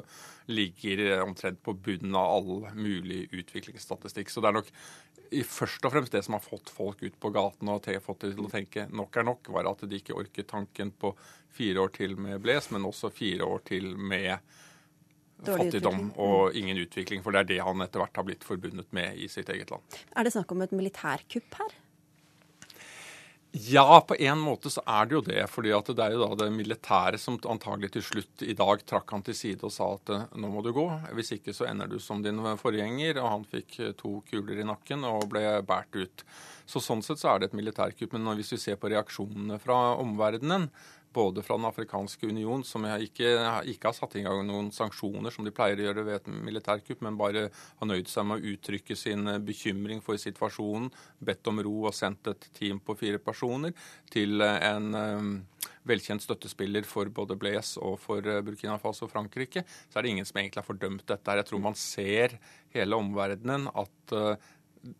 ligger 0.51 1.23
omtrent 1.23 1.61
på 1.65 1.73
bunnen 1.73 2.17
av 2.17 2.35
all 2.37 2.69
mulig 2.77 3.25
utviklingsstatistikk. 3.31 4.29
Så 4.29 4.43
det 4.43 4.51
er 4.51 4.59
nok 4.59 4.71
først 5.49 5.85
og 5.85 5.93
fremst 5.93 6.15
det 6.15 6.23
som 6.25 6.37
har 6.37 6.45
fått 6.45 6.71
folk 6.73 7.03
ut 7.03 7.19
på 7.21 7.33
gaten 7.33 7.69
og 7.69 7.89
fått 8.05 8.23
til 8.25 8.39
å 8.45 8.49
tenke 8.51 8.87
nok 8.89 9.17
er 9.17 9.27
nok, 9.27 9.51
var 9.53 9.69
at 9.69 9.85
de 9.85 9.99
ikke 9.99 10.17
orket 10.17 10.49
tanken 10.49 10.91
på 10.91 11.13
fire 11.53 11.85
år 11.85 11.93
til 11.97 12.17
med 12.17 12.41
Blaise, 12.41 12.73
men 12.73 12.87
også 12.87 13.11
fire 13.13 13.45
år 13.45 13.63
til 13.69 13.95
med 13.97 14.37
fattigdom 15.45 16.09
og 16.19 16.57
ingen 16.57 16.79
utvikling. 16.83 17.23
For 17.25 17.35
det 17.35 17.43
er 17.43 17.51
det 17.53 17.59
han 17.67 17.85
etter 17.85 18.03
hvert 18.03 18.19
har 18.21 18.27
blitt 18.27 18.47
forbundet 18.47 18.89
med 18.95 19.19
i 19.19 19.29
sitt 19.31 19.49
eget 19.49 19.71
land. 19.73 19.99
Er 20.15 20.27
det 20.27 20.35
snakk 20.35 20.51
om 20.55 20.65
et 20.65 20.75
militærkupp 20.75 21.61
her? 21.61 21.77
Ja, 23.51 24.05
på 24.07 24.15
en 24.15 24.37
måte 24.39 24.69
så 24.69 24.83
er 24.85 25.07
det 25.09 25.15
jo 25.15 25.21
det. 25.25 25.47
fordi 25.49 25.71
det 25.73 26.03
er 26.03 26.13
jo 26.13 26.21
da 26.21 26.35
det 26.43 26.51
militære 26.53 27.17
som 27.17 27.39
antagelig 27.49 27.89
til 27.95 28.03
slutt 28.05 28.43
i 28.45 28.53
dag 28.53 28.83
trakk 28.85 29.09
han 29.09 29.23
til 29.25 29.33
side 29.33 29.65
og 29.65 29.73
sa 29.73 29.87
at 29.95 30.09
eh, 30.13 30.27
nå 30.37 30.51
må 30.53 30.61
du 30.61 30.69
gå. 30.71 30.85
Hvis 31.17 31.33
ikke 31.33 31.55
så 31.57 31.65
ender 31.65 31.89
du 31.89 31.97
som 31.99 32.21
din 32.21 32.37
forgjenger. 32.37 33.17
Og 33.17 33.31
han 33.31 33.47
fikk 33.49 33.79
eh, 33.79 33.95
to 33.97 34.19
kuler 34.29 34.61
i 34.61 34.67
nakken 34.69 35.01
og 35.03 35.25
ble 35.33 35.41
båret 35.65 35.97
ut. 35.97 36.23
Så 36.69 36.77
sånn 36.77 37.01
sett 37.01 37.23
så 37.23 37.33
er 37.33 37.39
det 37.39 37.49
et 37.49 37.57
militærkupp. 37.57 38.13
Men 38.13 38.37
hvis 38.37 38.53
vi 38.53 38.61
ser 38.61 38.77
på 38.77 38.93
reaksjonene 38.93 39.57
fra 39.57 39.95
omverdenen, 39.97 40.69
både 41.13 41.43
fra 41.43 41.57
Den 41.57 41.67
afrikanske 41.69 42.27
union, 42.27 42.63
som 42.63 42.85
ikke, 42.85 43.31
ikke, 43.69 43.89
har 43.89 43.95
satt 43.97 44.15
i 44.19 44.23
gang 44.25 44.43
noen 44.47 44.69
sanksjoner, 44.73 45.33
som 45.33 45.45
de 45.45 45.53
pleier 45.55 45.79
å 45.79 45.87
gjøre 45.87 46.05
ved 46.07 46.19
et 46.19 46.29
militærkupp, 46.49 47.01
men 47.05 47.17
bare 47.19 47.47
har 47.51 47.89
nøyd 47.89 48.09
seg 48.11 48.27
med 48.29 48.39
å 48.39 48.53
uttrykke 48.53 48.97
sin 48.97 49.27
eh, 49.27 49.41
bekymring 49.41 50.03
for 50.05 50.19
situasjonen, 50.21 50.91
bedt 51.19 51.49
om 51.49 51.61
ro 51.65 51.75
og 51.89 51.95
sendt 51.97 52.29
et 52.31 52.49
team 52.57 52.81
på 52.83 52.97
fire 52.99 53.21
personer 53.23 53.73
til 54.13 54.41
eh, 54.45 54.59
en 54.69 54.93
um, 54.93 55.33
velkjent 55.89 56.23
støttespiller 56.23 56.85
for 56.87 57.09
både 57.13 57.37
Blaise 57.39 57.81
og 57.81 57.97
for 58.03 58.23
Burkina 58.45 58.77
Faso 58.81 59.07
og 59.07 59.13
Frankrike, 59.13 59.65
så 59.89 59.99
er 59.99 60.05
det 60.05 60.13
ingen 60.13 60.27
som 60.27 60.39
egentlig 60.39 60.61
har 60.61 60.67
fordømt 60.69 61.07
dette. 61.07 61.25
her. 61.25 61.41
Jeg 61.41 61.49
tror 61.49 61.63
man 61.63 61.77
ser 61.79 62.37
hele 62.75 62.99
omverdenen 62.99 63.67
at 63.73 64.13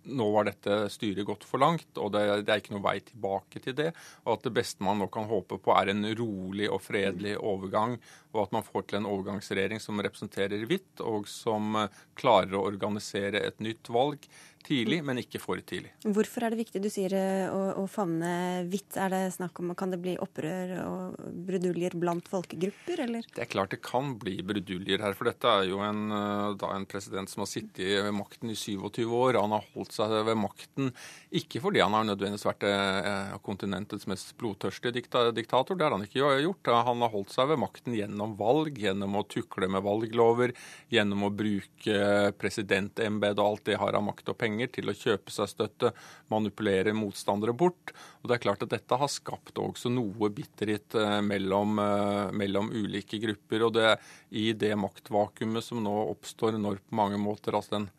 nå 0.04 0.28
var 0.34 0.48
dette 0.48 0.82
styret 0.92 1.26
gått 1.28 1.46
for 1.48 1.62
langt, 1.62 1.90
og 1.98 2.12
det, 2.14 2.24
det, 2.44 2.52
er 2.52 2.62
ikke 2.62 2.76
noe 2.76 2.84
vei 2.84 2.98
tilbake 3.06 3.62
til 3.64 3.76
det. 3.78 3.90
Og 4.26 4.34
at 4.36 4.48
det 4.48 4.54
beste 4.58 4.86
man 4.86 5.00
nå 5.02 5.08
kan 5.14 5.30
håpe 5.30 5.60
på, 5.62 5.74
er 5.76 5.94
en 5.94 6.04
rolig 6.20 6.70
og 6.70 6.82
fredelig 6.84 7.38
overgang, 7.38 7.98
og 8.34 8.44
at 8.44 8.56
man 8.58 8.66
får 8.68 8.88
til 8.90 9.00
en 9.00 9.10
overgangsregjering 9.10 9.82
som 9.84 10.02
representerer 10.04 10.68
hvitt, 10.70 11.04
og 11.06 11.30
som 11.32 11.78
klarer 12.20 12.58
å 12.60 12.66
organisere 12.68 13.44
et 13.48 13.64
nytt 13.64 13.92
valg 13.94 14.28
tidlig, 14.66 15.00
men 15.06 15.22
ikke 15.22 15.42
for 15.42 15.60
tidlig. 15.66 15.92
Hvorfor 16.04 16.46
er 16.46 16.54
det 16.54 16.62
viktig 16.62 16.82
du 16.84 16.90
sier 16.92 17.14
eh, 17.18 17.48
å, 17.52 17.82
å 17.82 17.86
favne 17.90 18.66
hvitt? 18.70 18.98
Er 19.00 19.14
det 19.14 19.22
snakk 19.36 19.62
om, 19.62 19.74
Kan 19.80 19.94
det 19.94 20.02
bli 20.04 20.16
opprør 20.22 20.74
og 20.84 21.20
bruduljer 21.48 21.96
blant 22.00 22.30
folkegrupper, 22.30 23.04
eller? 23.06 23.28
Det 23.36 23.44
er 23.46 23.52
klart 23.52 23.74
det 23.74 23.82
kan 23.86 24.14
bli 24.22 24.40
bruduljer 24.46 25.04
her. 25.04 25.16
For 25.18 25.30
dette 25.30 25.52
er 25.52 25.70
jo 25.72 25.82
en, 25.86 26.06
eh, 26.16 26.46
da 26.60 26.74
en 26.76 26.88
president 26.90 27.32
som 27.32 27.44
har 27.46 27.52
sittet 27.52 28.04
ved 28.06 28.14
makten 28.16 28.52
i 28.52 28.58
27 28.58 29.04
år. 29.08 29.40
Han 29.40 29.56
har 29.56 29.66
holdt 29.74 29.96
seg 29.96 30.14
ved 30.28 30.40
makten 30.40 30.94
ikke 31.36 31.62
fordi 31.64 31.84
han 31.84 31.96
har 31.96 32.08
nødvendigvis 32.08 32.48
vært 32.48 32.68
eh, 32.70 33.36
kontinentets 33.46 34.08
mest 34.10 34.36
blodtørstige 34.40 34.94
diktator, 34.96 35.78
det 35.78 35.86
har 35.86 35.96
han 35.96 36.06
ikke 36.06 36.34
gjort. 36.44 36.72
Han 36.90 37.04
har 37.06 37.14
holdt 37.14 37.34
seg 37.34 37.50
ved 37.52 37.62
makten 37.62 37.96
gjennom 37.98 38.36
valg, 38.40 38.78
gjennom 38.80 39.18
å 39.20 39.26
tukle 39.30 39.70
med 39.72 39.86
valglover, 39.86 40.54
gjennom 40.94 41.28
å 41.28 41.34
bruke 41.34 42.00
presidentembetet 42.40 43.40
og 43.42 43.54
alt 43.54 43.68
det 43.70 43.80
har 43.82 43.98
av 43.98 44.06
makt 44.06 44.34
og 44.34 44.38
penger 44.40 44.49
penger 44.50 44.72
til 44.74 44.90
å 44.90 44.98
kjøpe 44.98 45.34
seg 45.34 45.52
støtte, 45.52 45.94
manipulere 46.32 46.96
motstandere 46.98 47.54
bort. 47.54 47.94
Og 48.22 48.30
det 48.30 48.38
er 48.38 48.44
klart 48.48 48.66
at 48.66 48.74
Dette 48.74 49.00
har 49.00 49.12
skapt 49.12 49.60
også 49.62 49.92
noe 49.94 50.32
bitterhet 50.34 50.98
eh, 50.98 51.20
mellom, 51.26 51.80
eh, 51.84 52.26
mellom 52.34 52.72
ulike 52.74 53.22
grupper. 53.22 53.68
og 53.68 53.74
det 53.78 53.98
I 54.32 54.54
det 54.54 54.76
maktvakuumet 54.78 55.64
som 55.66 55.82
nå 55.84 55.96
oppstår 56.10 56.58
når 56.58 56.82
på 56.84 56.96
mange 56.96 57.18
måter 57.22 57.56
altså 57.56 57.78
den 57.78 57.90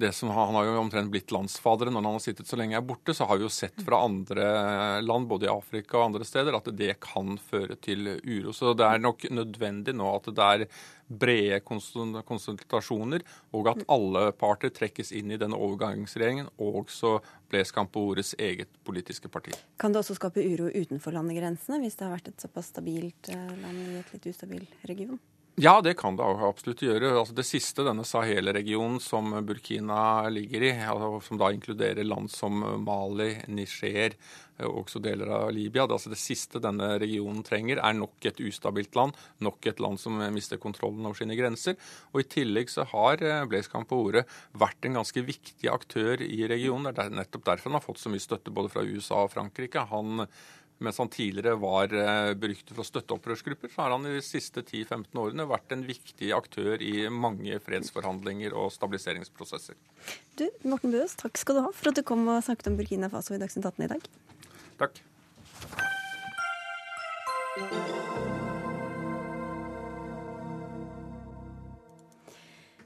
det 0.00 0.12
som 0.16 0.30
Han 0.34 0.56
har 0.56 0.66
jo 0.66 0.78
omtrent 0.80 1.10
blitt 1.12 1.32
landsfaderen 1.34 1.94
når 1.94 2.06
han 2.06 2.16
har 2.16 2.24
sittet 2.24 2.48
så 2.48 2.58
lenge 2.58 2.78
er 2.78 2.86
borte. 2.86 3.14
Så 3.16 3.26
har 3.28 3.38
vi 3.38 3.46
jo 3.46 3.52
sett 3.52 3.82
fra 3.84 4.02
andre 4.06 4.46
land, 5.04 5.28
både 5.30 5.48
i 5.48 5.52
Afrika 5.52 5.98
og 5.98 6.10
andre 6.10 6.26
steder, 6.28 6.56
at 6.56 6.70
det 6.76 6.96
kan 7.04 7.36
føre 7.50 7.76
til 7.82 8.16
uro. 8.24 8.54
Så 8.56 8.74
det 8.78 8.86
er 8.86 9.02
nok 9.02 9.26
nødvendig 9.30 9.94
nå 9.98 10.08
at 10.16 10.30
det 10.34 10.48
er 10.48 10.66
brede 11.10 11.58
konsultasjoner, 11.66 13.24
og 13.56 13.70
at 13.72 13.82
alle 13.90 14.28
parter 14.38 14.70
trekkes 14.74 15.10
inn 15.16 15.32
i 15.34 15.40
denne 15.40 15.58
overgangsregjeringen, 15.58 16.52
og 16.62 16.84
også 16.84 17.16
Blaise 17.50 17.74
Campores 17.74 18.36
eget 18.38 18.70
politiske 18.86 19.28
parti. 19.32 19.56
Kan 19.80 19.92
det 19.92 20.04
også 20.04 20.16
skape 20.20 20.44
uro 20.44 20.70
utenfor 20.70 21.16
landegrensene, 21.16 21.80
hvis 21.82 21.98
det 21.98 22.06
har 22.06 22.14
vært 22.14 22.30
et 22.30 22.46
såpass 22.46 22.70
stabilt 22.70 23.32
eh, 23.34 23.52
land 23.64 23.82
i 23.82 24.00
et 24.04 24.14
litt 24.14 24.30
ustabil 24.30 24.66
region? 24.86 25.18
Ja, 25.60 25.80
det 25.84 25.92
kan 26.00 26.16
det 26.16 26.24
absolutt 26.24 26.80
gjøre. 26.80 27.10
Altså 27.20 27.34
det 27.36 27.44
siste, 27.44 27.84
denne 27.84 28.00
Sahel-regionen 28.08 28.96
som 29.04 29.34
Burkina 29.44 30.24
ligger 30.32 30.62
i, 30.64 30.70
altså 30.88 31.18
som 31.26 31.40
da 31.40 31.50
inkluderer 31.52 32.06
land 32.06 32.30
som 32.32 32.62
Mali, 32.80 33.34
Niger 33.52 34.16
og 34.64 34.86
også 34.86 35.02
deler 35.04 35.28
av 35.36 35.50
Libya. 35.52 35.84
Det, 35.84 35.98
altså 35.98 36.12
det 36.14 36.20
siste 36.20 36.62
denne 36.64 36.94
regionen 37.02 37.44
trenger, 37.44 37.82
er 37.84 37.98
nok 37.98 38.24
et 38.30 38.40
ustabilt 38.40 38.96
land, 38.96 39.12
nok 39.44 39.68
et 39.68 39.82
land 39.84 40.00
som 40.00 40.16
mister 40.32 40.60
kontrollen 40.62 41.04
over 41.04 41.20
sine 41.20 41.36
grenser. 41.36 41.76
Og 42.14 42.22
I 42.22 42.28
tillegg 42.38 42.72
så 42.72 42.86
har 42.94 43.20
eh, 43.20 43.44
Blaise 43.50 43.68
Campaore 43.72 44.24
vært 44.64 44.88
en 44.88 44.96
ganske 45.02 45.26
viktig 45.28 45.68
aktør 45.72 46.24
i 46.24 46.40
regionen. 46.48 46.88
Det 46.96 47.04
er 47.04 47.20
nettopp 47.20 47.44
derfor 47.50 47.68
han 47.68 47.82
har 47.82 47.84
fått 47.84 48.00
så 48.00 48.12
mye 48.12 48.24
støtte 48.24 48.54
både 48.54 48.72
fra 48.72 48.86
USA 48.86 49.26
og 49.26 49.34
Frankrike. 49.36 49.84
Han 49.92 50.24
mens 50.80 50.98
han 51.00 51.10
tidligere 51.12 51.58
var 51.60 51.92
brukt 52.40 52.72
for 52.72 52.82
å 52.82 52.86
støtte 52.88 53.16
opprørsgrupper, 53.16 53.68
så 53.72 53.84
har 53.84 53.94
han 53.94 54.08
i 54.08 54.16
de 54.16 54.22
siste 54.24 54.64
10-15 54.64 55.20
årene 55.20 55.46
vært 55.50 55.74
en 55.76 55.84
viktig 55.86 56.32
aktør 56.36 56.80
i 56.84 57.06
mange 57.12 57.58
fredsforhandlinger 57.64 58.56
og 58.56 58.72
stabiliseringsprosesser. 58.74 59.76
Du, 60.40 60.46
Morten 60.64 60.94
Bøes, 60.94 61.16
takk 61.20 61.36
skal 61.40 61.60
du 61.60 61.64
ha 61.66 61.72
for 61.76 61.92
at 61.92 62.00
du 62.00 62.04
kom 62.06 62.24
og 62.28 62.44
snakket 62.46 62.72
om 62.72 62.80
Burkina 62.80 63.12
Faso 63.12 63.36
i 63.36 63.40
Dagsnytt 63.42 63.68
18 63.68 63.86
i 63.86 63.92
dag. 63.94 64.02
Takk. 64.80 65.02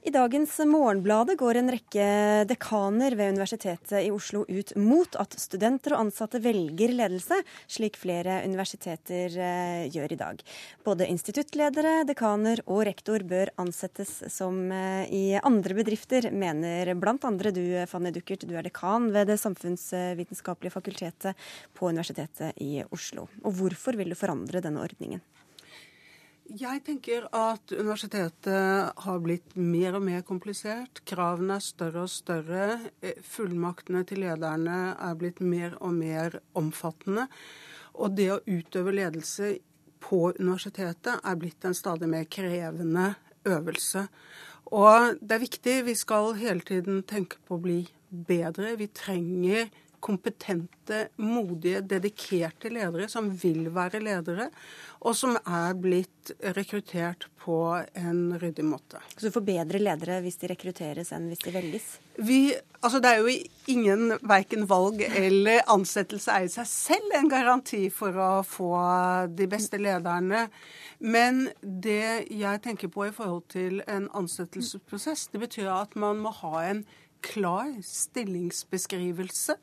I 0.04 0.10
dagens 0.12 0.58
Morgenbladet 0.68 1.38
går 1.40 1.56
en 1.56 1.70
rekke 1.72 2.06
dekaner 2.44 3.14
ved 3.16 3.30
Universitetet 3.32 4.02
i 4.02 4.10
Oslo 4.12 4.42
ut 4.44 4.74
mot 4.76 5.16
at 5.16 5.32
studenter 5.40 5.94
og 5.96 6.02
ansatte 6.02 6.42
velger 6.44 6.92
ledelse, 6.92 7.38
slik 7.72 7.96
flere 7.96 8.42
universiteter 8.44 9.32
eh, 9.32 9.86
gjør 9.94 10.12
i 10.12 10.18
dag. 10.20 10.42
Både 10.84 11.08
instituttledere, 11.08 12.02
dekaner 12.04 12.60
og 12.66 12.82
rektor 12.84 13.24
bør 13.24 13.54
ansettes 13.64 14.12
som 14.28 14.66
eh, 14.76 15.08
i 15.08 15.24
andre 15.40 15.78
bedrifter, 15.80 16.28
mener 16.36 16.92
andre 17.24 17.54
du, 17.56 17.64
Fanny 17.88 18.12
Duckert. 18.12 18.44
Du 18.44 18.52
er 18.60 18.68
dekan 18.68 19.08
ved 19.08 19.32
Det 19.32 19.38
samfunnsvitenskapelige 19.40 20.76
fakultetet 20.76 21.48
på 21.72 21.88
Universitetet 21.88 22.52
i 22.60 22.84
Oslo. 22.92 23.24
Og 23.40 23.56
hvorfor 23.56 23.96
vil 23.96 24.12
du 24.12 24.20
forandre 24.20 24.60
denne 24.60 24.84
ordningen? 24.84 25.24
Jeg 26.54 26.84
tenker 26.86 27.24
at 27.34 27.72
universitetet 27.74 28.98
har 29.02 29.22
blitt 29.24 29.56
mer 29.58 29.96
og 29.98 30.04
mer 30.06 30.20
komplisert. 30.22 31.00
Kravene 31.08 31.56
er 31.58 31.64
større 31.64 32.04
og 32.04 32.12
større. 32.12 32.76
Eh, 33.02 33.18
fullmaktene 33.26 34.04
til 34.06 34.22
lederne 34.22 34.76
er 34.92 35.16
blitt 35.18 35.40
mer 35.42 35.74
og 35.80 35.96
mer 35.96 36.36
omfattende. 36.54 37.26
Og 37.98 38.14
det 38.14 38.28
å 38.30 38.38
utøve 38.46 38.94
ledelse 38.94 39.50
på 40.04 40.20
universitetet 40.38 41.16
er 41.16 41.40
blitt 41.40 41.66
en 41.66 41.74
stadig 41.74 42.06
mer 42.12 42.28
krevende 42.30 43.16
øvelse. 43.50 44.06
Og 44.70 45.18
det 45.18 45.34
er 45.34 45.46
viktig. 45.48 45.76
Vi 45.88 45.96
skal 45.98 46.36
hele 46.38 46.62
tiden 46.62 47.02
tenke 47.02 47.42
på 47.48 47.58
å 47.58 47.64
bli 47.66 47.80
bedre. 48.14 48.76
Vi 48.78 48.92
trenger 48.94 49.74
kompetente, 50.04 51.08
modige, 51.16 51.80
dedikerte 51.88 52.68
ledere 52.72 53.08
som 53.08 53.30
vil 53.40 53.70
være 53.72 54.02
ledere, 54.04 54.50
og 55.04 55.16
som 55.16 55.36
er 55.36 55.76
blitt 55.80 56.32
rekruttert 56.56 57.26
på 57.40 57.58
en 57.96 58.36
ryddig 58.40 58.64
måte. 58.64 59.00
Så 59.16 59.28
du 59.28 59.34
får 59.34 59.44
bedre 59.48 59.80
ledere 59.80 60.20
hvis 60.24 60.38
de 60.40 60.48
rekrutteres 60.52 61.12
enn 61.12 61.28
hvis 61.32 61.44
de 61.44 61.52
velges? 61.54 61.88
Vi, 62.16 62.54
altså 62.80 63.00
det 63.04 63.10
er 63.10 63.20
jo 63.24 63.34
ingen 63.72 64.14
verken 64.24 64.64
valg 64.70 65.02
eller 65.08 65.64
ansettelse 65.72 66.32
er 66.32 66.46
i 66.46 66.52
seg 66.52 66.68
selv 66.70 67.16
en 67.18 67.30
garanti 67.32 67.86
for 67.92 68.16
å 68.16 68.32
få 68.46 68.72
de 69.36 69.48
beste 69.50 69.80
lederne. 69.80 70.46
Men 71.04 71.48
det 71.60 72.30
jeg 72.32 72.62
tenker 72.64 72.92
på 72.92 73.08
i 73.08 73.14
forhold 73.14 73.44
til 73.52 73.82
en 73.90 74.08
ansettelsesprosess, 74.16 75.28
det 75.32 75.42
betyr 75.42 75.72
at 75.74 75.96
man 76.00 76.22
må 76.24 76.32
ha 76.44 76.62
en 76.70 76.84
klar 77.24 77.72
stillingsbeskrivelse. 77.84 79.56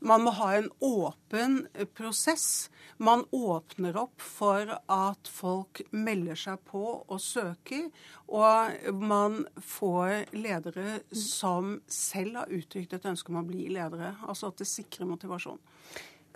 Man 0.00 0.22
må 0.26 0.32
ha 0.38 0.52
en 0.56 0.68
åpen 0.84 1.60
prosess. 1.98 2.68
Man 2.96 3.24
åpner 3.34 3.98
opp 3.98 4.22
for 4.22 4.70
at 4.78 5.30
folk 5.30 5.82
melder 5.90 6.38
seg 6.38 6.62
på 6.70 6.84
og 7.00 7.18
søker. 7.22 7.88
Og 8.30 8.92
man 9.02 9.42
får 9.58 10.34
ledere 10.36 11.00
som 11.10 11.78
selv 11.90 12.42
har 12.42 12.54
uttrykt 12.54 12.94
et 12.94 13.10
ønske 13.10 13.34
om 13.34 13.42
å 13.42 13.48
bli 13.48 13.66
ledere. 13.74 14.14
Altså 14.26 14.52
at 14.52 14.62
det 14.62 14.70
sikrer 14.70 15.10
motivasjon. 15.10 15.60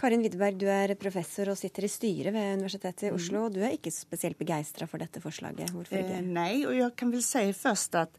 Karin 0.03 0.23
Widerberg, 0.25 0.57
du 0.59 0.67
er 0.73 0.95
professor 0.99 1.53
og 1.53 1.59
sitter 1.61 1.87
i 1.87 1.91
styret 1.93 2.35
ved 2.35 2.57
Universitetet 2.59 3.11
i 3.11 3.13
Oslo. 3.15 3.45
Du 3.53 3.61
er 3.63 3.77
ikke 3.77 3.93
spesielt 3.95 4.41
begeistra 4.41 4.89
for 4.91 5.03
dette 5.03 5.21
forslaget. 5.23 5.71
Hvorfor 5.71 6.01
ikke? 6.01 6.17
Eh, 6.17 6.25
nei, 6.27 6.65
og 6.67 6.75
jeg 6.75 6.95
kan 6.99 7.13
vel 7.13 7.23
si 7.23 7.45
først 7.55 8.01
at 8.01 8.17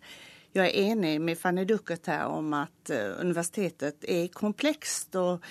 jeg 0.53 0.69
er 0.69 0.91
enig 0.91 1.15
med 1.21 1.37
Fanny 1.39 1.63
Duckert 1.65 2.07
her 2.11 2.29
om 2.29 2.51
at 2.57 2.91
eh, 2.93 3.15
universitetet 3.21 4.05
er 4.09 4.27
komplekst. 4.33 5.15
og 5.17 5.41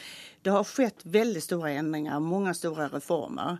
Det 0.42 0.54
har 0.54 0.68
skjedd 0.68 1.02
veldig 1.10 1.42
store 1.42 1.72
endringer, 1.80 2.22
mange 2.22 2.54
store 2.54 2.86
reformer. 2.92 3.58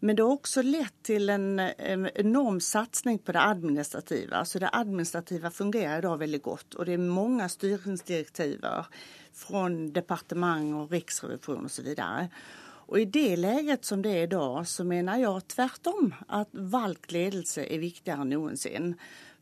Men 0.00 0.16
det 0.16 0.24
har 0.24 0.32
også 0.32 0.62
lett 0.64 0.96
til 1.04 1.28
en 1.28 1.60
enorm 1.60 2.56
satsing 2.64 3.18
på 3.20 3.34
det 3.36 3.42
administrative. 3.44 4.44
Så 4.48 4.62
det 4.62 4.72
administrative 4.72 5.50
fungerer 5.52 6.00
i 6.00 6.06
dag 6.06 6.22
veldig 6.22 6.40
godt. 6.42 6.78
Og 6.78 6.88
det 6.88 6.96
er 6.96 7.04
mange 7.04 7.48
styringsdirektiver 7.52 8.88
fra 9.36 9.66
departement 9.92 10.72
og 10.80 10.94
riksrevisjon 10.96 11.68
osv. 11.68 11.92
Og 12.90 12.96
I 12.98 13.06
det 13.12 13.36
leget 13.38 13.84
som 13.86 14.00
det 14.02 14.14
er 14.16 14.24
i 14.24 14.32
dag, 14.32 14.64
så 14.66 14.88
mener 14.88 15.20
jeg 15.20 15.48
tvert 15.52 15.92
om 15.92 16.14
at 16.40 16.48
valgt 16.50 17.12
ledelse 17.12 17.68
er 17.68 17.84
viktigere 17.84 18.24
noensinne. 18.26 18.96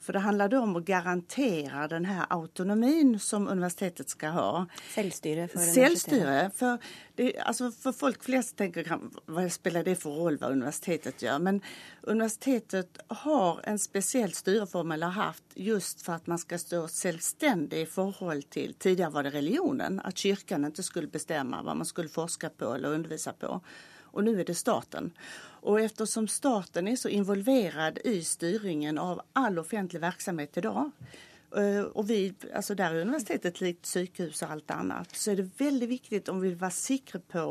For 0.08 0.16
det 0.16 0.22
handler 0.24 0.48
da 0.48 0.62
om 0.64 0.70
å 0.78 0.80
garantere 0.80 1.82
denne 1.92 2.22
autonomien 2.32 3.10
som 3.20 3.44
universitetet 3.44 4.08
skal 4.08 4.30
ha. 4.32 4.52
Selvstyre 4.94 5.44
for 5.52 5.60
Selvstyre. 5.60 6.36
For, 6.56 6.86
det, 7.18 7.26
altså 7.44 7.68
for 7.76 7.92
folk 7.92 8.24
flest 8.24 8.54
tenker 8.56 8.88
hva 8.88 9.44
spiller 9.52 9.84
det 9.84 9.98
for 10.00 10.16
rolle 10.16 10.40
hva 10.40 10.48
universitetet 10.54 11.20
gjør. 11.26 11.42
Men 11.44 11.60
universitetet 12.08 13.02
har 13.26 13.60
en 13.68 13.82
spesiell 13.82 14.32
styreform 14.32 14.96
eller 14.96 15.12
hatt 15.18 15.60
just 15.60 16.00
for 16.06 16.16
at 16.16 16.32
man 16.32 16.40
skal 16.40 16.64
stå 16.64 16.82
selvstendig 16.88 17.84
i 17.84 17.92
forhold 17.98 18.48
til 18.48 18.72
Tidligere 18.80 19.12
var 19.12 19.28
det 19.28 19.34
religionen. 19.36 20.00
At 20.08 20.24
kirken 20.24 20.64
ikke 20.70 20.88
skulle 20.88 21.12
bestemme 21.12 21.60
hva 21.60 21.76
man 21.76 21.92
skulle 21.92 22.08
forske 22.08 22.48
på 22.56 22.72
eller 22.78 22.96
undervise 22.96 23.36
på. 23.36 23.60
Og 24.18 24.26
nå 24.26 24.34
er 24.34 24.48
det 24.48 24.58
staten. 24.58 25.12
Og 25.62 25.80
eftersom 25.80 26.26
staten 26.30 26.88
er 26.90 26.98
så 26.98 27.10
involverad 27.12 28.00
i 28.04 28.18
styringen 28.26 28.98
av 28.98 29.22
all 29.38 29.58
offentlig 29.62 30.02
virksomhet 30.02 30.58
i 30.58 30.64
dag, 30.66 30.90
eh, 31.56 31.84
og 31.86 32.08
vi, 32.10 32.20
altså 32.52 32.74
der 32.78 32.94
er 32.94 33.06
universitetet 33.06 33.60
likt 33.62 33.86
sykehus 33.86 34.42
og 34.42 34.56
alt 34.56 34.74
annet, 34.74 35.14
så 35.14 35.32
er 35.32 35.42
det 35.42 35.52
veldig 35.58 35.90
viktig 35.90 36.24
om 36.32 36.42
vi 36.42 36.50
vil 36.50 36.60
være 36.62 36.78
sikre 36.78 37.22
på 37.22 37.44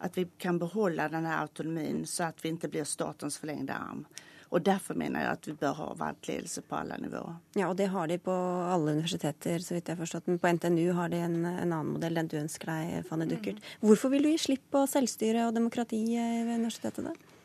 at 0.00 0.16
vi 0.16 0.26
kan 0.40 0.58
beholde 0.58 1.10
denne 1.12 1.36
autonomien, 1.36 2.02
så 2.08 2.30
at 2.30 2.42
vi 2.42 2.54
ikke 2.54 2.72
blir 2.72 2.88
statens 2.88 3.36
forlengde 3.38 3.76
arm. 3.76 4.06
Og 4.50 4.64
Derfor 4.66 4.98
mener 4.98 5.22
jeg 5.22 5.30
at 5.30 5.46
vi 5.46 5.52
bør 5.58 5.76
ha 5.78 5.88
valgt 5.98 6.26
ledelse 6.26 6.62
på 6.66 6.74
alle 6.80 6.96
nivåer. 6.98 7.36
Ja, 7.54 7.68
og 7.70 7.76
det 7.78 7.86
har 7.92 8.10
de 8.10 8.18
på 8.18 8.34
alle 8.66 8.96
universiteter, 8.96 9.62
så 9.62 9.76
vidt 9.76 9.86
jeg 9.86 9.94
har 9.94 10.02
forstått. 10.02 10.26
Men 10.26 10.40
på 10.42 10.50
NTNU 10.56 10.92
har 10.98 11.12
de 11.12 11.20
en, 11.22 11.36
en 11.46 11.72
annen 11.72 11.92
modell, 11.94 12.18
den 12.18 12.30
du 12.30 12.38
ønsker 12.40 12.72
deg, 12.72 13.06
Fanny 13.06 13.28
Duckert. 13.30 13.60
Mm. 13.62 13.84
Hvorfor 13.86 14.10
vil 14.10 14.26
du 14.26 14.32
gi 14.32 14.40
slipp 14.42 14.64
på 14.74 14.82
selvstyre 14.90 15.46
og 15.46 15.54
demokrati 15.54 16.02
ved 16.16 16.56
universitetet, 16.56 17.12
da? 17.12 17.36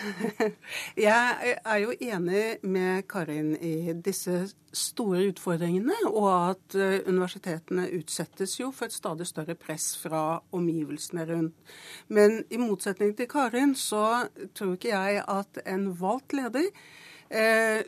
Jeg 1.08 1.56
er 1.64 1.78
jo 1.82 1.94
enig 2.00 2.44
med 2.62 3.02
Karin 3.10 3.54
i 3.56 3.92
disse 4.04 4.48
store 4.72 5.26
utfordringene, 5.30 5.94
og 6.08 6.28
at 6.52 6.76
eh, 6.78 7.00
universitetene 7.06 7.88
utsettes 7.98 8.58
jo 8.60 8.70
for 8.74 8.88
et 8.88 8.96
stadig 8.96 9.26
større 9.28 9.56
press 9.58 9.92
fra 10.00 10.40
omgivelsene 10.52 11.26
rundt. 11.28 11.76
Men 12.08 12.42
i 12.50 12.60
motsetning 12.60 13.14
til 13.16 13.28
Karin 13.30 13.76
så 13.78 14.26
tror 14.56 14.76
ikke 14.76 14.94
jeg 14.94 15.24
at 15.28 15.62
en 15.66 15.90
valgt 16.00 16.36
leder 16.36 16.70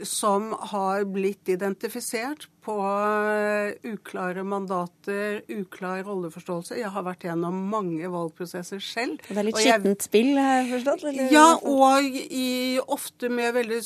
som 0.08 0.54
har 0.72 1.04
blitt 1.12 1.50
identifisert 1.52 2.46
på 2.64 2.74
eh, 2.80 3.92
uklare 3.92 4.42
mandater, 4.44 5.42
uklar 5.48 6.02
rolleforståelse. 6.06 6.78
Jeg 6.80 6.92
har 6.94 7.04
vært 7.04 7.26
gjennom 7.28 7.58
mange 7.70 8.08
valgprosesser 8.10 8.80
selv. 8.82 9.20
Og 9.28 9.34
det 9.34 9.42
er 9.42 9.48
litt 9.48 9.60
skittent 9.60 10.06
spill, 10.06 10.30
har 10.38 10.62
jeg 10.62 10.70
forstått? 10.72 11.04
Eller? 11.10 11.32
Ja, 11.34 11.46
og 11.60 12.16
i, 12.24 12.80
ofte 12.80 13.28
med, 13.32 13.52
veldig, 13.58 13.80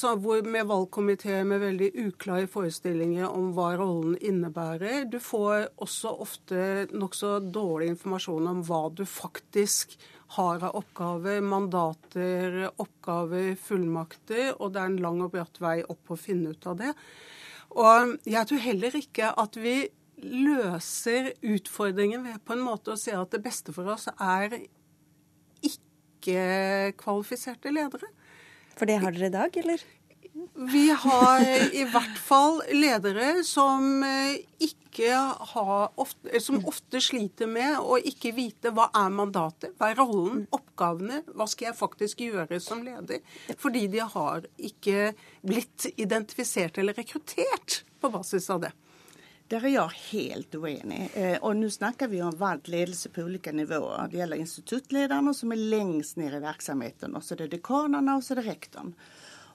med 0.46 0.68
valgkomiteer 0.70 1.48
med 1.48 1.64
veldig 1.64 1.90
uklare 2.06 2.50
forestillinger 2.50 3.26
om 3.30 3.50
hva 3.56 3.72
rollen 3.80 4.14
innebærer. 4.20 5.09
Du 5.11 5.18
får 5.22 5.72
også 5.82 6.14
ofte 6.26 6.68
nokså 6.94 7.38
dårlig 7.50 7.94
informasjon 7.96 8.52
om 8.52 8.62
hva 8.68 8.86
du 8.94 9.04
faktisk 9.09 9.98
har 10.36 10.64
av 10.64 10.76
oppgaver, 10.76 11.40
mandater, 11.40 12.70
oppgaver, 12.76 13.54
fullmakter, 13.60 14.52
og 14.58 14.72
det 14.74 14.80
er 14.82 14.86
en 14.90 15.02
lang 15.02 15.22
og 15.24 15.32
bratt 15.32 15.60
vei 15.62 15.78
opp 15.88 16.10
å 16.12 16.18
finne 16.20 16.50
ut 16.52 16.66
av 16.68 16.76
det. 16.82 16.92
Og 17.78 18.18
jeg 18.28 18.48
tror 18.48 18.60
heller 18.64 18.98
ikke 18.98 19.32
at 19.40 19.56
vi 19.60 19.76
løser 20.18 21.32
utfordringen 21.46 22.24
ved 22.26 22.38
på 22.44 22.52
en 22.56 22.66
måte 22.66 22.90
å 22.92 22.98
si 22.98 23.12
at 23.14 23.30
det 23.32 23.44
beste 23.44 23.72
for 23.74 23.86
oss 23.92 24.08
er 24.14 24.48
ikke-kvalifiserte 25.68 27.70
ledere. 27.72 28.08
For 28.78 28.86
det 28.88 29.00
har 29.02 29.10
dere 29.14 29.26
i 29.30 29.34
dag, 29.34 29.50
eller? 29.62 29.80
Vi 30.55 30.91
har 30.91 31.41
i 31.74 31.84
hvert 31.84 32.18
fall 32.18 32.61
ledere 32.74 33.45
som 33.47 34.03
eh, 34.03 34.39
ikke 34.62 35.14
har 35.53 35.93
ofte, 36.01 36.41
som 36.43 36.59
ofte 36.66 37.01
sliter 37.03 37.47
med 37.51 37.78
å 37.78 37.99
ikke 37.99 38.32
vite 38.36 38.72
hva 38.74 38.89
er 38.97 39.12
mandatet, 39.14 39.76
hva 39.78 39.93
er 39.93 40.01
rollen, 40.01 40.45
oppgavene, 40.55 41.22
hva 41.34 41.47
skal 41.51 41.70
jeg 41.70 41.78
faktisk 41.78 42.24
gjøre 42.26 42.59
som 42.62 42.82
leder? 42.86 43.22
Fordi 43.59 43.86
de 43.93 44.03
har 44.03 44.47
ikke 44.70 45.12
blitt 45.47 45.89
identifisert 45.97 46.78
eller 46.78 46.99
rekruttert 46.99 47.82
på 48.01 48.11
basis 48.14 48.51
av 48.51 48.66
det. 48.66 48.74
Der 49.49 49.64
er 49.64 49.72
jeg 49.72 50.01
helt 50.11 50.59
uenig. 50.61 51.07
Eh, 51.16 51.39
og 51.41 51.55
nå 51.57 51.70
snakker 51.72 52.11
vi 52.12 52.20
om 52.20 52.34
valgt 52.36 52.68
ledelse 52.68 53.09
på 53.14 53.24
ulike 53.24 53.55
nivåer. 53.57 54.11
Det 54.11 54.20
gjelder 54.20 54.43
instituttlederne, 54.43 55.32
som 55.34 55.55
er 55.55 55.62
lengst 55.72 56.18
ned 56.20 56.36
i 56.36 56.43
virksomheten. 56.43 57.16
Og 57.16 57.24
så 57.24 57.34
er 57.34 57.47
det 57.47 57.55
dekanene, 57.57 58.18
og 58.18 58.26
så 58.26 58.34
er 58.34 58.43
det 58.43 58.51
rektoren. 58.51 58.93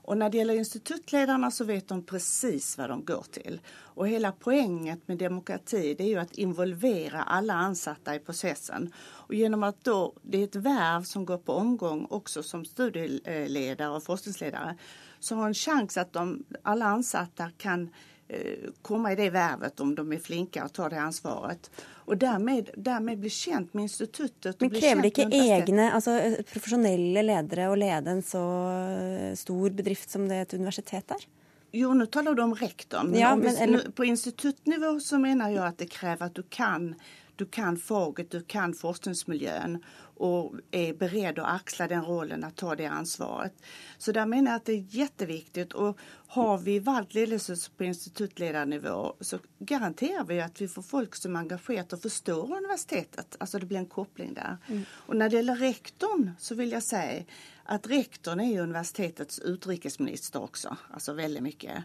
Og 0.04 0.18
når 0.18 0.30
det 0.30 0.38
gjelder 0.38 0.60
institutledarna 0.60 1.50
så 1.52 1.66
vet 1.68 1.88
de 1.88 1.98
precis 2.04 2.74
hva 2.76 2.90
de 2.92 2.98
går 3.08 3.28
til. 3.38 3.60
Og 3.96 4.10
hele 4.12 4.34
poenget 4.40 5.08
med 5.08 5.22
demokrati 5.22 5.94
det 5.94 6.04
er 6.04 6.12
jo 6.12 6.20
att 6.20 6.38
involvera 6.38 7.24
alle 7.24 7.54
ansatte 7.54 8.16
i 8.16 8.20
processen. 8.20 8.92
Og 9.28 9.36
gjennom 9.36 9.64
at 9.64 9.84
då, 9.84 10.14
det 10.22 10.40
er 10.40 10.44
et 10.44 10.56
verv 10.56 11.04
som 11.04 11.26
går 11.26 11.38
på 11.38 11.54
omgång 11.54 12.06
også 12.10 12.44
som 12.44 12.66
studieledare 12.66 13.96
og 13.96 14.04
forskningsledare, 14.04 14.76
så 15.20 15.36
har 15.36 15.48
en 15.48 15.54
chans 15.54 15.98
at 15.98 16.14
de, 16.14 16.44
alle 16.64 16.86
ansatte 16.86 17.52
kan 17.58 17.90
Eh, 18.28 18.70
komme 18.82 19.12
i 19.12 19.16
det 19.16 19.30
vervet 19.30 19.80
om 19.84 19.92
de 19.96 20.06
er 20.16 20.22
flinke 20.24 20.64
og 20.64 20.72
tar 20.74 20.94
det 20.94 21.00
ansvaret. 21.04 21.68
Og 22.08 22.18
dermed, 22.20 22.72
dermed 22.76 23.20
bli 23.20 23.30
kjent 23.32 23.74
med 23.76 23.90
instituttet. 23.90 24.62
Men 24.62 24.72
krever 24.72 25.04
det 25.04 25.12
ikke 25.12 25.28
egne, 25.44 25.90
altså 25.92 26.16
profesjonelle 26.48 27.24
ledere 27.26 27.68
å 27.72 27.76
lede 27.78 28.16
en 28.16 28.24
så 28.26 28.44
eh, 28.72 29.32
stor 29.40 29.76
bedrift 29.76 30.16
som 30.16 30.30
det 30.32 30.40
et 30.46 30.56
universitet 30.56 31.16
er? 31.16 31.28
Jo, 31.74 31.92
nå 31.98 32.06
taler 32.14 32.38
du 32.38 32.44
om 32.44 32.54
rektor, 32.56 33.04
Men, 33.04 33.20
ja, 33.20 33.36
men 33.36 33.58
eller... 33.58 33.90
på 33.92 34.06
instituttnivå 34.06 34.94
så 35.02 35.18
mener 35.20 35.56
jeg 35.56 35.64
at 35.66 35.80
det 35.82 35.90
krever 35.92 36.30
at 36.30 36.36
du 36.38 36.44
kan 36.54 36.92
du 37.36 37.46
kan 37.46 37.78
faget, 37.78 38.32
du 38.32 38.42
kan 38.42 38.74
forskningsmiljön 38.74 39.84
och 40.16 40.54
är 40.72 40.94
beredd 40.94 41.40
att 41.40 41.56
axla 41.56 41.88
den 41.88 42.06
rollen 42.06 42.44
att 42.44 42.56
ta 42.56 42.76
det 42.76 42.86
ansvaret. 42.86 43.54
Så 43.98 44.12
där 44.12 44.26
menar 44.26 44.52
jag 44.52 44.56
att 44.56 44.66
det 44.66 44.74
är 44.74 44.86
jätteviktigt 44.90 45.74
och 45.74 45.98
har 46.28 46.58
vi 46.58 46.80
valgt 46.80 47.14
ledelse 47.14 47.56
på 47.78 47.84
instituttledernivå 47.84 49.16
så 49.20 49.40
garanterar 49.60 50.24
vi 50.24 50.42
att 50.42 50.62
vi 50.62 50.68
får 50.68 50.82
folk 50.82 51.16
som 51.16 51.36
engagerat 51.36 51.94
och 51.94 52.02
förstår 52.02 52.58
universitetet. 52.58 53.36
Alltså 53.40 53.60
det 53.60 53.66
blir 53.66 53.78
en 53.78 53.86
koppling 53.86 54.34
där. 54.34 54.58
Mm. 54.68 54.84
Och 54.92 55.16
när 55.16 55.30
det 55.30 55.36
gäller 55.36 55.56
rektorn 55.56 56.32
så 56.40 56.56
vill 56.56 56.72
jag 56.72 56.84
säga 56.84 57.24
att 57.64 57.88
rektorn 57.88 58.40
är 58.40 58.62
universitetets 58.62 59.40
utrikesminister 59.40 60.44
också, 60.44 60.78
alltså 60.94 61.14
väldigt 61.14 61.44
mycket. 61.44 61.84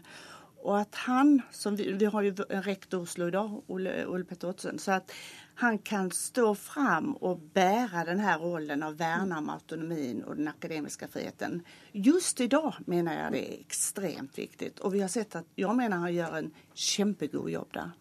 Och 0.61 0.79
att 0.79 0.95
han, 0.95 1.41
som 1.51 1.75
vi, 1.75 1.91
vi 1.91 2.05
har 2.05 2.21
ju 2.21 2.35
en 2.49 2.63
rektor 2.63 3.01
Oslo 3.01 3.27
idag, 3.27 3.63
Olle, 3.67 4.05
Olle 4.05 4.23
Petter 4.23 4.49
Ottesen, 4.49 4.79
så 4.79 4.91
att 4.91 5.11
han 5.55 5.77
kan 5.77 6.11
stå 6.11 6.55
fram 6.55 7.13
och 7.13 7.39
bära 7.39 8.05
den 8.05 8.19
här 8.19 8.39
rollen 8.39 8.83
av 8.83 8.97
värna 8.97 9.37
om 9.37 9.49
autonomin 9.49 10.23
och 10.23 10.35
den 10.35 10.47
akademiska 10.47 11.07
friheten. 11.07 11.61
Just 11.91 12.41
idag 12.41 12.73
menar 12.85 13.23
jag 13.23 13.31
det 13.31 13.53
är 13.53 13.59
extremt 13.59 14.37
viktigt 14.37 14.79
och 14.79 14.93
vi 14.93 15.01
har 15.01 15.07
sett 15.07 15.35
att 15.35 15.45
jag 15.55 15.75
menar 15.75 15.97
han 15.97 16.13
gör 16.13 16.37
en 16.37 16.51
kjempegod 16.73 17.49
jobb 17.49 17.67
där. 17.73 17.91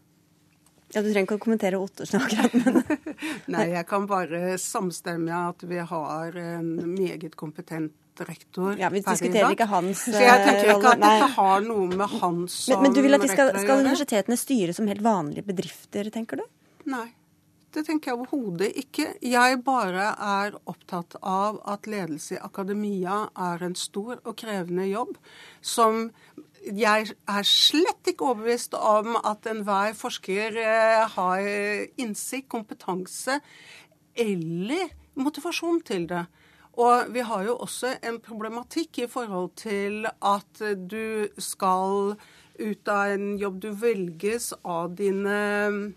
Ja, 0.93 1.03
Du 1.03 1.13
trenger 1.13 1.27
ikke 1.27 1.37
å 1.37 1.41
kommentere 1.43 1.77
Ottersen 1.77 2.23
akkurat, 2.25 2.55
men 2.55 2.79
Nei, 3.53 3.67
jeg 3.75 3.85
kan 3.91 4.07
bare 4.09 4.57
samstemme 4.59 5.37
at 5.51 5.63
vi 5.69 5.83
har 5.85 6.37
en 6.41 6.71
meget 6.95 7.37
kompetent 7.37 7.93
rektor. 8.27 8.73
Ja, 8.81 8.91
Vi 8.93 9.03
diskuterer 9.05 9.55
ikke 9.55 9.69
hans. 9.71 10.07
Så 10.09 10.23
jeg 10.23 10.43
tenker 10.47 10.73
ikke 10.75 10.95
at 10.95 11.05
dette 11.05 11.29
har 11.37 11.62
noe 11.66 11.87
med 11.93 12.19
han 12.19 12.43
som 12.51 12.79
men, 12.79 12.89
men 12.89 12.97
du 12.97 13.03
vil 13.05 13.19
at 13.19 13.25
de 13.25 13.31
skal, 13.31 13.53
skal 13.62 13.85
universitetene 13.85 14.39
styre 14.41 14.75
som 14.77 14.91
helt 14.91 15.05
vanlige 15.05 15.47
bedrifter, 15.47 16.11
tenker 16.14 16.43
du? 16.43 16.45
Nei. 16.91 17.07
Det 17.75 17.83
tenker 17.85 18.11
jeg 18.11 18.16
overhodet 18.16 18.69
ikke. 18.81 19.11
Jeg 19.21 19.59
bare 19.62 20.11
er 20.25 20.55
opptatt 20.71 21.19
av 21.21 21.59
at 21.69 21.87
ledelse 21.91 22.39
i 22.39 22.41
akademia 22.41 23.27
er 23.37 23.64
en 23.66 23.77
stor 23.77 24.23
og 24.23 24.33
krevende 24.41 24.87
jobb 24.89 25.19
som 25.61 26.09
jeg 26.64 27.12
er 27.12 27.47
slett 27.47 28.09
ikke 28.11 28.33
overbevist 28.33 28.75
om 28.75 29.14
at 29.21 29.47
enhver 29.49 29.93
forsker 29.97 30.57
eh, 30.59 31.05
har 31.12 31.45
innsikt, 32.01 32.49
kompetanse 32.51 33.39
eller 34.19 34.89
motivasjon 35.19 35.81
til 35.87 36.09
det. 36.11 36.25
Og 36.79 37.11
vi 37.11 37.24
har 37.26 37.47
jo 37.47 37.57
også 37.59 37.97
en 38.07 38.20
problematikk 38.22 39.03
i 39.03 39.09
forhold 39.11 39.51
til 39.59 40.07
at 40.07 40.62
du 40.91 41.26
skal 41.43 42.14
ut 42.59 42.91
av 42.91 43.14
en 43.14 43.33
jobb 43.39 43.59
du 43.62 43.68
velges 43.79 44.53
av 44.66 44.95
dine 44.99 45.39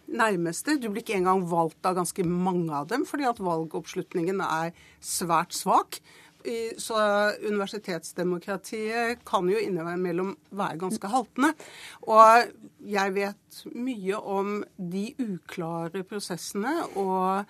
nærmeste. 0.06 0.78
Du 0.82 0.90
blir 0.90 1.04
ikke 1.04 1.18
engang 1.20 1.46
valgt 1.50 1.86
av 1.86 1.98
ganske 2.00 2.26
mange 2.26 2.74
av 2.74 2.90
dem, 2.92 3.06
fordi 3.10 3.30
at 3.30 3.42
valgoppslutningen 3.42 4.42
er 4.46 4.74
svært 5.02 5.58
svak. 5.58 6.02
Så 6.82 6.98
universitetsdemokratiet 7.46 9.22
kan 9.30 9.50
jo 9.50 9.60
innimellom 9.62 10.34
være 10.50 10.80
ganske 10.82 11.12
haltende. 11.12 11.52
Og 12.10 12.50
jeg 12.90 13.14
vet 13.18 13.62
mye 13.78 14.18
om 14.18 14.64
de 14.78 15.12
uklare 15.22 16.02
prosessene. 16.08 16.74
og 16.96 17.46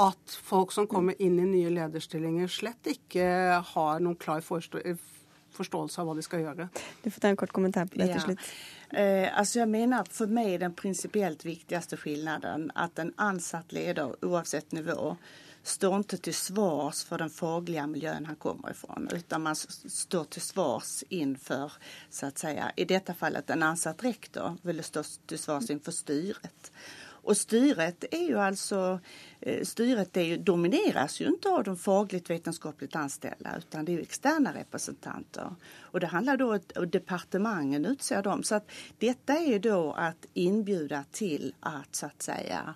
at 0.00 0.36
folk 0.42 0.72
som 0.72 0.86
kommer 0.88 1.18
inn 1.22 1.38
i 1.40 1.48
nye 1.48 1.72
lederstillinger, 1.72 2.48
slett 2.48 2.88
ikke 2.94 3.26
har 3.72 4.00
noen 4.00 4.16
klar 4.16 4.40
forståelse 4.40 6.00
av 6.00 6.08
hva 6.08 6.16
de 6.16 6.24
skal 6.24 6.44
gjøre. 6.46 6.68
Du 7.02 7.10
får 7.10 7.20
ta 7.20 7.32
en 7.32 7.40
kort 7.42 7.52
kommentar 7.52 7.90
på 7.90 8.00
det 8.00 8.08
til 8.14 8.24
slutt. 8.24 8.50
Eh, 8.92 9.28
altså 9.28 9.62
jeg 9.62 9.70
mener 9.72 10.08
For 10.12 10.32
meg 10.32 10.54
er 10.54 10.66
den 10.66 10.74
prinsipielt 10.76 11.44
viktigste 11.44 11.96
forskjellen 12.00 12.70
at 12.76 13.00
en 13.00 13.14
ansatt 13.20 13.72
leder, 13.72 14.16
uansett 14.24 14.72
nivå, 14.76 15.14
står 15.62 16.00
ikke 16.00 16.18
til 16.26 16.34
svars 16.34 17.04
for 17.06 17.22
den 17.22 17.30
faglige 17.30 17.84
miljøen 17.86 18.26
han 18.26 18.38
kommer 18.42 18.72
ifra, 18.74 18.98
utan 19.14 19.44
man 19.44 19.56
står 19.56 20.24
til 20.34 20.42
svars 20.42 21.04
innenfor, 21.08 21.72
så 22.10 22.26
att 22.26 22.38
säga, 22.38 22.72
i 22.76 22.84
dette 22.84 23.14
fallet 23.14 23.50
en 23.50 23.62
ansatt 23.62 24.04
rektor 24.04 24.56
ville 24.62 24.82
stå 24.82 25.02
til 25.26 25.38
svars 25.38 25.70
innenfor 25.70 25.92
styret. 25.92 26.72
Och 27.22 27.36
styret 27.36 28.04
är 28.10 28.28
ju 28.28 28.38
alltså, 28.38 29.00
eh, 29.40 29.64
styret 29.64 30.44
domineras 30.44 31.20
ju 31.20 31.26
inte 31.26 31.48
av 31.48 31.64
de 31.64 31.76
fagligt 31.76 32.30
vetenskapligt 32.30 32.96
anställda 32.96 33.50
utan 33.58 33.84
det 33.84 33.92
är 33.92 33.94
ju 33.94 34.02
externa 34.02 34.54
representanter. 34.54 35.54
Och 35.80 36.00
det 36.00 36.06
handlar 36.06 36.36
då 36.36 36.58
om 36.76 36.90
departementen 36.90 37.86
utser 37.86 38.22
dem. 38.22 38.42
Så 38.42 38.54
att 38.54 38.70
detta 38.98 39.32
är 39.32 39.46
ju 39.46 39.58
då 39.58 39.92
att 39.92 40.26
inbjuda 40.34 41.04
till 41.12 41.54
att 41.60 41.96
så 41.96 42.06
att 42.06 42.22
säga 42.22 42.74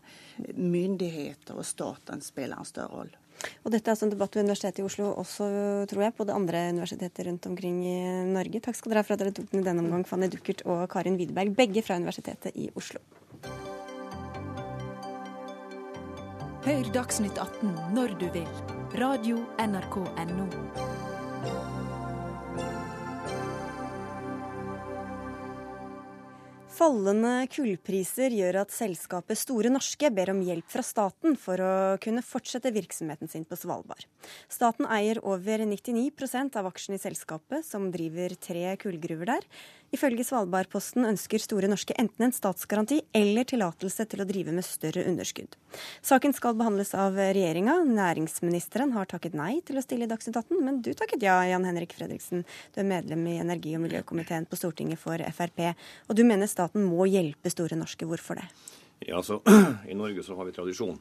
myndigheter 0.54 1.56
och 1.56 1.66
staten 1.66 2.20
spelar 2.20 2.56
en 2.56 2.64
større 2.64 2.86
roll. 2.86 3.16
Og 3.64 3.72
dette 3.72 3.90
er 3.90 3.94
altså 3.94 4.06
en 4.06 4.12
debatt 4.14 4.36
ved 4.36 4.46
Universitetet 4.46 4.80
i 4.80 4.86
Oslo 4.86 5.10
også, 5.20 5.46
tror 5.90 6.06
jeg, 6.06 6.14
på 6.16 6.24
det 6.24 6.36
andre 6.36 6.62
universitetet 6.72 7.26
rundt 7.26 7.48
omkring 7.50 7.82
i 7.84 7.98
Norge. 8.32 8.62
Takk 8.64 8.78
skal 8.78 8.94
dere 8.94 9.02
ha 9.04 9.08
for 9.08 9.16
at 9.16 9.24
dere 9.24 9.34
tok 9.36 9.50
den 9.52 9.60
i 9.60 9.66
denne 9.66 9.84
omgang, 9.84 10.06
Fanny 10.08 10.30
Duckert 10.32 10.64
og 10.64 10.86
Karin 10.92 11.18
Widerberg, 11.20 11.52
begge 11.58 11.84
fra 11.84 11.98
Universitetet 12.00 12.56
i 12.56 12.70
Oslo. 12.78 13.02
Hør 16.66 16.88
Dagsnytt 16.90 17.36
18 17.38 17.76
når 17.94 18.16
du 18.18 18.24
vil. 18.34 18.48
Radio 18.98 19.36
NRK 19.62 20.00
Radio.nrk.no. 20.02 20.96
Fallende 26.76 27.46
kullpriser 27.54 28.34
gjør 28.34 28.58
at 28.64 28.74
selskapet 28.74 29.38
Store 29.38 29.70
Norske 29.70 30.10
ber 30.12 30.34
om 30.34 30.42
hjelp 30.44 30.66
fra 30.68 30.82
staten 30.84 31.38
for 31.40 31.62
å 31.62 31.70
kunne 32.02 32.24
fortsette 32.26 32.74
virksomheten 32.74 33.30
sin 33.30 33.46
på 33.48 33.56
Svalbard. 33.56 34.02
Staten 34.50 34.90
eier 34.90 35.22
over 35.22 35.62
99% 35.62 36.58
av 36.58 36.68
aksjene 36.68 36.98
i 36.98 37.04
selskapet, 37.06 37.62
som 37.64 37.88
driver 37.94 38.34
tre 38.42 38.74
kullgruver 38.82 39.36
der. 39.36 39.46
Ifølge 39.94 40.24
Svalbardposten 40.26 41.06
ønsker 41.06 41.40
Store 41.40 41.68
Norske 41.70 41.94
enten 42.00 42.26
en 42.26 42.34
statsgaranti 42.34 42.98
eller 43.14 43.46
tillatelse 43.46 44.06
til 44.10 44.22
å 44.22 44.26
drive 44.28 44.54
med 44.56 44.66
større 44.66 45.04
underskudd. 45.06 45.54
Saken 46.04 46.34
skal 46.36 46.56
behandles 46.58 46.90
av 46.98 47.14
regjeringa. 47.14 47.78
Næringsministeren 47.86 48.96
har 48.96 49.06
takket 49.10 49.36
nei 49.38 49.60
til 49.66 49.78
å 49.78 49.84
stille 49.84 50.08
i 50.08 50.10
Dagsnytt 50.10 50.40
18, 50.42 50.58
men 50.64 50.80
du 50.82 50.90
takket 50.96 51.22
ja, 51.26 51.38
Jan 51.46 51.68
Henrik 51.68 51.94
Fredriksen. 51.96 52.42
Du 52.74 52.80
er 52.82 52.88
medlem 52.88 53.22
i 53.30 53.36
energi- 53.42 53.76
og 53.78 53.84
miljøkomiteen 53.86 54.48
på 54.50 54.58
Stortinget 54.58 55.00
for 55.02 55.22
Frp. 55.38 55.62
Og 56.08 56.18
du 56.18 56.24
mener 56.26 56.50
staten 56.50 56.82
må 56.86 57.06
hjelpe 57.10 57.52
Store 57.54 57.78
Norske. 57.78 58.08
Hvorfor 58.10 58.40
det? 58.40 58.48
Ja, 59.06 59.20
altså, 59.20 59.40
I 59.90 59.94
Norge 59.94 60.24
så 60.26 60.34
har 60.36 60.48
vi 60.48 60.56
tradisjon 60.56 60.98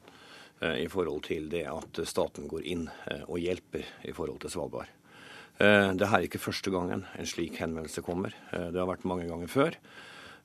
eh, 0.61 0.83
i 0.83 0.87
forhold 0.91 1.25
til 1.25 1.49
det 1.49 1.65
at 1.71 2.05
staten 2.05 2.49
går 2.51 2.69
inn 2.69 2.85
eh, 3.09 3.25
og 3.25 3.41
hjelper 3.41 3.85
i 4.05 4.13
forhold 4.13 4.43
til 4.45 4.53
Svalbard. 4.53 4.93
Eh, 5.57 5.93
det 5.95 6.07
er 6.07 6.25
ikke 6.25 6.41
første 6.41 6.71
gangen 6.73 7.05
en 7.15 7.29
slik 7.29 7.61
henvendelse 7.61 8.03
kommer. 8.03 8.35
Eh, 8.51 8.67
det 8.73 8.81
har 8.81 8.89
vært 8.89 9.07
mange 9.07 9.27
ganger 9.29 9.51
før. 9.51 9.77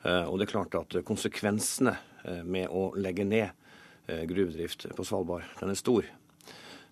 Eh, 0.05 0.23
og 0.23 0.39
det 0.39 0.47
er 0.47 0.53
klart 0.53 0.77
at 0.79 1.01
konsekvensene 1.07 1.97
med 2.45 2.69
å 2.69 2.91
legge 3.01 3.25
ned 3.25 3.57
gruvedrift 4.29 4.85
på 4.93 5.05
Svalbard, 5.09 5.47
den 5.57 5.71
er 5.73 5.79
stor. 5.79 6.05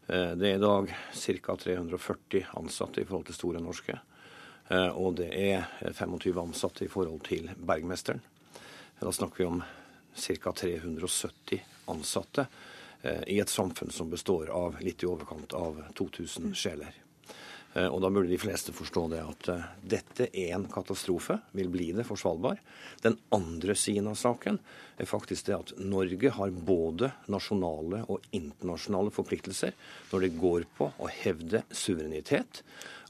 Det 0.08 0.46
er 0.48 0.54
i 0.54 0.62
dag 0.62 0.88
ca. 0.88 1.56
340 1.60 2.46
ansatte 2.56 3.02
i 3.02 3.04
forhold 3.04 3.26
til 3.28 3.36
Store 3.36 3.60
Norske. 3.60 3.98
Og 4.96 5.18
det 5.18 5.28
er 5.36 5.66
25 5.82 6.40
ansatte 6.40 6.86
i 6.86 6.88
forhold 6.88 7.20
til 7.28 7.50
Bergmesteren. 7.60 8.22
Da 9.02 9.12
snakker 9.12 9.42
vi 9.42 9.50
om 9.50 9.60
ca. 10.14 10.54
370 10.62 11.60
ansatte 11.92 12.46
i 13.26 13.36
et 13.42 13.52
samfunn 13.52 13.92
som 13.92 14.08
består 14.08 14.48
av 14.48 14.80
litt 14.80 15.04
i 15.04 15.10
overkant 15.12 15.52
av 15.58 15.82
2000 16.00 16.56
sjeler. 16.56 16.96
Eh, 17.78 17.86
og 17.86 18.00
da 18.02 18.10
burde 18.10 18.30
de 18.30 18.40
fleste 18.40 18.72
forstå 18.74 19.04
det 19.12 19.20
at 19.22 19.48
eh, 19.52 19.66
dette 19.94 20.28
er 20.32 20.54
en 20.56 20.66
katastrofe, 20.70 21.38
vil 21.56 21.70
bli 21.72 21.90
det 21.96 22.06
for 22.08 22.18
Svalbard. 22.20 22.60
Den 23.04 23.18
andre 23.34 23.76
siden 23.78 24.08
av 24.10 24.18
saken 24.18 24.58
er 24.98 25.10
faktisk 25.10 25.48
det 25.48 25.58
at 25.58 25.74
Norge 25.78 26.32
har 26.34 26.54
både 26.70 27.12
nasjonale 27.30 28.04
og 28.10 28.24
internasjonale 28.34 29.12
forpliktelser 29.14 29.76
når 30.12 30.26
det 30.26 30.32
går 30.40 30.66
på 30.78 30.90
å 30.96 31.12
hevde 31.20 31.62
suverenitet, 31.70 32.64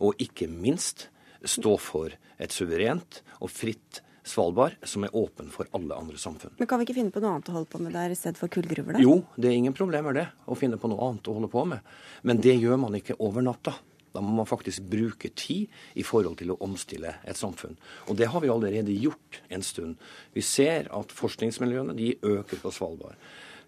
og 0.05 0.21
ikke 0.23 0.51
minst 0.51 1.09
stå 1.47 1.77
for 1.81 2.13
et 2.39 2.55
suverent 2.55 3.23
og 3.39 3.53
fritt 3.55 4.03
Svalbard, 4.29 4.75
som 4.85 5.07
er 5.07 5.15
åpen 5.17 5.49
for 5.49 5.71
alle 5.73 5.97
andre 5.97 6.19
samfunn. 6.21 6.53
Men 6.59 6.69
Kan 6.69 6.83
vi 6.83 6.85
ikke 6.85 6.99
finne 6.99 7.15
på 7.15 7.23
noe 7.23 7.39
annet 7.39 7.49
å 7.49 7.55
holde 7.55 7.71
på 7.73 7.79
med 7.81 7.95
der 7.97 8.13
i 8.13 8.19
stedet 8.19 8.37
for 8.37 8.53
kullgruver? 8.53 8.99
da? 8.99 9.01
Jo, 9.01 9.23
det 9.41 9.49
er 9.49 9.57
ingen 9.57 9.77
problemer 9.77 10.13
det, 10.13 10.27
å 10.45 10.59
finne 10.59 10.77
på 10.77 10.91
noe 10.93 11.07
annet 11.07 11.31
å 11.31 11.37
holde 11.39 11.49
på 11.49 11.63
med. 11.71 11.87
Men 12.29 12.43
det 12.45 12.59
gjør 12.59 12.77
man 12.83 12.99
ikke 12.99 13.17
over 13.25 13.47
natta. 13.47 13.79
Da 14.15 14.23
må 14.25 14.35
man 14.41 14.49
faktisk 14.49 14.87
bruke 14.91 15.31
tid 15.37 15.69
i 15.99 16.05
forhold 16.07 16.39
til 16.41 16.53
å 16.55 16.59
omstille 16.65 17.15
et 17.29 17.39
samfunn. 17.39 17.77
Og 18.09 18.19
det 18.19 18.31
har 18.33 18.45
vi 18.45 18.53
allerede 18.53 18.95
gjort 18.97 19.41
en 19.53 19.65
stund. 19.65 19.97
Vi 20.35 20.45
ser 20.45 20.91
at 20.95 21.15
forskningsmiljøene 21.15 21.97
de 21.99 22.15
øker 22.23 22.63
på 22.63 22.73
Svalbard. 22.75 23.19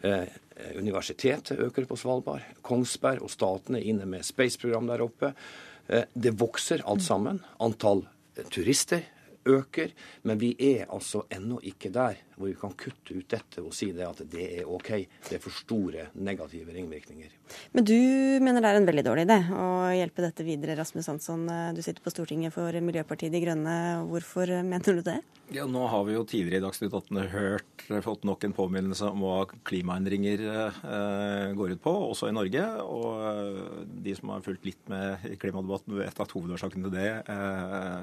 Eh, 0.01 0.27
universitetet 0.81 1.61
øker 1.61 1.85
på 1.89 1.99
Svalbard. 2.01 2.45
Kongsberg 2.65 3.25
og 3.25 3.33
staten 3.33 3.77
er 3.77 3.85
inne 3.85 4.09
med 4.09 4.25
space-program 4.25 4.89
der 4.89 5.05
oppe. 5.05 5.35
Eh, 5.89 6.07
det 6.15 6.37
vokser 6.41 6.85
alt 6.89 7.05
sammen. 7.05 7.43
Antall 7.61 8.07
turister 8.53 9.05
øker, 9.49 9.93
men 10.29 10.41
vi 10.41 10.53
er 10.59 10.91
altså 10.93 11.25
ennå 11.33 11.61
ikke 11.65 11.93
der 11.95 12.19
hvor 12.37 12.49
vi 12.49 12.57
kan 12.57 12.73
kutte 12.79 13.17
ut 13.17 13.29
dette 13.29 13.61
og 13.63 13.75
si 13.77 13.91
det 13.93 14.07
at 14.07 14.23
det 14.33 14.47
er 14.61 14.69
OK. 14.69 14.91
Det 15.29 15.37
er 15.37 15.43
for 15.45 15.55
store 15.55 16.07
negative 16.15 16.73
ringvirkninger. 16.73 17.35
Men 17.77 17.85
du 17.85 17.97
mener 18.41 18.65
det 18.65 18.71
er 18.71 18.81
en 18.81 18.89
veldig 18.89 19.05
dårlig 19.07 19.27
idé 19.29 19.41
å 19.53 19.67
hjelpe 19.93 20.25
dette 20.25 20.47
videre, 20.47 20.79
Rasmus 20.79 21.11
Hansson. 21.13 21.45
Du 21.77 21.83
sitter 21.85 22.01
på 22.05 22.13
Stortinget 22.15 22.55
for 22.57 22.73
Miljøpartiet 22.81 23.35
De 23.35 23.43
Grønne. 23.45 23.77
Hvorfor 24.09 24.55
mener 24.65 25.01
du 25.01 25.05
det? 25.05 25.21
Ja, 25.51 25.65
Nå 25.67 25.83
har 25.91 26.05
vi 26.07 26.15
jo 26.15 26.23
tidligere 26.23 26.61
i 26.61 26.63
Dagsnytt 26.63 26.93
18 26.95 27.19
hørt, 27.33 27.83
fått 28.05 28.23
nok 28.29 28.45
en 28.47 28.53
påminnelse 28.55 29.09
om 29.11 29.25
hva 29.25 29.41
klimaendringer 29.67 30.45
eh, 30.47 31.47
går 31.59 31.75
ut 31.75 31.83
på, 31.83 31.95
også 32.13 32.29
i 32.31 32.35
Norge. 32.37 32.63
Og 32.85 33.25
eh, 33.27 33.81
de 34.07 34.15
som 34.15 34.31
har 34.31 34.45
fulgt 34.47 34.69
litt 34.69 34.93
med 34.93 35.27
i 35.27 35.35
klimadebatten, 35.41 35.99
vet 35.99 36.23
at 36.23 36.35
hovedårsaken 36.37 36.87
til 36.87 36.95
det 36.95 37.09
eh, 37.35 37.99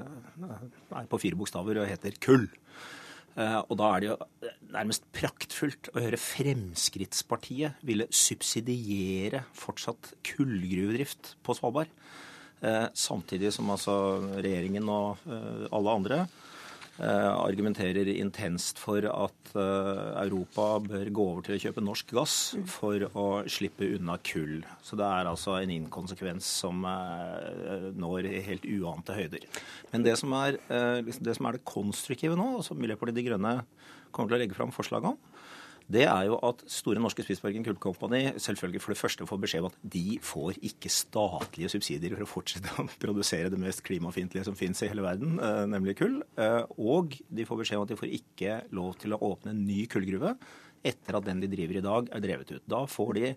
er 1.00 1.08
på 1.08 1.18
fire 1.22 1.27
bokstaver 1.36 1.82
og 1.82 1.90
heter 1.90 2.16
kull. 2.24 2.46
Eh, 3.38 3.58
og 3.60 3.76
da 3.78 3.90
er 3.92 4.00
det 4.00 4.10
jo 4.10 4.16
nærmest 4.74 5.04
praktfullt 5.14 5.92
å 5.92 6.02
høre 6.02 6.20
Fremskrittspartiet 6.20 7.84
ville 7.86 8.08
subsidiere 8.10 9.44
fortsatt 9.56 10.14
kullgruvedrift 10.26 11.36
på 11.44 11.58
Svalbard. 11.58 11.92
Eh, 12.64 12.86
samtidig 12.98 13.52
som 13.54 13.68
altså 13.70 13.94
regjeringen 14.40 14.88
og 14.90 15.28
eh, 15.28 15.66
alle 15.70 15.98
andre 16.00 16.22
Eh, 16.26 16.47
argumenterer 16.98 18.08
intenst 18.10 18.80
for 18.82 19.04
at 19.06 19.52
eh, 19.54 20.00
Europa 20.24 20.66
bør 20.82 21.10
gå 21.14 21.26
over 21.32 21.46
til 21.46 21.54
å 21.54 21.60
kjøpe 21.62 21.84
norsk 21.84 22.14
gass 22.16 22.36
for 22.70 23.04
å 23.12 23.26
slippe 23.50 23.86
unna 23.94 24.18
kull. 24.26 24.64
Så 24.82 24.98
det 24.98 25.06
er 25.06 25.30
altså 25.30 25.58
en 25.60 25.74
inkonsekvens 25.76 26.48
som 26.64 26.82
eh, 26.88 27.88
når 27.94 28.30
helt 28.48 28.66
uante 28.66 29.14
høyder. 29.14 29.46
Men 29.92 30.06
det 30.06 30.18
som 30.20 30.34
er 30.36 30.58
det, 30.68 31.34
som 31.36 31.48
er 31.48 31.58
det 31.58 31.66
konstruktive 31.68 32.36
nå, 32.38 32.58
og 32.58 32.66
som 32.66 32.78
Miljøpartiet 32.80 33.18
De 33.20 33.26
Grønne 33.28 33.54
kommer 34.10 34.32
til 34.32 34.38
å 34.38 34.42
legge 34.42 34.56
fram 34.56 34.74
forslag 34.74 35.06
om, 35.12 35.18
det 35.88 36.04
er 36.04 36.26
jo 36.28 36.36
at 36.44 36.60
Store 36.68 37.00
Norske 37.00 37.24
Spitsbergen 37.24 37.64
Kull 37.64 37.78
Company 37.80 38.34
selvfølgelig 38.36 38.82
for 38.84 38.92
det 38.92 39.00
første 39.00 39.26
får 39.28 39.40
beskjed 39.40 39.64
om 39.64 39.70
at 39.70 39.78
de 39.94 40.18
får 40.20 40.58
ikke 40.68 40.90
statlige 40.92 41.70
subsidier 41.72 42.12
for 42.12 42.26
å 42.26 42.28
fortsette 42.28 42.74
å 42.82 42.84
produsere 43.00 43.48
det 43.54 43.60
mest 43.62 43.80
klimafiendtlige 43.86 44.44
som 44.50 44.58
finnes 44.58 44.82
i 44.84 44.90
hele 44.90 45.06
verden, 45.06 45.38
eh, 45.40 45.64
nemlig 45.72 45.96
kull. 46.02 46.20
Eh, 46.36 46.60
og 46.76 47.16
de 47.32 47.48
får 47.48 47.62
beskjed 47.62 47.80
om 47.80 47.86
at 47.88 47.94
de 47.94 48.00
får 48.02 48.16
ikke 48.20 48.58
lov 48.76 48.98
til 49.00 49.16
å 49.16 49.22
åpne 49.30 49.54
en 49.54 49.64
ny 49.64 49.86
kullgruve 49.88 50.34
etter 50.86 51.16
at 51.16 51.24
den 51.26 51.40
de 51.42 51.48
driver 51.50 51.80
i 51.80 51.86
dag, 51.88 52.12
er 52.12 52.22
drevet 52.22 52.52
ut. 52.52 52.66
Da 52.68 52.84
får 52.86 53.14
de 53.16 53.32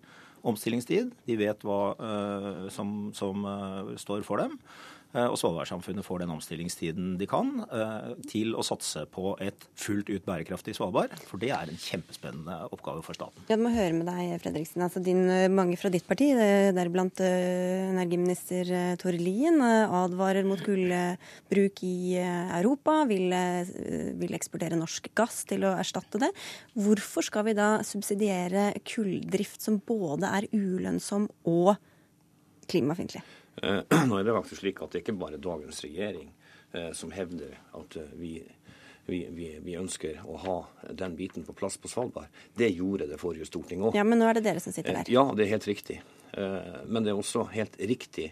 omstillingstid. 0.45 1.15
De 1.25 1.37
vet 1.39 1.63
hva 1.65 1.81
uh, 1.97 2.67
som, 2.73 3.09
som 3.17 3.45
står 3.97 4.21
for 4.27 4.41
dem. 4.43 4.59
Eh, 5.11 5.27
og 5.27 5.35
Svalbardsamfunnet 5.39 6.05
får 6.07 6.21
den 6.23 6.31
omstillingstiden 6.31 7.15
de 7.19 7.27
kan 7.29 7.49
eh, 7.67 8.11
til 8.31 8.55
å 8.55 8.63
satse 8.63 9.03
på 9.11 9.33
et 9.43 9.65
fullt 9.79 10.09
ut 10.11 10.23
bærekraftig 10.27 10.75
Svalbard. 10.77 11.13
For 11.27 11.41
det 11.41 11.51
er 11.55 11.71
en 11.71 11.81
kjempespennende 11.81 12.57
oppgave 12.71 13.03
for 13.05 13.17
staten. 13.17 13.43
Ja, 13.51 13.59
må 13.59 13.73
høre 13.75 13.97
med 13.97 14.07
deg, 14.07 14.37
Fredriksen. 14.43 14.85
Altså, 14.85 15.03
din, 15.03 15.25
eh, 15.29 15.49
mange 15.51 15.75
fra 15.79 15.91
ditt 15.91 16.07
parti, 16.07 16.29
deriblant 16.31 17.19
energiminister 17.21 18.71
Tore 19.01 19.19
Lien, 19.19 19.59
advarer 19.61 20.47
mot 20.47 20.61
kullbruk 20.63 21.83
i 21.87 22.15
Europa. 22.21 23.01
Vil, 23.09 23.33
vil 24.21 24.37
eksportere 24.37 24.79
norsk 24.79 25.11
gass 25.17 25.43
til 25.49 25.65
å 25.67 25.75
erstatte 25.79 26.21
det. 26.21 26.31
Hvorfor 26.79 27.25
skal 27.27 27.49
vi 27.49 27.57
da 27.57 27.73
subsidiere 27.87 28.71
kulldrift 28.87 29.63
som 29.65 29.81
både 29.83 30.31
er 30.39 30.49
ulønnsom 30.55 31.27
og 31.51 31.75
klimafiendtlig? 32.71 33.23
Eh, 33.61 33.81
nå 34.07 34.17
er 34.17 34.23
det 34.23 34.33
faktisk 34.33 34.63
slik 34.63 34.81
at 34.81 34.95
det 34.95 35.03
ikke 35.03 35.17
bare 35.21 35.37
er 35.37 35.43
dagens 35.43 35.83
regjering 35.85 36.31
eh, 36.73 36.91
som 36.97 37.13
hevder 37.13 37.53
at 37.77 37.97
eh, 37.99 38.13
vi, 38.17 38.33
vi, 39.05 39.21
vi, 39.29 39.49
vi, 39.61 39.77
ønsker 39.77 40.23
å 40.25 40.37
ha 40.45 40.57
den 40.89 41.15
biten 41.19 41.45
på 41.45 41.55
plass 41.57 41.77
på 41.77 41.91
Svalbard. 41.91 42.31
Det 42.57 42.71
gjorde 42.73 43.09
det 43.11 43.21
forrige 43.21 43.49
storting 43.49 43.85
òg. 43.85 43.97
Ja, 43.97 44.05
men 44.07 44.21
nå 44.21 44.29
er 44.29 44.39
det 44.39 44.47
dere 44.49 44.63
som 44.63 44.73
sitter 44.73 45.01
der. 45.01 45.11
Ja, 45.13 45.27
det 45.37 45.45
er 45.45 45.55
helt 45.55 45.69
riktig. 45.69 46.01
Men 46.31 47.03
det 47.03 47.11
er 47.11 47.17
også 47.19 47.43
helt 47.51 47.73
riktig 47.75 48.29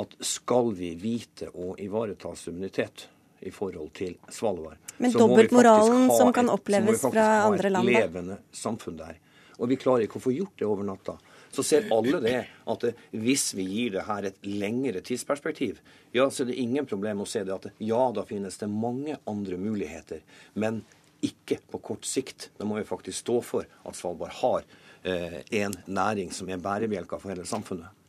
at 0.00 0.14
skal 0.24 0.70
vi 0.74 0.94
vite 0.96 1.50
å 1.52 1.74
ivareta 1.78 2.32
suverenitet 2.38 3.04
i 3.44 3.52
forhold 3.52 3.90
til 3.94 4.14
Svalbard 4.32 4.94
Men 4.96 5.12
så 5.12 5.26
må 5.28 5.36
vi 5.36 5.44
oppleves 5.44 5.50
fra 5.52 5.66
andre 5.66 6.48
land? 6.48 6.64
Så 6.64 6.80
må 6.80 6.88
vi 6.88 6.96
faktisk 7.02 7.20
ha 7.20 7.52
et 7.52 7.90
levende 7.90 8.38
samfunn 8.56 8.96
der. 8.98 9.20
Og 9.60 9.68
vi 9.70 9.78
klarer 9.78 10.06
ikke 10.06 10.18
å 10.18 10.24
få 10.24 10.32
gjort 10.34 10.56
det 10.58 10.66
over 10.66 10.88
natta 10.88 11.18
så 11.54 11.64
ser 11.66 11.88
alle 11.94 12.20
det 12.24 12.40
at 12.70 12.86
hvis 13.12 13.52
vi 13.56 13.66
gir 13.68 13.94
det 13.96 14.06
her 14.08 14.28
et 14.28 14.46
lengre 14.46 15.02
tidsperspektiv, 15.04 15.80
ja, 16.14 16.26
så 16.30 16.44
er 16.44 16.52
det 16.52 16.60
ingen 16.62 16.86
problem 16.88 17.22
å 17.22 17.28
se 17.28 17.44
det 17.46 17.54
at 17.54 17.70
ja, 17.78 18.02
da 18.14 18.26
finnes 18.28 18.58
det 18.60 18.70
mange 18.70 19.18
andre 19.30 19.58
muligheter. 19.60 20.22
Men 20.58 20.82
ikke 21.24 21.58
på 21.70 21.80
kort 21.80 22.04
sikt. 22.08 22.50
Da 22.58 22.66
må 22.68 22.78
vi 22.78 22.88
faktisk 22.88 23.22
stå 23.24 23.40
for 23.44 23.68
at 23.84 23.96
Svalbard 23.96 24.34
har 24.42 24.64
eh, 25.02 25.40
en 25.62 25.76
næring 25.86 26.32
som 26.34 26.50
er 26.50 26.60
bærebjelka 26.62 27.20
for 27.20 27.32
hele 27.32 27.46
samfunnet. 27.48 28.03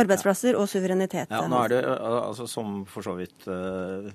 Arbeidsplasser 0.00 0.56
og 0.56 0.68
suverenitet. 0.70 1.32
Ja, 1.32 1.42
nå 1.50 1.58
er 1.64 1.74
det, 1.74 1.80
altså, 1.84 2.46
Som 2.48 2.82
for 2.88 3.04
så 3.04 3.12
vidt 3.18 3.44
uh, 3.50 4.08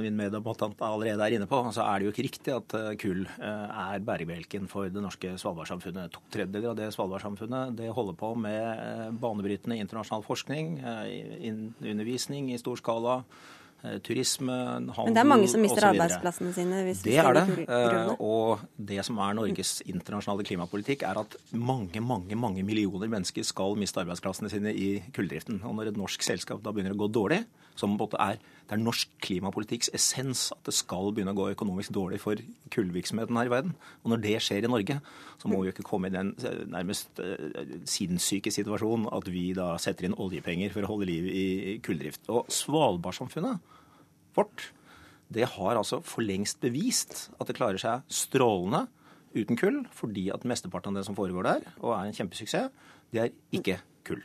min 0.00 0.16
meddebattant 0.16 0.80
allerede 0.84 1.26
er 1.26 1.36
inne 1.36 1.48
på, 1.50 1.60
så 1.76 1.84
er 1.84 2.00
det 2.00 2.08
jo 2.08 2.14
ikke 2.14 2.26
riktig 2.28 2.56
at 2.56 2.76
uh, 2.78 2.90
kull 3.00 3.26
uh, 3.28 3.92
er 3.92 4.04
bærebjelken 4.06 4.68
for 4.70 4.88
det 4.88 5.04
norske 5.04 5.34
Svalbardsamfunnet. 5.40 6.14
To 6.16 6.24
tredjedeler 6.32 6.72
av 6.72 6.80
det 6.80 6.90
Svalbardsamfunnet 6.96 7.76
det 7.78 7.92
holder 7.94 8.16
på 8.20 8.34
med 8.40 9.20
banebrytende 9.20 9.80
internasjonal 9.82 10.24
forskning, 10.24 10.78
undervisning 10.80 12.52
i 12.54 12.60
stor 12.60 12.80
skala 12.80 13.20
Eh, 13.20 13.59
turisme, 14.04 14.52
handel 14.52 15.06
Men 15.08 15.16
det 15.16 15.22
er 15.22 15.28
mange 15.28 15.48
som 15.50 15.62
mister 15.64 15.86
arbeidsplassene 15.88 16.52
sine? 16.56 16.82
hvis 16.86 17.02
Det 17.04 17.16
er 17.20 17.32
det. 17.38 17.44
Eh, 17.64 18.12
og 18.20 18.64
det 18.76 19.00
som 19.06 19.18
er 19.24 19.36
Norges 19.38 19.78
internasjonale 19.86 20.44
klimapolitikk, 20.46 21.06
er 21.08 21.22
at 21.22 21.36
mange 21.52 22.02
mange, 22.04 22.36
mange 22.36 22.64
millioner 22.66 23.08
mennesker 23.08 23.46
skal 23.46 23.78
miste 23.80 24.02
arbeidsplassene 24.02 24.52
sine 24.52 24.74
i 24.74 24.90
kulldriften. 25.16 25.62
Og 25.64 25.76
når 25.78 25.92
et 25.92 26.00
norsk 26.00 26.24
selskap 26.26 26.62
da 26.64 26.74
begynner 26.74 26.96
å 26.96 27.00
gå 27.00 27.10
dårlig, 27.12 27.44
som 27.78 27.94
er, 27.98 28.40
det 28.68 28.76
er 28.76 28.82
norsk 28.82 29.12
klimapolitikks 29.24 29.90
essens 29.96 30.48
at 30.54 30.62
det 30.68 30.74
skal 30.76 31.12
begynne 31.14 31.32
å 31.34 31.38
gå 31.38 31.48
økonomisk 31.54 31.94
dårlig 31.96 32.20
for 32.22 32.40
kullvirksomheten 32.74 33.38
her 33.38 33.50
i 33.50 33.52
verden. 33.52 33.74
Og 34.02 34.12
når 34.12 34.22
det 34.26 34.36
skjer 34.44 34.66
i 34.66 34.70
Norge, 34.70 34.98
så 35.40 35.50
må 35.50 35.60
vi 35.60 35.70
jo 35.70 35.74
ikke 35.74 35.86
komme 35.88 36.10
i 36.10 36.14
den 36.14 36.34
eh, 36.44 36.62
nærmest 36.70 37.22
sinnssyke 37.90 38.52
situasjonen 38.54 39.08
at 39.14 39.30
vi 39.32 39.50
da 39.56 39.72
setter 39.82 40.08
inn 40.08 40.18
oljepenger 40.18 40.74
for 40.74 40.86
å 40.86 40.92
holde 40.92 41.10
liv 41.10 41.30
i 41.30 41.76
kulldrift. 41.84 42.28
Og 42.32 42.50
Svalbardsamfunnet 42.52 43.78
vårt, 44.36 44.70
det 45.30 45.46
har 45.56 45.78
altså 45.78 46.00
for 46.06 46.26
lengst 46.26 46.60
bevist 46.62 47.28
at 47.38 47.50
det 47.50 47.58
klarer 47.58 47.80
seg 47.80 48.06
strålende 48.10 48.86
uten 49.34 49.58
kull, 49.58 49.84
fordi 49.94 50.28
at 50.34 50.46
mesteparten 50.48 50.94
av 50.94 51.00
det 51.00 51.06
som 51.06 51.16
foregår 51.18 51.46
der, 51.46 51.68
og 51.78 51.94
er 51.94 52.08
en 52.08 52.16
kjempesuksess, 52.16 52.70
det 53.14 53.22
er 53.22 53.34
ikke 53.54 53.78
kull. 54.06 54.22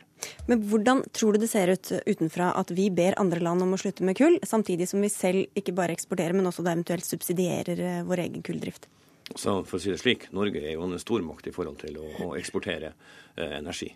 Men 0.48 0.62
hvordan 0.70 1.02
tror 1.12 1.36
du 1.36 1.42
det 1.42 1.50
ser 1.50 1.70
ut 1.72 1.92
utenfra 2.06 2.52
at 2.56 2.72
vi 2.74 2.88
ber 2.94 3.18
andre 3.20 3.42
land 3.44 3.64
om 3.64 3.74
å 3.76 3.80
slutte 3.80 4.06
med 4.06 4.16
kull, 4.18 4.38
samtidig 4.46 4.88
som 4.90 5.02
vi 5.04 5.12
selv 5.12 5.58
ikke 5.58 5.74
bare 5.76 5.96
eksporterer, 5.96 6.36
men 6.36 6.48
også 6.48 6.64
da 6.66 6.72
eventuelt 6.74 7.06
subsidierer 7.06 7.82
eh, 7.82 8.02
vår 8.08 8.24
egen 8.26 8.46
kulldrift? 8.46 8.88
Så 9.34 9.58
for 9.66 9.78
å 9.78 9.82
si 9.82 9.90
det 9.90 10.00
slik, 10.00 10.28
Norge 10.36 10.62
er 10.62 10.76
jo 10.76 10.86
en 10.86 10.98
stormakt 11.02 11.48
i 11.50 11.54
forhold 11.54 11.80
til 11.82 11.98
å, 11.98 12.08
å 12.28 12.34
eksportere 12.38 12.92
eh, 13.34 13.56
energi. 13.58 13.90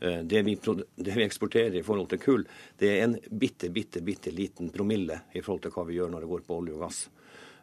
Eh, 0.00 0.20
det 0.28 0.42
vi, 0.42 0.58
det 0.94 1.14
vi, 1.14 1.24
eksporterer 1.24 1.78
i 1.80 1.84
forhold 1.86 2.10
til 2.12 2.20
kull, 2.20 2.44
det 2.78 2.90
er 2.92 3.06
en 3.06 3.16
bitte, 3.30 3.70
bitte, 3.72 4.02
bitte 4.04 4.32
liten 4.34 4.70
promille 4.74 5.22
i 5.32 5.42
forhold 5.42 5.64
til 5.64 5.74
hva 5.74 5.86
vi 5.88 5.98
gjør 5.98 6.12
når 6.12 6.26
det 6.26 6.32
går 6.34 6.44
på 6.46 6.58
olje 6.60 6.76
og 6.76 6.84
gass. 6.84 7.00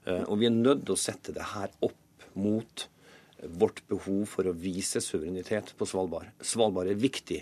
Eh, 0.05 0.23
og 0.23 0.39
vi 0.41 0.49
er 0.49 0.55
nødt 0.55 0.85
til 0.87 0.95
å 0.95 1.03
sette 1.03 1.35
det 1.35 1.51
her 1.53 1.73
opp 1.85 2.27
mot 2.41 2.87
vårt 3.47 3.81
behov 3.89 4.25
for 4.29 4.47
å 4.47 4.55
vise 4.55 5.01
suverenitet 5.01 5.73
på 5.77 5.87
Svalbard. 5.89 6.31
Svalbard 6.45 6.91
er 6.91 6.99
viktig, 6.99 7.41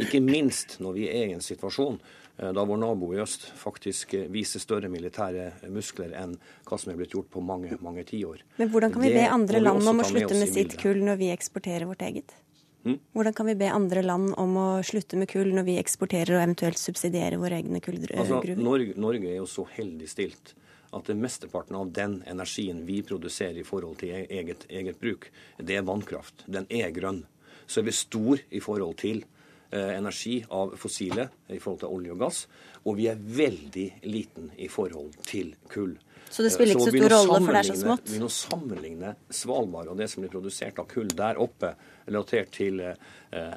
ikke 0.00 0.22
minst 0.22 0.78
når 0.82 0.98
vi 0.98 1.06
er 1.10 1.30
i 1.30 1.36
en 1.36 1.44
situasjon 1.44 1.98
eh, 1.98 2.52
da 2.56 2.64
vår 2.66 2.80
nabo 2.82 3.10
i 3.14 3.22
øst 3.22 3.48
faktisk 3.58 4.14
viser 4.30 4.62
større 4.62 4.90
militære 4.92 5.70
muskler 5.72 6.14
enn 6.18 6.36
hva 6.68 6.78
som 6.78 6.92
er 6.92 7.00
blitt 7.00 7.16
gjort 7.16 7.32
på 7.32 7.42
mange 7.44 7.78
mange 7.82 8.06
tiår. 8.08 8.44
Men 8.60 8.70
hvordan 8.70 8.94
kan 8.94 9.06
vi 9.06 9.16
be 9.16 9.26
andre 9.26 9.64
land 9.64 9.90
om 9.94 10.04
å 10.04 10.06
slutte 10.12 10.38
med 10.38 10.54
sitt 10.54 10.78
kull 10.80 11.02
når 11.06 11.20
vi 11.22 11.34
eksporterer 11.34 11.90
vårt 11.90 12.06
eget? 12.06 12.36
Hmm? 12.84 12.96
Hvordan 13.12 13.34
kan 13.36 13.50
vi 13.50 13.58
be 13.60 13.68
andre 13.68 14.02
land 14.02 14.32
om 14.40 14.56
å 14.56 14.68
slutte 14.86 15.18
med 15.20 15.28
kull 15.28 15.50
når 15.52 15.66
vi 15.66 15.76
eksporterer 15.82 16.38
og 16.38 16.44
eventuelt 16.46 16.80
subsidierer 16.80 17.36
våre 17.42 17.58
egne 17.60 17.82
kullgruver? 17.84 18.22
Altså, 18.22 18.40
Norge, 18.56 18.94
Norge, 18.96 19.28
er 19.28 19.42
jo 19.42 19.48
så 19.50 19.66
heldig 19.74 20.08
stilt 20.08 20.54
at 20.96 21.06
det 21.06 21.16
mesteparten 21.18 21.76
av 21.78 21.90
den 21.94 22.20
energien 22.26 22.84
vi 22.86 23.00
produserer 23.06 23.60
i 23.60 23.66
forhold 23.66 24.00
til 24.02 24.14
eget, 24.26 24.66
eget 24.68 25.00
bruk, 25.00 25.28
det 25.58 25.76
er 25.78 25.86
vannkraft. 25.86 26.44
Den 26.46 26.66
er 26.70 26.90
grønn. 26.94 27.22
Så 27.66 27.80
er 27.80 27.86
vi 27.86 27.94
stor 27.94 28.42
i 28.50 28.60
forhold 28.62 28.96
til 28.98 29.22
eh, 29.22 29.92
energi 29.94 30.40
av 30.50 30.74
fossile, 30.80 31.28
i 31.48 31.60
forhold 31.62 31.84
til 31.84 31.94
olje 31.94 32.14
og 32.16 32.22
gass. 32.24 32.44
Og 32.84 32.98
vi 32.98 33.06
er 33.10 33.20
veldig 33.20 33.88
liten 34.10 34.50
i 34.58 34.68
forhold 34.72 35.14
til 35.28 35.54
kull. 35.70 35.94
Så 36.30 36.44
det 36.46 36.52
spiller 36.54 36.76
ikke 36.76 36.86
så, 36.86 36.92
stor 36.94 37.12
rolle, 37.12 37.38
for 37.42 37.56
det 37.56 37.60
er 37.60 37.68
så 37.68 37.76
smått? 37.80 38.10
Vi 38.12 38.20
å 38.22 38.30
sammenligne 38.30 39.14
Svalbard 39.34 39.90
og 39.90 39.98
det 39.98 40.06
som 40.12 40.22
blir 40.22 40.30
produsert 40.30 40.78
av 40.78 40.86
kull 40.90 41.10
der 41.18 41.40
oppe, 41.42 41.72
relatert 42.06 42.52
til 42.54 42.78
eh, 42.84 42.94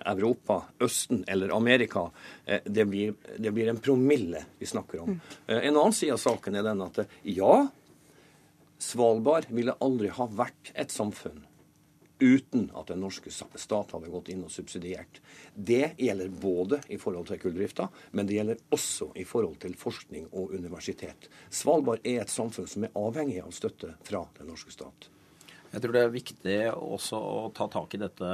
Europa, 0.10 0.60
Østen 0.82 1.22
eller 1.30 1.54
Amerika, 1.54 2.08
eh, 2.46 2.66
det, 2.66 2.88
blir, 2.90 3.14
det, 3.38 3.54
blir, 3.54 3.70
en 3.70 3.82
promille 3.82 4.42
vi 4.58 4.70
snakker 4.70 5.06
om. 5.06 5.14
Mm. 5.14 5.38
Eh, 5.46 5.62
en 5.70 5.78
annen 5.78 5.94
side 5.94 6.18
av 6.18 6.24
saken 6.26 6.58
er 6.58 6.66
den 6.66 6.82
at 6.88 7.04
ja, 7.30 7.56
Svalbard 8.82 9.54
ville 9.54 9.78
aldri 9.78 10.10
ha 10.18 10.28
vært 10.42 10.74
et 10.74 10.92
samfunn 10.92 11.46
uten 12.24 12.70
at 12.80 12.90
den 12.90 13.04
norske 13.04 13.32
stat 13.32 13.94
hadde 13.94 14.12
gått 14.12 14.32
inn 14.32 14.46
og 14.48 14.54
subsidiert. 14.54 15.20
Det 15.54 15.94
gjelder 16.00 16.32
både 16.32 16.80
i 16.88 17.00
forhold 17.02 17.28
til 17.30 17.42
kulldrifta, 17.44 17.90
men 18.16 18.30
det 18.30 18.40
gjelder 18.40 18.64
også 18.74 19.12
i 19.20 19.28
forhold 19.28 19.60
til 19.64 19.76
forskning 19.80 20.30
og 20.32 20.56
universitet. 20.56 21.28
Svalbard 21.52 22.06
er 22.08 22.24
et 22.24 22.34
samfunn 22.34 22.70
som 22.70 22.88
er 22.88 22.96
avhengig 22.98 23.44
av 23.44 23.52
støtte 23.56 23.98
fra 24.08 24.24
den 24.40 24.50
norske 24.54 24.74
stat. 24.74 25.12
Jeg 25.74 25.82
tror 25.82 25.96
det 25.96 26.02
er 26.06 26.12
viktig 26.14 26.56
også 26.78 27.18
å 27.18 27.50
ta 27.58 27.66
tak 27.74 27.96
i 27.98 28.00
dette, 28.04 28.28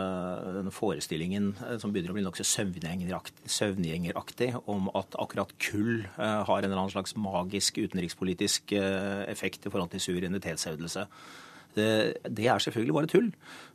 denne 0.58 0.74
forestillingen 0.76 1.54
eh, 1.64 1.78
som 1.80 1.94
begynner 1.96 2.12
å 2.12 2.18
bli 2.18 2.26
nokså 2.26 2.44
søvngjengeraktig, 2.44 4.50
om 4.68 4.90
at 4.92 5.16
akkurat 5.24 5.54
kull 5.56 6.04
eh, 6.04 6.20
har 6.20 6.58
en 6.58 6.68
eller 6.68 6.82
annen 6.82 6.92
slags 6.92 7.16
magisk 7.16 7.80
utenrikspolitisk 7.80 8.76
eh, 8.76 9.24
effekt 9.32 9.64
i 9.64 9.72
forhold 9.72 9.88
til 9.94 10.04
suverenitetshevdelse. 10.04 11.06
Det, 11.78 12.18
det, 12.28 12.48
er 12.50 12.60
selvfølgelig 12.60 12.96
bare 12.98 13.12
tull. 13.14 13.30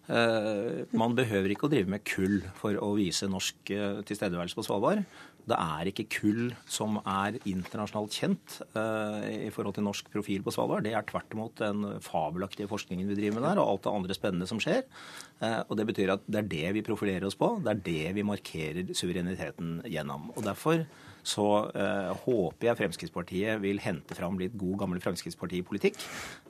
Man 0.09 1.14
behøver 1.16 1.55
ikke 1.55 1.64
å 1.68 1.72
drive 1.72 1.88
med 1.88 2.02
kull 2.05 2.42
for 2.59 2.76
å 2.76 2.90
vise 2.98 3.24
norsk 3.30 3.70
tilstedeværelse 4.05 4.59
på 4.59 4.64
Svalbard. 4.66 5.05
Det 5.44 5.57
er 5.61 5.88
ikke 5.90 6.07
kull 6.09 6.44
som 6.70 6.96
er 7.02 7.36
internasjonalt 7.44 8.16
kjent 8.16 8.57
uh, 8.78 9.20
i 9.28 9.50
forhold 9.52 9.76
til 9.76 9.84
norsk 9.84 10.09
profil 10.12 10.44
på 10.44 10.55
Svalbard. 10.55 10.86
Det 10.86 10.94
er 10.96 11.05
tvert 11.09 11.36
imot 11.36 11.61
den 11.61 11.84
fabelaktige 12.05 12.70
forskningen 12.70 13.11
vi 13.12 13.18
driver 13.18 13.38
med 13.38 13.46
der, 13.50 13.61
og 13.61 13.74
alt 13.74 13.84
det 13.84 13.92
andre 13.92 14.16
spennende 14.16 14.48
som 14.48 14.62
skjer. 14.62 14.86
Og 15.68 15.74
Det 15.76 15.88
betyr 15.90 16.14
at 16.14 16.24
det 16.24 16.40
er 16.40 16.52
det 16.55 16.68
vi 16.78 16.84
profilerer 16.86 17.26
oss 17.28 17.36
på. 17.36 17.50
Det 17.61 17.74
er 17.74 17.82
det 17.90 18.14
vi 18.16 18.24
markerer 18.24 18.94
suvereniteten 18.96 19.82
gjennom. 19.90 20.30
Og 20.32 20.46
Derfor 20.46 20.86
så 21.25 21.47
eh, 21.72 22.11
håper 22.27 22.68
jeg 22.68 22.79
Fremskrittspartiet 22.79 23.61
vil 23.62 23.81
hente 23.83 24.16
fram 24.16 24.37
litt 24.41 24.55
god, 24.61 24.77
gammel 24.83 25.01
Fremskrittspartipolitikk. 25.05 25.99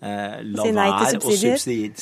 Eh, 0.03 0.41
la 0.51 0.69
være 0.75 1.21
å 1.23 1.35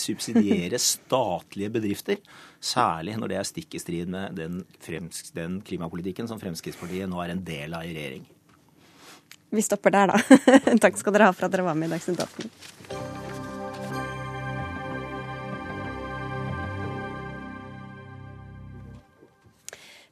subsidiere 0.00 0.80
statlige 0.80 1.72
bedrifter. 1.76 2.22
Særlig 2.62 3.18
når 3.20 3.34
det 3.34 3.40
er 3.40 3.48
stikk 3.48 3.76
i 3.76 3.82
strid 3.82 4.12
med 4.12 4.38
den, 4.38 4.62
frems, 4.82 5.28
den 5.36 5.60
klimapolitikken 5.66 6.30
som 6.30 6.40
Fremskrittspartiet 6.40 7.10
nå 7.12 7.20
er 7.24 7.36
en 7.36 7.44
del 7.44 7.76
av 7.76 7.84
i 7.84 7.92
regjering. 7.96 8.24
Vi 9.52 9.62
stopper 9.62 9.92
der, 9.92 10.14
da. 10.14 10.38
Takk 10.84 10.96
skal 10.96 11.12
dere 11.12 11.28
ha 11.28 11.36
for 11.36 11.44
at 11.44 11.52
dere 11.52 11.66
var 11.66 11.76
med 11.76 11.90
i 11.90 11.92
Dagsnytt 11.92 12.24
18. 12.24 12.48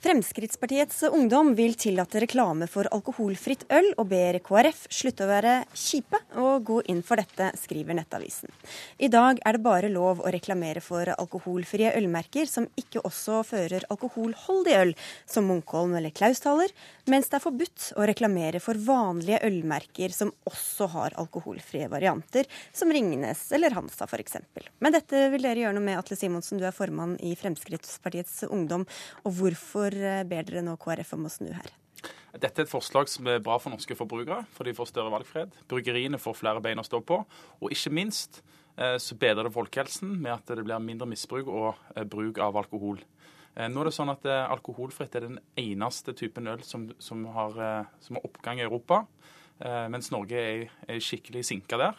Fremskrittspartiets 0.00 1.02
ungdom 1.02 1.54
vil 1.54 1.74
tillate 1.76 2.22
reklame 2.22 2.64
for 2.72 2.88
alkoholfritt 2.88 3.66
øl, 3.68 3.90
og 4.00 4.06
ber 4.08 4.38
KrF 4.40 4.86
slutte 4.88 5.26
å 5.26 5.28
være 5.28 5.56
kjipe 5.76 6.16
og 6.40 6.62
gå 6.70 6.78
inn 6.88 7.02
for 7.04 7.20
dette, 7.20 7.50
skriver 7.60 7.98
Nettavisen. 7.98 8.48
I 8.96 9.10
dag 9.12 9.42
er 9.44 9.58
det 9.58 9.60
bare 9.66 9.90
lov 9.92 10.22
å 10.24 10.32
reklamere 10.32 10.80
for 10.80 11.10
alkoholfrie 11.12 11.92
ølmerker 11.98 12.48
som 12.48 12.64
ikke 12.80 13.02
også 13.04 13.42
fører 13.50 13.84
alkoholholdig 13.92 14.78
øl, 14.78 14.94
som 15.28 15.50
Munkholm 15.50 15.92
eller 16.00 16.16
Klausthaler, 16.16 16.72
mens 17.12 17.28
det 17.28 17.36
er 17.36 17.44
forbudt 17.44 17.90
å 18.00 18.08
reklamere 18.08 18.64
for 18.64 18.80
vanlige 18.80 19.42
ølmerker 19.50 20.16
som 20.16 20.32
også 20.48 20.88
har 20.94 21.18
alkoholfrie 21.20 21.90
varianter, 21.92 22.48
som 22.72 22.88
Ringnes 22.88 23.44
eller 23.52 23.76
Hansa 23.76 24.08
f.eks. 24.08 24.40
Men 24.80 24.96
dette 24.96 25.26
vil 25.36 25.44
dere 25.44 25.66
gjøre 25.66 25.76
noe 25.76 25.88
med, 25.90 26.00
Atle 26.00 26.16
Simonsen, 26.16 26.56
du 26.56 26.64
er 26.64 26.72
formann 26.72 27.18
i 27.20 27.36
Fremskrittspartiets 27.36 28.46
Ungdom. 28.48 28.88
Og 29.28 29.36
hvorfor 29.36 29.89
Hvorfor 29.90 30.06
eh, 30.06 30.24
ber 30.28 30.46
dere 30.46 30.62
nå 30.62 30.76
KrF 30.78 31.16
om 31.16 31.26
å 31.26 31.30
snu 31.32 31.50
her? 31.50 31.70
Dette 32.30 32.62
er 32.62 32.66
et 32.66 32.70
forslag 32.70 33.08
som 33.10 33.26
er 33.26 33.42
bra 33.42 33.56
for 33.58 33.72
norske 33.72 33.96
forbrukere, 33.98 34.44
for 34.54 34.64
de 34.64 34.74
får 34.76 34.92
større 34.92 35.10
valgfrihet. 35.10 35.56
Bryggeriene 35.68 36.20
får 36.20 36.36
flere 36.38 36.62
bein 36.62 36.78
å 36.78 36.86
stå 36.86 37.00
på. 37.02 37.18
Og 37.58 37.74
ikke 37.74 37.90
minst 37.90 38.38
eh, 38.76 38.96
så 39.02 39.18
bedrer 39.18 39.48
det 39.48 39.54
folkehelsen 39.56 40.12
med 40.14 40.36
at 40.36 40.52
det 40.54 40.62
blir 40.62 40.78
mindre 40.78 41.08
misbruk 41.10 41.50
og 41.50 41.80
eh, 41.96 42.06
bruk 42.06 42.38
av 42.38 42.60
alkohol. 42.62 43.02
Nå 43.50 43.80
er 43.82 43.88
det 43.88 43.92
sånn 43.92 44.12
at 44.12 44.22
Alkoholfritt 44.30 45.16
er 45.18 45.24
den 45.26 45.40
eneste 45.58 46.12
typen 46.14 46.46
øl 46.48 46.60
som, 46.62 46.84
som, 47.02 47.24
har, 47.34 47.56
som 47.98 48.14
har, 48.14 48.22
oppgang 48.24 48.60
i 48.60 48.62
Europa, 48.62 49.00
mens 49.90 50.12
Norge 50.14 50.38
er, 50.38 50.62
er 50.86 51.02
skikkelig 51.02 51.42
sinka 51.48 51.80
der 51.82 51.98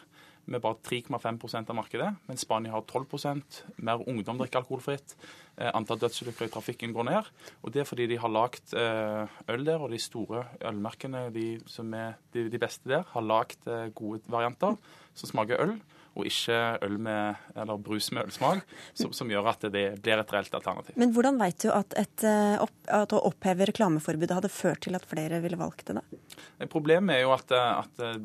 med 0.50 0.62
bare 0.62 0.78
3,5% 0.82 1.70
av 1.70 1.76
markedet, 1.78 2.08
mens 2.26 2.42
Spania 2.42 2.72
har 2.72 2.82
12 2.82 3.42
Mer 3.76 4.02
ungdom 4.08 4.38
drikker 4.38 4.62
alkoholfritt. 4.62 5.14
Eh, 5.56 5.70
antall 5.74 6.00
dødsulykker 6.00 6.46
i 6.46 6.52
trafikken 6.52 6.92
går 6.92 7.04
ned. 7.04 7.30
Og 7.62 7.72
Det 7.72 7.80
er 7.80 7.84
fordi 7.84 8.06
de 8.06 8.18
har 8.18 8.28
lagd 8.28 8.74
eh, 8.74 9.26
øl 9.48 9.64
der, 9.66 9.78
og 9.78 9.90
de 9.90 9.98
store 9.98 10.44
ølmerkene 10.64 11.30
de 11.32 11.60
som 11.66 11.92
er 11.94 12.14
de, 12.32 12.58
beste 12.58 12.88
der, 12.88 13.04
har 13.12 13.20
lagd 13.22 13.66
eh, 13.66 13.90
gode 13.94 14.20
varianter 14.26 14.76
som 15.14 15.28
smaker 15.28 15.60
øl 15.60 15.78
og 16.12 16.28
ikke 16.28 16.56
øl 16.84 16.98
med, 17.00 17.40
eller 17.56 17.78
brus 17.80 18.10
med 18.12 18.28
ølsmak, 18.28 18.64
som, 18.92 19.12
som, 19.16 19.30
gjør 19.32 19.48
at 19.52 19.64
det 19.72 19.84
blir 20.04 20.20
et 20.20 20.34
reelt 20.34 20.56
alternativ. 20.58 20.96
Men 21.00 21.14
hvordan 21.16 21.38
vet 21.40 21.64
du 21.64 21.70
at, 21.72 21.96
et, 21.98 22.24
eh, 22.28 22.56
at 22.92 23.14
å 23.16 23.22
oppheve 23.30 23.68
reklameforbudet 23.70 24.36
hadde 24.36 24.52
ført 24.52 24.84
til 24.84 24.98
at 24.98 25.06
flere 25.08 25.40
ville 25.44 25.60
valgt 25.60 25.88
det? 25.88 26.00
da? 26.02 26.66
Problemet 26.72 27.16
er 27.16 27.24
jo 27.24 27.32
at, 27.34 27.54
eh, 27.56 27.70
at 27.80 28.04
eh, 28.04 28.18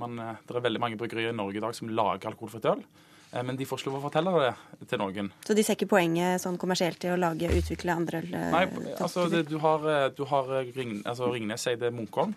man, 0.00 0.20
det 0.20 0.54
er 0.54 0.68
veldig 0.68 0.84
mange 0.84 1.00
bryggerier 1.00 1.34
i 1.34 1.40
Norge 1.40 1.58
i 1.58 1.64
dag 1.64 1.74
som 1.76 1.90
lager 1.90 2.30
alkoholfritt 2.30 2.70
øl. 2.70 2.86
Men 3.34 3.56
de 3.58 3.66
får 3.66 3.80
ikke 3.80 3.90
lov 3.90 3.98
å 3.98 4.04
fortelle 4.04 4.32
det 4.38 4.86
til 4.90 5.00
noen. 5.00 5.30
Så 5.42 5.56
de 5.58 5.64
ser 5.66 5.74
ikke 5.74 5.88
poenget 5.90 6.42
sånn 6.42 6.58
kommersielt 6.60 7.02
i 7.02 7.10
å 7.10 7.16
lage, 7.18 7.48
utvikle 7.50 7.96
andre 7.96 8.20
øl? 8.22 8.34
Nei, 8.54 8.64
altså 8.94 9.24
det, 9.32 9.40
du 9.50 9.56
har, 9.62 9.88
du 10.14 10.22
har 10.30 10.52
Ring, 10.76 11.00
altså 11.02 11.32
Ringnes 11.32 11.66
Eide 11.72 11.90
Munkholm 11.94 12.36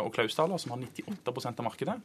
og 0.00 0.08
Klausdaler, 0.14 0.56
som 0.62 0.72
har 0.72 0.80
98% 0.86 1.60
av 1.60 1.68
markedet. 1.68 1.98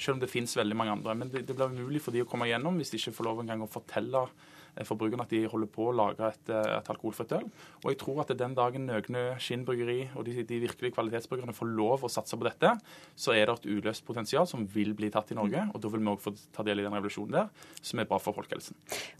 Selv 0.00 0.16
om 0.16 0.22
det 0.22 0.30
finnes 0.32 0.56
veldig 0.56 0.78
mange 0.80 0.96
andre. 0.96 1.18
Men 1.20 1.34
det, 1.34 1.44
det 1.48 1.56
blir 1.58 1.76
umulig 1.76 2.00
for 2.00 2.16
de 2.16 2.24
å 2.24 2.30
komme 2.30 2.48
gjennom 2.48 2.80
hvis 2.80 2.94
de 2.94 3.02
ikke 3.02 3.18
får 3.18 3.28
lov 3.28 3.44
engang 3.44 3.66
å 3.66 3.70
fortelle 3.70 4.24
eh, 4.24 4.59
forbrukerne 4.86 5.24
at 5.26 5.32
de 5.32 5.42
holder 5.50 5.70
på 5.72 5.88
å 5.90 5.94
lage 5.96 6.26
et, 6.26 6.52
eh, 6.52 6.70
et 6.78 6.90
alkoholfritt 6.92 7.34
øl. 7.36 7.46
Og 7.82 7.88
jeg 7.90 7.98
tror 8.02 8.22
at 8.22 8.32
den 8.38 8.54
dagen 8.56 8.86
Nøgne 8.86 9.24
Skinn 9.42 9.64
bryggeri 9.68 10.08
og 10.14 10.24
de, 10.26 10.42
de 10.46 10.60
virkelige 10.62 10.94
kvalitetsbryggerne 10.96 11.56
får 11.56 11.72
lov 11.76 12.06
å 12.06 12.12
satse 12.12 12.38
på 12.38 12.46
dette, 12.46 12.72
så 13.16 13.34
er 13.36 13.46
det 13.46 13.58
et 13.58 13.70
uløst 13.70 14.04
potensial 14.06 14.48
som 14.50 14.66
vil 14.66 14.94
bli 14.98 15.10
tatt 15.10 15.32
i 15.32 15.38
Norge. 15.38 15.66
Og 15.74 15.80
da 15.82 15.92
vil 15.92 16.04
vi 16.04 16.12
òg 16.14 16.22
få 16.22 16.34
ta 16.54 16.66
del 16.66 16.82
i 16.82 16.86
den 16.86 16.96
revolusjonen 16.96 17.38
der, 17.38 17.50
som 17.82 18.02
er 18.02 18.08
bra 18.10 18.20
for 18.22 18.36
folkehelsen. 18.36 18.76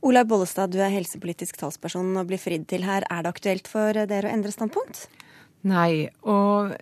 Olaug 0.07 0.31
Bollestad, 0.31 0.73
du 0.73 0.81
er 0.83 0.93
helsepolitisk 0.95 1.61
talsperson 1.61 2.15
og 2.17 2.31
blir 2.31 2.41
fridd 2.41 2.69
til 2.71 2.87
her. 2.89 3.07
Er 3.11 3.27
det 3.27 3.35
aktuelt 3.35 3.71
for 3.71 3.97
dere 3.97 4.31
å 4.31 4.35
endre 4.35 4.55
standpunkt? 4.55 5.09
Nei. 5.69 6.09
og 6.25 6.73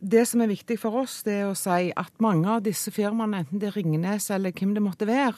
det 0.00 0.24
som 0.28 0.42
er 0.42 0.50
viktig 0.50 0.78
for 0.80 1.02
oss, 1.02 1.20
det 1.26 1.34
er 1.40 1.48
å 1.48 1.56
si 1.58 1.90
at 1.90 2.22
mange 2.22 2.48
av 2.50 2.62
disse 2.66 2.92
firmaene, 2.94 3.42
enten 3.42 3.60
det 3.60 3.70
er 3.70 3.76
Ringnes 3.76 4.28
eller 4.34 4.54
hvem 4.56 4.74
det 4.76 4.82
måtte 4.84 5.08
være, 5.08 5.36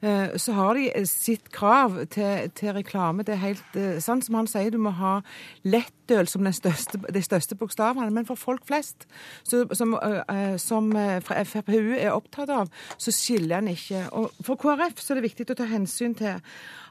eh, 0.00 0.36
så 0.40 0.54
har 0.56 0.78
de 0.78 1.06
sitt 1.10 1.50
krav 1.54 1.98
til, 2.14 2.50
til 2.56 2.74
reklame. 2.76 3.26
Det 3.26 3.34
er 3.34 3.42
helt 3.42 3.78
eh, 3.78 3.98
sant 4.04 4.26
som 4.26 4.38
han 4.38 4.50
sier, 4.50 4.70
du 4.70 4.78
må 4.82 4.94
ha 4.98 5.18
lettøl 5.66 6.30
som 6.30 6.46
største, 6.46 7.00
de 7.12 7.22
største 7.24 7.58
bokstavene. 7.58 8.12
Men 8.14 8.28
for 8.28 8.38
folk 8.38 8.66
flest, 8.68 9.08
så, 9.42 9.64
som, 9.76 9.96
eh, 9.98 10.56
som 10.62 10.92
FrPU 10.94 11.96
er 11.96 12.14
opptatt 12.14 12.52
av, 12.52 12.70
så 12.98 13.14
skiller 13.14 13.58
en 13.58 13.74
ikke. 13.74 14.06
Og 14.16 14.30
for 14.46 14.60
KrF 14.60 15.02
så 15.02 15.14
er 15.14 15.20
det 15.20 15.30
viktig 15.30 15.50
å 15.50 15.58
ta 15.58 15.70
hensyn 15.70 16.14
til 16.18 16.38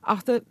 at 0.06 0.28
det, 0.28 0.44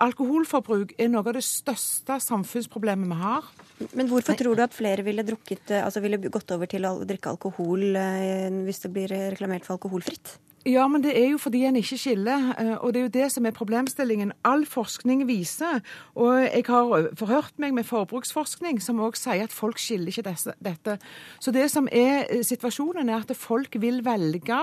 alkoholforbruk 0.00 0.94
er 0.98 1.10
noe 1.12 1.24
av 1.24 1.36
det 1.36 1.44
største 1.44 2.18
samfunnsproblemet 2.24 3.10
vi 3.10 3.18
har. 3.20 3.48
Men 3.96 4.10
hvorfor 4.10 4.36
tror 4.38 4.58
du 4.58 4.64
at 4.64 4.76
flere 4.76 5.04
ville, 5.06 5.24
drukket, 5.26 5.72
altså 5.80 6.02
ville 6.04 6.20
gått 6.20 6.52
over 6.56 6.70
til 6.70 6.86
å 6.88 6.98
drikke 7.08 7.34
alkohol 7.34 7.96
eh, 7.96 8.48
hvis 8.66 8.84
det 8.84 8.92
blir 8.94 9.12
reklamert 9.32 9.66
for 9.66 9.78
alkoholfritt? 9.78 10.38
Ja, 10.68 10.84
men 10.92 11.00
det 11.00 11.14
er 11.16 11.30
jo 11.30 11.38
fordi 11.40 11.62
en 11.64 11.76
ikke 11.80 11.96
skiller, 11.96 12.50
eh, 12.60 12.74
og 12.84 12.92
det 12.92 13.00
er 13.00 13.04
jo 13.06 13.12
det 13.14 13.28
som 13.32 13.46
er 13.48 13.54
problemstillingen. 13.56 14.32
All 14.44 14.66
forskning 14.68 15.22
viser, 15.24 15.80
og 16.14 16.34
jeg 16.36 16.64
har 16.66 17.06
forhørt 17.16 17.54
meg 17.56 17.72
med 17.72 17.86
forbruksforskning 17.88 18.76
som 18.84 19.00
òg 19.00 19.16
sier 19.16 19.46
at 19.48 19.54
folk 19.56 19.80
skiller 19.80 20.12
ikke 20.12 20.26
desse, 20.26 20.52
dette. 20.60 20.98
Så 21.40 21.54
det 21.56 21.70
som 21.72 21.88
er 21.88 22.26
eh, 22.28 22.42
situasjonen, 22.44 23.08
er 23.08 23.24
at 23.24 23.32
folk 23.36 23.78
vil 23.80 24.02
velge. 24.04 24.58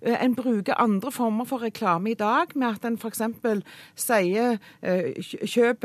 Eh, 0.00 0.16
en 0.24 0.34
bruker 0.34 0.80
andre 0.80 1.12
former 1.12 1.44
for 1.44 1.60
reklame 1.60 2.14
i 2.14 2.16
dag, 2.16 2.56
med 2.56 2.80
at 2.80 2.88
en 2.88 2.96
f.eks. 2.96 3.20
sier 3.94 4.56
kjøp 4.80 5.84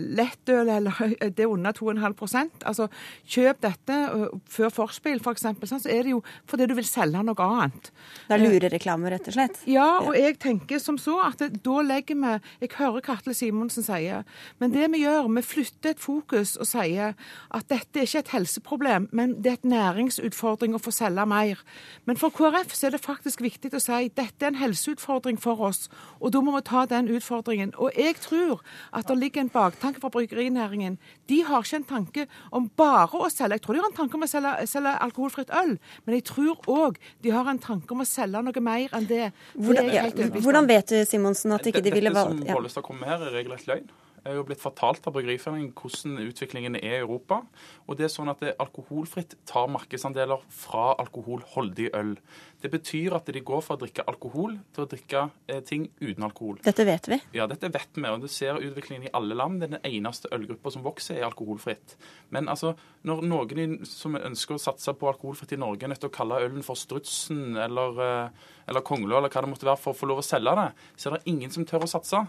lettøl 0.00 0.72
eller 0.72 1.12
det 1.36 1.44
er 1.44 1.52
under 1.52 1.76
2,5 1.76 2.64
Altså 2.64 2.88
kjøp 3.28 3.60
dette 3.60 4.00
før 4.48 4.72
forspill, 4.72 5.20
f.eks. 5.20 5.26
For 5.26 5.36
eksempel, 5.36 5.68
så 5.68 5.84
er 5.84 6.06
det 6.06 6.16
jo 6.16 6.24
fordi 6.48 6.66
du 6.70 6.74
vil 6.78 6.88
selge 6.88 7.20
noe 7.26 7.44
annet. 7.44 7.92
Da 8.30 8.40
lurer 8.40 8.70
reklame 8.72 8.85
reklame, 8.86 9.10
rett 9.10 9.28
og 9.28 9.34
slett. 9.34 9.58
Ja, 9.66 9.86
og 10.00 10.14
jeg 10.16 10.38
tenker 10.38 10.78
som 10.78 10.98
så 10.98 11.18
at 11.24 11.40
det, 11.40 11.62
da 11.64 11.82
legger 11.82 12.16
vi 12.16 12.32
Jeg 12.60 12.70
hører 12.78 13.00
Katle 13.00 13.34
Simonsen 13.34 13.82
sier, 13.82 14.24
men 14.58 14.72
det 14.72 14.90
vi 14.92 15.02
gjør, 15.02 15.28
vi 15.34 15.42
flytter 15.42 15.94
et 15.94 16.00
fokus 16.00 16.56
og 16.56 16.66
sier 16.66 17.14
at 17.50 17.68
dette 17.68 17.98
er 17.98 18.06
ikke 18.06 18.22
et 18.22 18.32
helseproblem, 18.34 19.08
men 19.12 19.36
det 19.42 19.50
er 19.50 19.58
et 19.58 19.68
næringsutfordring 19.68 20.74
å 20.74 20.82
få 20.82 20.92
selge 20.94 21.26
mer. 21.26 21.60
Men 22.06 22.16
for 22.16 22.30
KrF 22.30 22.74
så 22.74 22.88
er 22.88 22.96
det 22.96 23.02
faktisk 23.04 23.42
viktig 23.42 23.72
å 23.74 23.82
si 23.82 24.10
dette 24.14 24.44
er 24.44 24.52
en 24.52 24.60
helseutfordring 24.60 25.38
for 25.40 25.60
oss, 25.68 25.88
og 26.20 26.32
da 26.32 26.42
må 26.44 26.54
vi 26.56 26.62
ta 26.66 26.86
den 26.86 27.10
utfordringen. 27.10 27.74
Og 27.76 27.92
jeg 27.96 28.18
tror 28.22 28.62
at 28.92 29.08
det 29.08 29.18
ligger 29.18 29.44
en 29.44 29.52
baktanke 29.52 30.00
fra 30.00 30.12
bryggerinæringen. 30.14 30.98
De 31.28 31.42
har 31.44 31.64
ikke 31.64 31.82
en 31.82 31.90
tanke 31.90 32.26
om 32.52 32.70
bare 32.76 33.18
å 33.18 33.30
selge 33.32 33.56
Jeg 33.56 33.62
tror 33.62 33.76
de 33.76 33.80
har 33.80 33.88
en 33.88 33.96
tanke 33.96 34.18
om 34.18 34.24
å 34.26 34.28
selge, 34.28 34.66
selge 34.68 34.92
alkoholfritt 35.00 35.52
øl, 35.54 35.76
men 36.04 36.18
jeg 36.18 36.26
tror 36.28 36.66
òg 36.70 36.98
de 37.24 37.32
har 37.32 37.48
en 37.48 37.60
tanke 37.62 37.94
om 37.94 38.02
å 38.02 38.08
selge 38.08 38.42
noe 38.42 38.62
mer 38.62 38.75
mer 38.76 38.96
enn 38.96 39.10
det. 39.10 39.30
Hvordan, 39.58 39.92
ja, 39.92 40.08
hvordan 40.40 40.70
vet 40.70 40.92
du 40.92 40.98
Simonsen, 41.08 41.54
at 41.56 41.66
ikke 41.66 41.84
de 41.84 41.94
ville 41.94 42.12
valgt 42.14 42.40
Dette 42.40 42.52
som 42.52 42.60
Bollestad 42.60 42.86
kom 42.86 43.00
med 43.02 43.12
her, 43.12 43.24
er 43.28 43.40
regelrett 43.40 43.70
løgn 43.70 43.88
er 44.26 44.38
jo 44.38 44.44
blitt 44.46 44.62
fortalt 44.62 45.06
av 45.06 45.14
Bryggeriforeningen 45.16 45.72
hvordan 45.76 46.18
utviklingen 46.26 46.78
er 46.78 46.98
i 46.98 47.02
Europa. 47.02 47.40
Og 47.86 47.98
det 47.98 48.08
er 48.08 48.12
sånn 48.12 48.30
at 48.32 48.42
det 48.42 48.56
alkoholfritt 48.62 49.36
tar 49.48 49.70
markedsandeler 49.72 50.42
fra 50.52 50.92
alkoholholdig 51.02 51.90
øl. 51.96 52.16
Det 52.62 52.70
betyr 52.72 53.14
at 53.18 53.28
de 53.30 53.42
går 53.46 53.62
fra 53.62 53.76
å 53.76 53.80
drikke 53.80 54.04
alkohol 54.10 54.56
til 54.74 54.84
å 54.84 54.88
drikke 54.90 55.22
eh, 55.46 55.60
ting 55.66 55.86
uten 56.00 56.24
alkohol. 56.26 56.58
Dette 56.64 56.86
vet 56.88 57.08
vi? 57.12 57.20
Ja, 57.36 57.46
dette 57.50 57.70
vet 57.72 57.98
vi. 57.98 58.06
Og 58.08 58.24
du 58.24 58.28
ser 58.32 58.58
utviklingen 58.58 59.06
i 59.06 59.12
alle 59.16 59.36
land. 59.38 59.60
Det 59.60 59.68
er 59.68 59.74
den 59.76 59.88
eneste 59.92 60.30
ølgruppa 60.34 60.72
som 60.74 60.84
vokser, 60.86 61.20
er 61.20 61.28
alkoholfritt. 61.28 61.96
Men 62.34 62.50
altså, 62.52 62.74
når 63.06 63.22
noen 63.28 63.78
som 63.86 64.16
ønsker 64.18 64.56
å 64.56 64.62
satse 64.62 64.96
på 64.96 65.10
alkoholfritt 65.12 65.54
i 65.54 65.60
Norge, 65.60 65.84
er 65.86 65.92
nødt 65.92 66.02
til 66.02 66.10
å 66.10 66.16
kalle 66.16 66.40
ølen 66.46 66.64
for 66.66 66.80
Strutsen 66.80 67.58
eller, 67.60 68.00
eh, 68.02 68.50
eller 68.66 68.86
Konglo 68.86 69.18
eller 69.20 69.30
hva 69.30 69.44
det 69.44 69.52
måtte 69.52 69.68
være 69.68 69.82
for 69.82 69.94
å 69.94 70.00
få 70.00 70.10
lov 70.10 70.24
å 70.24 70.26
selge 70.26 70.56
det, 70.58 70.70
så 70.96 71.10
er 71.10 71.18
det 71.18 71.30
ingen 71.30 71.52
som 71.52 71.66
tør 71.68 71.86
å 71.86 71.92
satse. 71.92 72.24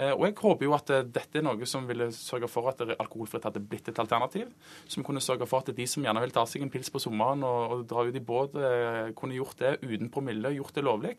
Eh, 0.00 0.12
og 0.14 0.24
jeg 0.24 0.36
håper 0.38 0.64
jo 0.64 0.74
at 0.76 0.90
eh, 0.94 1.06
dette 1.12 1.40
er 1.40 1.44
noe 1.44 1.66
som 1.68 1.84
ville 1.88 2.08
sørge 2.16 2.48
for 2.48 2.70
at 2.70 2.80
alkoholfritt 2.94 3.44
hadde 3.48 3.62
blitt 3.62 3.90
et 3.92 4.00
alternativ. 4.00 4.48
Som 4.88 5.04
kunne 5.06 5.22
sørge 5.24 5.48
for 5.50 5.60
at 5.60 5.74
de 5.76 5.86
som 5.90 6.04
gjerne 6.04 6.22
vil 6.24 6.34
ta 6.34 6.46
seg 6.48 6.64
en 6.64 6.72
pils 6.72 6.92
på 6.92 7.02
sommeren 7.02 7.44
og, 7.46 7.74
og 7.74 7.82
dra 7.90 8.06
ut 8.08 8.16
i 8.16 8.24
båt, 8.24 8.56
eh, 8.56 9.10
kunne 9.18 9.36
gjort 9.36 9.60
det 9.60 9.76
uten 9.84 10.12
promille, 10.12 10.54
gjort 10.56 10.78
det 10.78 10.86
lovlig. 10.86 11.16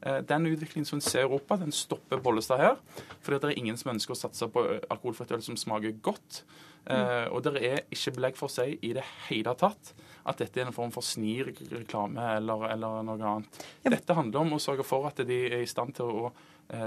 Den 0.00 0.46
utviklingen 0.48 0.86
som 0.88 0.96
en 0.96 1.04
ser 1.04 1.20
i 1.20 1.26
Europa, 1.26 1.58
den 1.60 1.74
stopper 1.76 2.22
Bollestad 2.24 2.62
her. 2.62 2.78
Fordi 3.20 3.36
det 3.36 3.50
er 3.50 3.58
ingen 3.60 3.76
som 3.76 3.90
ønsker 3.92 4.14
å 4.14 4.16
satse 4.16 4.48
på 4.48 4.62
alkoholfritt 4.88 5.34
øl 5.36 5.42
som 5.44 5.58
smaker 5.60 5.92
godt. 6.00 6.40
Mm. 6.86 7.28
Og 7.36 7.42
det 7.44 7.52
er 7.60 7.82
ikke 7.92 8.14
belegg 8.16 8.38
for 8.38 8.48
å 8.48 8.54
si 8.54 8.78
i 8.88 8.94
det 8.96 9.04
hele 9.26 9.52
tatt 9.60 9.92
at 10.24 10.40
dette 10.40 10.62
er 10.62 10.70
en 10.70 10.76
form 10.76 10.94
for 10.94 11.04
snirreklame 11.04 12.30
eller, 12.38 12.64
eller 12.72 13.04
noe 13.04 13.34
annet. 13.34 13.60
Dette 13.84 14.16
handler 14.16 14.40
om 14.40 14.56
å 14.56 14.62
sørge 14.64 14.88
for 14.88 15.04
at 15.10 15.20
de 15.28 15.38
er 15.50 15.60
i 15.60 15.68
stand 15.68 15.92
til 16.00 16.08
å 16.08 16.32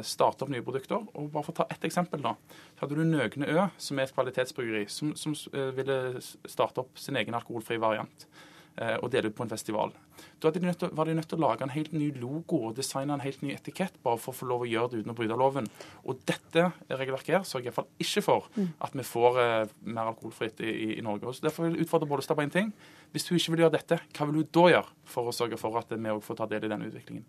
starte 0.05 0.45
opp 0.45 0.51
nye 0.53 0.63
produkter. 0.63 1.03
Og 1.19 1.29
bare 1.33 1.47
for 1.47 1.55
å 1.55 1.57
ta 1.61 1.67
ett 1.73 1.83
eksempel, 1.87 2.23
da. 2.23 2.35
Så 2.75 2.85
hadde 2.85 2.99
du 2.99 3.03
Nøgne 3.07 3.49
Ø, 3.51 3.67
som 3.81 3.99
er 3.99 4.07
et 4.07 4.15
kvalitetsbryggeri, 4.15 4.85
som, 4.91 5.11
som 5.19 5.35
uh, 5.55 5.69
ville 5.75 5.99
starte 6.21 6.83
opp 6.83 6.99
sin 6.99 7.19
egen 7.19 7.35
alkoholfri 7.35 7.79
variant 7.81 8.27
uh, 8.79 8.97
og 9.01 9.09
dele 9.13 9.31
ut 9.31 9.37
på 9.37 9.45
en 9.45 9.51
festival. 9.51 9.91
Da 10.43 10.51
de 10.51 10.61
til, 10.61 10.89
var 10.91 11.07
de 11.07 11.15
nødt 11.15 11.29
til 11.31 11.39
å 11.39 11.43
lage 11.45 11.63
en 11.65 11.73
helt 11.73 11.93
ny 11.95 12.09
logo 12.19 12.59
og 12.67 12.75
designe 12.77 13.15
en 13.15 13.23
helt 13.23 13.41
ny 13.43 13.53
etikett 13.55 13.95
bare 14.03 14.19
for 14.21 14.33
å 14.33 14.37
få 14.37 14.47
lov 14.49 14.65
å 14.65 14.69
gjøre 14.69 14.91
det 14.91 15.03
uten 15.03 15.13
å 15.13 15.17
bryte 15.17 15.37
loven. 15.39 15.69
Og 16.03 16.19
dette 16.27 16.65
regelverket 16.91 17.37
her 17.37 17.45
sørger 17.47 17.71
iallfall 17.71 17.87
ikke 18.03 18.25
for 18.25 18.49
mm. 18.55 18.73
at 18.87 18.97
vi 18.97 19.07
får 19.07 19.39
eh, 19.43 19.75
mer 19.87 20.11
alkoholfritt 20.11 20.59
i, 20.63 20.71
i, 20.71 20.89
i, 20.97 21.05
Norge. 21.05 21.31
Så 21.33 21.47
Derfor 21.47 21.67
vil 21.67 21.77
jeg 21.77 21.87
utfordre 21.87 22.09
Bollestad 22.11 22.39
på 22.39 22.45
én 22.45 22.53
ting. 22.53 22.73
Hvis 23.15 23.29
hun 23.29 23.39
ikke 23.39 23.55
vil 23.55 23.65
gjøre 23.65 23.77
dette, 23.77 24.01
hva 24.11 24.27
vil 24.29 24.41
hun 24.41 24.51
da 24.59 24.67
gjøre 24.75 24.99
for 25.15 25.31
å 25.31 25.35
sørge 25.35 25.61
for 25.61 25.79
at 25.79 25.95
vi 25.95 26.13
òg 26.17 26.21
får 26.25 26.41
ta 26.41 26.49
del 26.51 26.67
i 26.67 26.73
denne 26.75 26.91
utviklingen? 26.91 27.25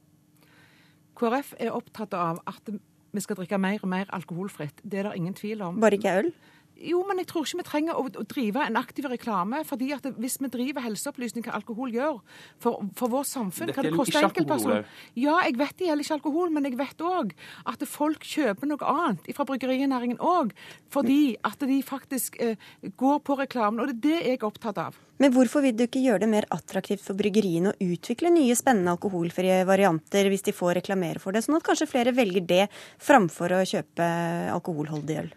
KrF 1.18 1.54
er 1.62 1.74
opptatt 1.74 2.14
av 2.18 2.40
at 2.50 2.74
vi 3.14 3.22
skal 3.22 3.38
drikke 3.38 3.58
mer 3.62 3.82
og 3.82 3.90
mer 3.92 4.10
alkoholfritt. 4.16 4.82
Det 4.82 5.00
er 5.00 5.08
det 5.08 5.16
ingen 5.20 5.36
tvil 5.38 5.62
om. 5.62 5.78
Bare 5.82 5.98
ikke 5.98 6.16
øl? 6.18 6.32
Jo, 6.74 7.04
men 7.06 7.20
jeg 7.22 7.28
tror 7.30 7.46
ikke 7.46 7.60
vi 7.60 7.66
trenger 7.68 7.98
å, 7.98 8.04
å 8.08 8.24
drive 8.26 8.64
en 8.66 8.78
aktiv 8.80 9.06
reklame. 9.10 9.62
fordi 9.66 9.92
at 9.94 10.06
Hvis 10.18 10.40
vi 10.42 10.50
driver 10.50 10.82
helseopplysning 10.82 11.44
hva 11.46 11.54
alkohol 11.60 11.94
gjør 11.94 12.18
for, 12.58 12.82
for 12.98 13.12
vårt 13.12 13.30
samfunn 13.30 13.70
Dette 13.70 13.84
gjelder 13.86 14.10
ikke 14.10 14.24
alkohol. 14.26 14.82
Ja, 15.14 15.38
jeg 15.46 15.58
vet 15.60 15.78
det 15.78 15.88
gjelder 15.88 16.06
ikke 16.06 16.18
alkohol, 16.18 16.50
men 16.54 16.66
jeg 16.66 16.78
vet 16.80 17.04
òg 17.06 17.34
at 17.70 17.86
folk 17.88 18.26
kjøper 18.26 18.70
noe 18.70 18.90
annet 18.90 19.30
fra 19.36 19.46
bryggerinæringen 19.48 20.18
òg. 20.18 20.50
Fordi 20.90 21.36
at 21.46 21.62
de 21.62 21.78
faktisk 21.86 22.40
eh, 22.42 22.58
går 22.98 23.22
på 23.22 23.38
reklamen. 23.38 23.84
Og 23.84 23.92
det 23.92 23.94
er 23.94 24.02
det 24.08 24.32
jeg 24.32 24.40
er 24.40 24.48
opptatt 24.48 24.82
av. 24.82 24.98
Men 25.22 25.30
hvorfor 25.30 25.62
vil 25.62 25.76
du 25.78 25.84
ikke 25.86 26.02
gjøre 26.02 26.24
det 26.24 26.30
mer 26.32 26.48
attraktivt 26.54 27.04
for 27.04 27.14
bryggeriene 27.18 27.70
å 27.70 27.88
utvikle 27.92 28.32
nye, 28.34 28.56
spennende 28.58 28.96
alkoholfrie 28.96 29.62
varianter 29.68 30.26
hvis 30.32 30.42
de 30.48 30.56
får 30.56 30.80
reklamere 30.80 31.22
for 31.22 31.36
det, 31.36 31.44
sånn 31.46 31.60
at 31.60 31.66
kanskje 31.66 31.90
flere 31.92 32.14
velger 32.16 32.42
det 32.50 32.64
framfor 32.98 33.60
å 33.60 33.62
kjøpe 33.68 34.10
alkoholholdig 34.56 35.22
øl? 35.22 35.32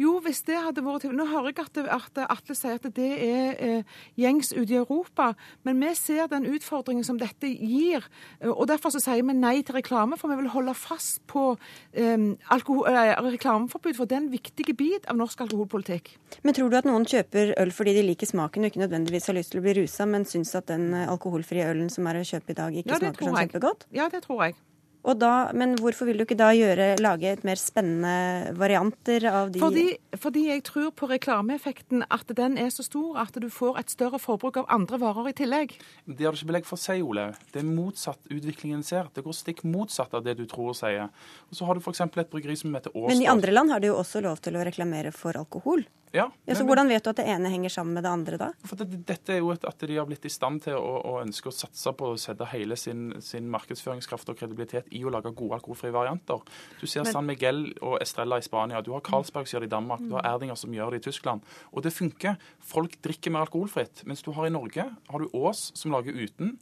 Jo, 0.00 0.14
hvis 0.24 0.40
det 0.48 0.56
hadde 0.56 0.82
vært 0.84 1.04
Nå 1.12 1.26
hører 1.28 1.50
jeg 1.50 1.60
at, 1.66 1.78
at 1.92 2.20
Atle 2.32 2.56
sier 2.56 2.78
at 2.78 2.86
det 2.96 3.08
er 3.26 3.58
eh, 3.60 3.96
gjengs 4.18 4.52
ute 4.54 4.72
i 4.72 4.78
Europa, 4.78 5.32
men 5.66 5.80
vi 5.82 5.90
ser 5.98 6.30
den 6.30 6.46
utfordringen 6.48 7.04
som 7.04 7.18
dette 7.20 7.50
gir. 7.50 8.06
og 8.46 8.64
Derfor 8.70 8.94
så 8.94 9.02
sier 9.02 9.20
vi 9.26 9.36
nei 9.36 9.58
til 9.66 9.76
reklame, 9.76 10.16
for 10.20 10.32
vi 10.32 10.38
vil 10.40 10.50
holde 10.54 10.74
fast 10.78 11.20
på 11.30 11.52
eh, 11.92 12.14
eh, 12.14 13.20
reklameforbud. 13.26 13.98
For 13.98 14.08
det 14.08 14.16
er 14.16 14.22
en 14.24 14.32
viktig 14.32 14.76
bit 14.78 15.10
av 15.10 15.20
norsk 15.20 15.44
alkoholpolitikk. 15.44 16.14
Men 16.46 16.56
tror 16.56 16.72
du 16.72 16.80
at 16.80 16.88
noen 16.88 17.04
kjøper 17.08 17.54
øl 17.60 17.74
fordi 17.74 17.96
de 17.98 18.06
liker 18.08 18.30
smaken 18.30 18.64
og 18.64 18.72
ikke 18.72 18.84
nødvendigvis 18.86 19.28
har 19.28 19.36
lyst 19.36 19.52
til 19.54 19.60
å 19.60 19.66
bli 19.66 19.76
rusa, 19.82 20.08
men 20.08 20.24
syns 20.28 20.54
at 20.56 20.70
den 20.72 20.94
alkoholfrie 21.02 21.68
ølen 21.68 21.92
som 21.92 22.08
er 22.08 22.22
å 22.22 22.26
kjøpe 22.26 22.54
i 22.54 22.60
dag, 22.62 22.82
ikke 22.82 22.94
ja, 22.94 23.02
smaker 23.04 23.28
sånn 23.28 23.40
kjempegodt? 23.42 23.88
Ja, 23.96 24.08
det 24.12 24.24
tror 24.24 24.46
jeg. 24.48 24.56
Da, 25.00 25.50
men 25.56 25.78
hvorfor 25.80 26.06
vil 26.10 26.20
du 26.20 26.26
ikke 26.26 26.36
da 26.36 26.50
gjøre, 26.52 26.92
lage 27.00 27.30
et 27.32 27.44
mer 27.46 27.58
spennende 27.58 28.52
varianter 28.60 29.24
av 29.30 29.48
de 29.52 29.62
fordi, 29.62 29.84
fordi, 30.20 30.42
jeg 30.50 30.64
tror 30.68 30.90
på 30.96 31.08
reklameeffekten 31.08 32.04
at 32.12 32.28
den 32.36 32.58
er 32.60 32.68
så 32.74 32.84
stor 32.84 33.16
at 33.22 33.36
du 33.40 33.48
får 33.52 33.80
et 33.80 33.92
større 33.92 34.20
forbruk 34.20 34.60
av 34.60 34.68
andre 34.68 35.00
varer 35.00 35.30
i 35.32 35.36
tillegg. 35.40 35.72
Det 36.04 36.26
har 36.26 36.36
du 36.36 36.40
ikke 36.40 36.50
belegg 36.52 36.68
for 36.68 36.76
å 36.76 36.82
si, 36.84 36.98
Ole. 37.00 37.30
Det 37.54 37.62
er 37.62 37.70
motsatt 37.70 38.28
utviklingen 38.28 38.84
ser. 38.86 39.08
Det 39.16 39.24
går 39.24 39.38
stikk 39.40 39.64
motsatt 39.64 40.12
av 40.16 40.26
det 40.26 40.36
du 40.38 40.44
tror 40.50 40.74
og 40.74 40.78
sier. 40.78 41.08
Og 41.48 41.56
så 41.56 41.68
har 41.68 41.78
du 41.78 41.82
f.eks. 41.82 42.04
et 42.04 42.32
bryggeri 42.32 42.58
som 42.60 42.76
heter 42.76 42.92
Åsdal. 42.92 43.14
Men 43.14 43.24
i 43.24 43.30
andre 43.32 43.56
land 43.56 43.72
har 43.72 43.80
de 43.80 43.90
jo 43.90 43.96
også 44.02 44.22
lov 44.24 44.44
til 44.44 44.60
å 44.60 44.66
reklamere 44.68 45.14
for 45.16 45.38
alkohol. 45.40 45.86
Ja, 46.12 46.24
ja, 46.44 46.54
så 46.58 46.64
Hvordan 46.66 46.88
vet 46.90 47.04
du 47.04 47.10
at 47.12 47.20
det 47.20 47.26
ene 47.30 47.50
henger 47.52 47.70
sammen 47.70 47.94
med 47.94 48.02
det 48.02 48.10
andre 48.10 48.38
da? 48.40 48.48
For 48.66 48.80
det, 48.80 48.98
Dette 49.06 49.36
er 49.36 49.38
jo 49.38 49.52
at 49.54 49.84
de 49.86 49.94
har 49.94 50.08
blitt 50.08 50.24
i 50.26 50.32
stand 50.32 50.64
til 50.64 50.74
å, 50.74 50.94
å 51.06 51.12
ønske 51.22 51.52
å 51.52 51.54
satse 51.54 51.92
på 51.94 52.08
å 52.10 52.16
sette 52.18 52.48
hele 52.50 52.74
sin, 52.80 53.12
sin, 53.22 53.46
markedsføringskraft 53.52 54.32
og 54.32 54.40
kredibilitet 54.40 54.90
i 54.96 55.04
å 55.06 55.12
lage 55.14 55.30
gode 55.38 55.60
alkoholfrie 55.60 55.94
varianter. 55.94 56.42
Du 56.80 56.86
ser 56.90 57.06
Men, 57.06 57.12
San 57.14 57.30
Miguel 57.30 57.62
og 57.78 58.00
Estrella 58.02 58.40
i 58.40 58.46
Spania. 58.46 58.82
Du 58.82 58.90
har 58.96 59.04
Carlsberg 59.06 59.46
som 59.46 59.58
gjør 59.58 59.66
det 59.66 59.70
i 59.70 59.76
Danmark. 59.76 60.02
Du 60.02 60.16
har 60.16 60.26
mm. 60.26 60.30
Erdinger 60.32 60.58
som 60.58 60.74
gjør 60.74 60.96
det 60.96 61.02
i 61.02 61.06
Tyskland. 61.06 61.46
Og 61.70 61.86
det 61.86 61.94
funker. 61.94 62.42
Folk 62.72 62.98
drikker 63.06 63.36
mer 63.36 63.46
alkoholfritt. 63.46 64.02
Mens 64.10 64.26
du 64.26 64.32
har 64.34 64.50
i 64.50 64.54
Norge 64.54 64.90
har 64.90 65.22
du 65.22 65.30
Ås 65.30 65.68
som 65.78 65.94
lager 65.94 66.18
uten. 66.18 66.56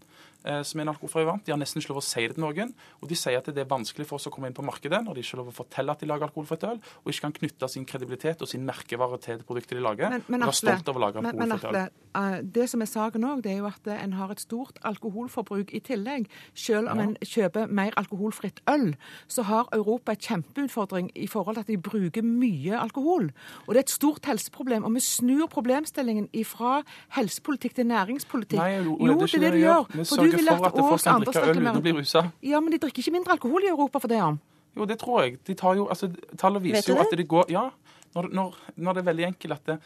Eh, 0.49 0.63
som 0.65 0.81
er 0.81 0.87
narkofri 0.89 1.27
vant. 1.29 1.45
De 1.45 1.53
har 1.53 1.59
nesten 1.61 1.83
ikke 1.83 1.93
lov 1.93 2.01
å 2.01 2.07
si 2.07 2.23
det 2.25 2.39
til 2.39 2.45
noen. 2.47 2.71
Og 3.03 3.11
de 3.11 3.17
sier 3.19 3.37
at 3.37 3.49
det 3.53 3.61
er 3.61 3.69
vanskelig 3.69 4.07
for 4.09 4.17
oss 4.17 4.29
å 4.31 4.33
komme 4.33 4.49
inn 4.49 4.57
på 4.57 4.65
markedet 4.65 5.03
når 5.05 5.19
de 5.19 5.25
ikke 5.25 5.35
har 5.35 5.43
lov 5.43 5.51
å 5.53 5.57
fortelle 5.59 5.93
at 5.93 6.01
de 6.01 6.09
lager 6.09 6.29
alkoholfritt 6.29 6.65
øl, 6.71 6.79
og 7.03 7.11
ikke 7.13 7.27
kan 7.27 7.35
knytte 7.37 7.69
sin 7.69 7.85
kredibilitet 7.89 8.41
og 8.45 8.49
sin 8.49 8.65
merkevare 8.65 9.19
til 9.21 9.43
det 9.43 9.49
produktet 9.49 9.77
de 9.77 9.85
lager. 9.85 10.15
Men, 10.15 10.25
men, 10.25 10.47
Atle, 10.47 10.57
stolt 10.57 10.89
over 10.89 11.03
å 11.03 11.05
lage 11.05 11.21
alkoholfritt 11.21 11.69
øl. 11.69 11.77
Men, 11.77 11.93
uh, 12.17 12.39
det 12.57 12.69
som 12.73 12.85
er 12.85 12.89
saken 12.89 13.27
òg, 13.29 13.43
det 13.45 13.53
er 13.53 13.59
jo 13.61 13.69
at 13.69 13.91
en 13.93 14.15
har 14.17 14.33
et 14.33 14.41
stort 14.41 14.81
alkoholforbruk 14.89 15.75
i 15.77 15.83
tillegg. 15.85 16.31
Selv 16.57 16.95
om 16.95 17.03
ja. 17.03 17.11
en 17.11 17.29
kjøper 17.29 17.69
mer 17.69 17.99
alkoholfritt 18.01 18.63
øl, 18.73 18.95
så 19.29 19.45
har 19.51 19.69
Europa 19.77 20.17
et 20.17 20.31
kjempeutfordring 20.31 21.13
i 21.13 21.29
forhold 21.29 21.61
til 21.61 21.67
at 21.67 21.75
de 21.75 21.77
bruker 21.91 22.25
mye 22.25 22.81
alkohol. 22.81 23.29
Og 23.67 23.75
det 23.75 23.83
er 23.83 23.85
et 23.85 23.97
stort 23.99 24.25
helseproblem. 24.31 24.89
Og 24.89 24.97
vi 24.97 25.05
snur 25.05 25.45
problemstillingen 25.53 26.33
fra 26.49 26.81
helsepolitikk 27.19 27.77
til 27.77 27.91
næringspolitikk. 27.93 28.61
Nei, 28.63 28.81
jo, 28.81 28.97
jo, 28.97 29.13
det, 29.13 29.31
det, 29.35 29.41
det, 29.45 29.53
du 29.53 29.61
gjør 29.67 30.38
sørge 30.45 30.59
for 30.59 30.69
at 30.69 30.79
folk 30.79 31.05
kan 31.05 31.27
drikke 31.27 31.45
øl 31.45 31.61
uten 31.61 31.81
å 31.81 31.85
bli 31.85 31.97
rusa. 31.99 32.25
Ja, 32.45 32.63
men 32.65 32.75
de 32.75 32.81
drikker 32.83 33.05
ikke 33.05 33.15
mindre 33.15 33.37
alkohol 33.37 33.67
i 33.67 33.71
Europa 33.73 34.03
for 34.05 34.13
det. 34.13 34.23
om. 34.23 34.41
Jo, 34.79 34.87
det 34.89 34.99
tror 35.01 35.23
jeg. 35.25 35.39
De 35.47 35.55
tar 35.59 35.79
jo, 35.79 35.89
altså, 35.91 36.11
Tallet 36.39 36.63
viser 36.63 36.93
jo 36.93 36.99
at 37.03 37.15
det 37.17 37.27
går 37.29 37.51
Ja, 37.53 37.69
når, 38.15 38.29
når, 38.33 38.59
når, 38.77 38.97
det 38.97 39.03
er 39.03 39.09
veldig 39.11 39.27
enkelt 39.29 39.57
at 39.59 39.71
det, 39.71 39.79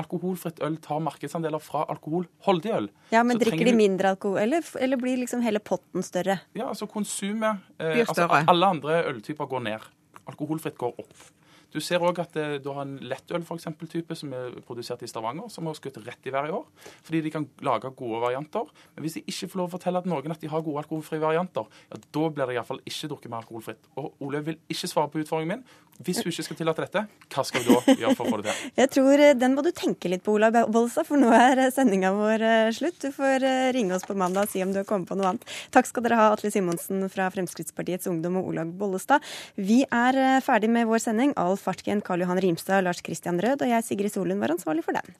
alkoholfritt 0.00 0.60
øl 0.64 0.76
tar 0.84 1.00
markedsandeler 1.04 1.62
fra 1.62 1.84
alkoholholdig 1.92 2.72
øl. 2.76 2.88
Ja, 3.12 3.22
Men 3.22 3.40
drikker 3.40 3.64
de 3.64 3.74
mindre 3.76 4.12
alkohol, 4.14 4.38
eller, 4.42 4.64
eller, 4.80 5.00
blir 5.00 5.16
liksom 5.22 5.44
hele 5.44 5.60
potten 5.64 6.04
større? 6.04 6.38
Ja, 6.56 6.68
altså 6.68 6.88
konsumet 6.90 7.64
eh, 7.80 8.02
altså, 8.04 8.28
Alle 8.28 8.72
andre 8.76 9.00
øltyper 9.12 9.48
går 9.48 9.64
ned. 9.70 9.88
Alkoholfritt 10.26 10.76
går 10.80 11.00
opp. 11.00 11.16
Du 11.74 11.80
ser 11.84 12.02
òg 12.04 12.20
at 12.22 12.36
det, 12.36 12.46
du 12.64 12.70
har 12.72 12.84
en 12.86 12.96
lettøl 13.02 13.44
for 13.46 13.58
eksempel, 13.58 13.90
type 13.90 14.16
som 14.18 14.32
er 14.36 14.54
produsert 14.66 15.02
i 15.04 15.10
Stavanger, 15.10 15.48
som 15.52 15.68
har 15.68 15.76
skutt 15.78 15.98
rett 16.06 16.28
i 16.28 16.34
været 16.34 16.52
i 16.52 16.56
år. 16.56 16.92
Fordi 17.06 17.22
de 17.24 17.32
kan 17.34 17.48
lage 17.66 17.92
gode 17.98 18.22
varianter. 18.22 18.70
Men 18.94 19.06
hvis 19.06 19.18
de 19.18 19.24
ikke 19.26 19.50
får 19.52 19.62
lov 19.62 19.70
å 19.70 19.74
fortelle 19.76 20.02
at 20.02 20.10
noen 20.10 20.34
at 20.34 20.42
de 20.42 20.52
har 20.52 20.64
gode 20.66 20.84
alkoholfrie 20.84 21.22
varianter, 21.22 21.66
ja, 21.90 22.00
da 22.18 22.28
blir 22.30 22.48
det 22.48 22.58
iallfall 22.58 22.84
ikke 22.84 23.10
drukket 23.12 23.32
mer 23.32 23.44
alkoholfritt. 23.44 23.90
Og 24.00 24.26
Ole 24.26 24.44
vil 24.46 24.60
ikke 24.72 24.90
svare 24.90 25.12
på 25.12 25.22
utfordringen 25.24 25.56
min. 25.56 25.66
Hvis 26.04 26.20
hun 26.20 26.28
ikke 26.28 26.44
skal 26.44 26.58
tillate 26.58 26.84
dette, 26.84 27.02
hva 27.32 27.42
skal 27.46 27.62
du 27.64 27.70
da 27.70 27.94
gjøre 28.02 28.16
for 28.18 28.28
å 28.28 28.34
få 28.34 28.40
det 28.42 28.50
til? 28.50 28.72
Jeg 28.76 28.90
tror 28.92 29.22
eh, 29.24 29.36
den 29.38 29.54
må 29.56 29.62
du 29.64 29.70
tenke 29.76 30.10
litt 30.12 30.24
på, 30.26 30.34
Olav 30.36 30.56
Bollestad, 30.72 31.06
for 31.08 31.20
nå 31.20 31.30
er 31.32 31.62
eh, 31.62 31.70
sendinga 31.72 32.10
vår 32.16 32.44
eh, 32.44 32.72
slutt. 32.76 32.98
Du 33.00 33.14
får 33.14 33.46
ringe 33.72 33.96
oss 33.96 34.04
på 34.04 34.16
mandag 34.18 34.44
og 34.44 34.52
si 34.52 34.60
om 34.64 34.74
du 34.74 34.80
har 34.82 34.88
kommet 34.88 35.08
på 35.08 35.16
noe 35.16 35.32
annet. 35.32 35.46
Takk 35.72 35.88
skal 35.88 36.04
dere 36.04 36.18
ha, 36.20 36.28
Atle 36.34 36.50
Simonsen 36.52 37.06
fra 37.12 37.30
Fremskrittspartiets 37.32 38.10
Ungdom 38.12 38.36
og 38.42 38.50
Olaug 38.52 38.74
Bollestad. 38.76 39.24
Vi 39.56 39.82
er 39.88 40.20
ferdig 40.44 40.70
med 40.74 40.88
vår 40.90 41.00
sending. 41.06 41.32
Rolf 41.56 41.64
Fartgen, 41.64 42.02
Karl 42.02 42.20
Johan 42.20 42.38
Rimstad, 42.38 42.84
Lars 42.84 43.00
Christian 43.00 43.40
Rød 43.40 43.62
og 43.62 43.68
jeg, 43.70 43.84
Sigrid 43.84 44.12
Solund, 44.12 44.40
var 44.40 44.52
ansvarlig 44.52 44.84
for 44.84 44.92
den. 44.92 45.16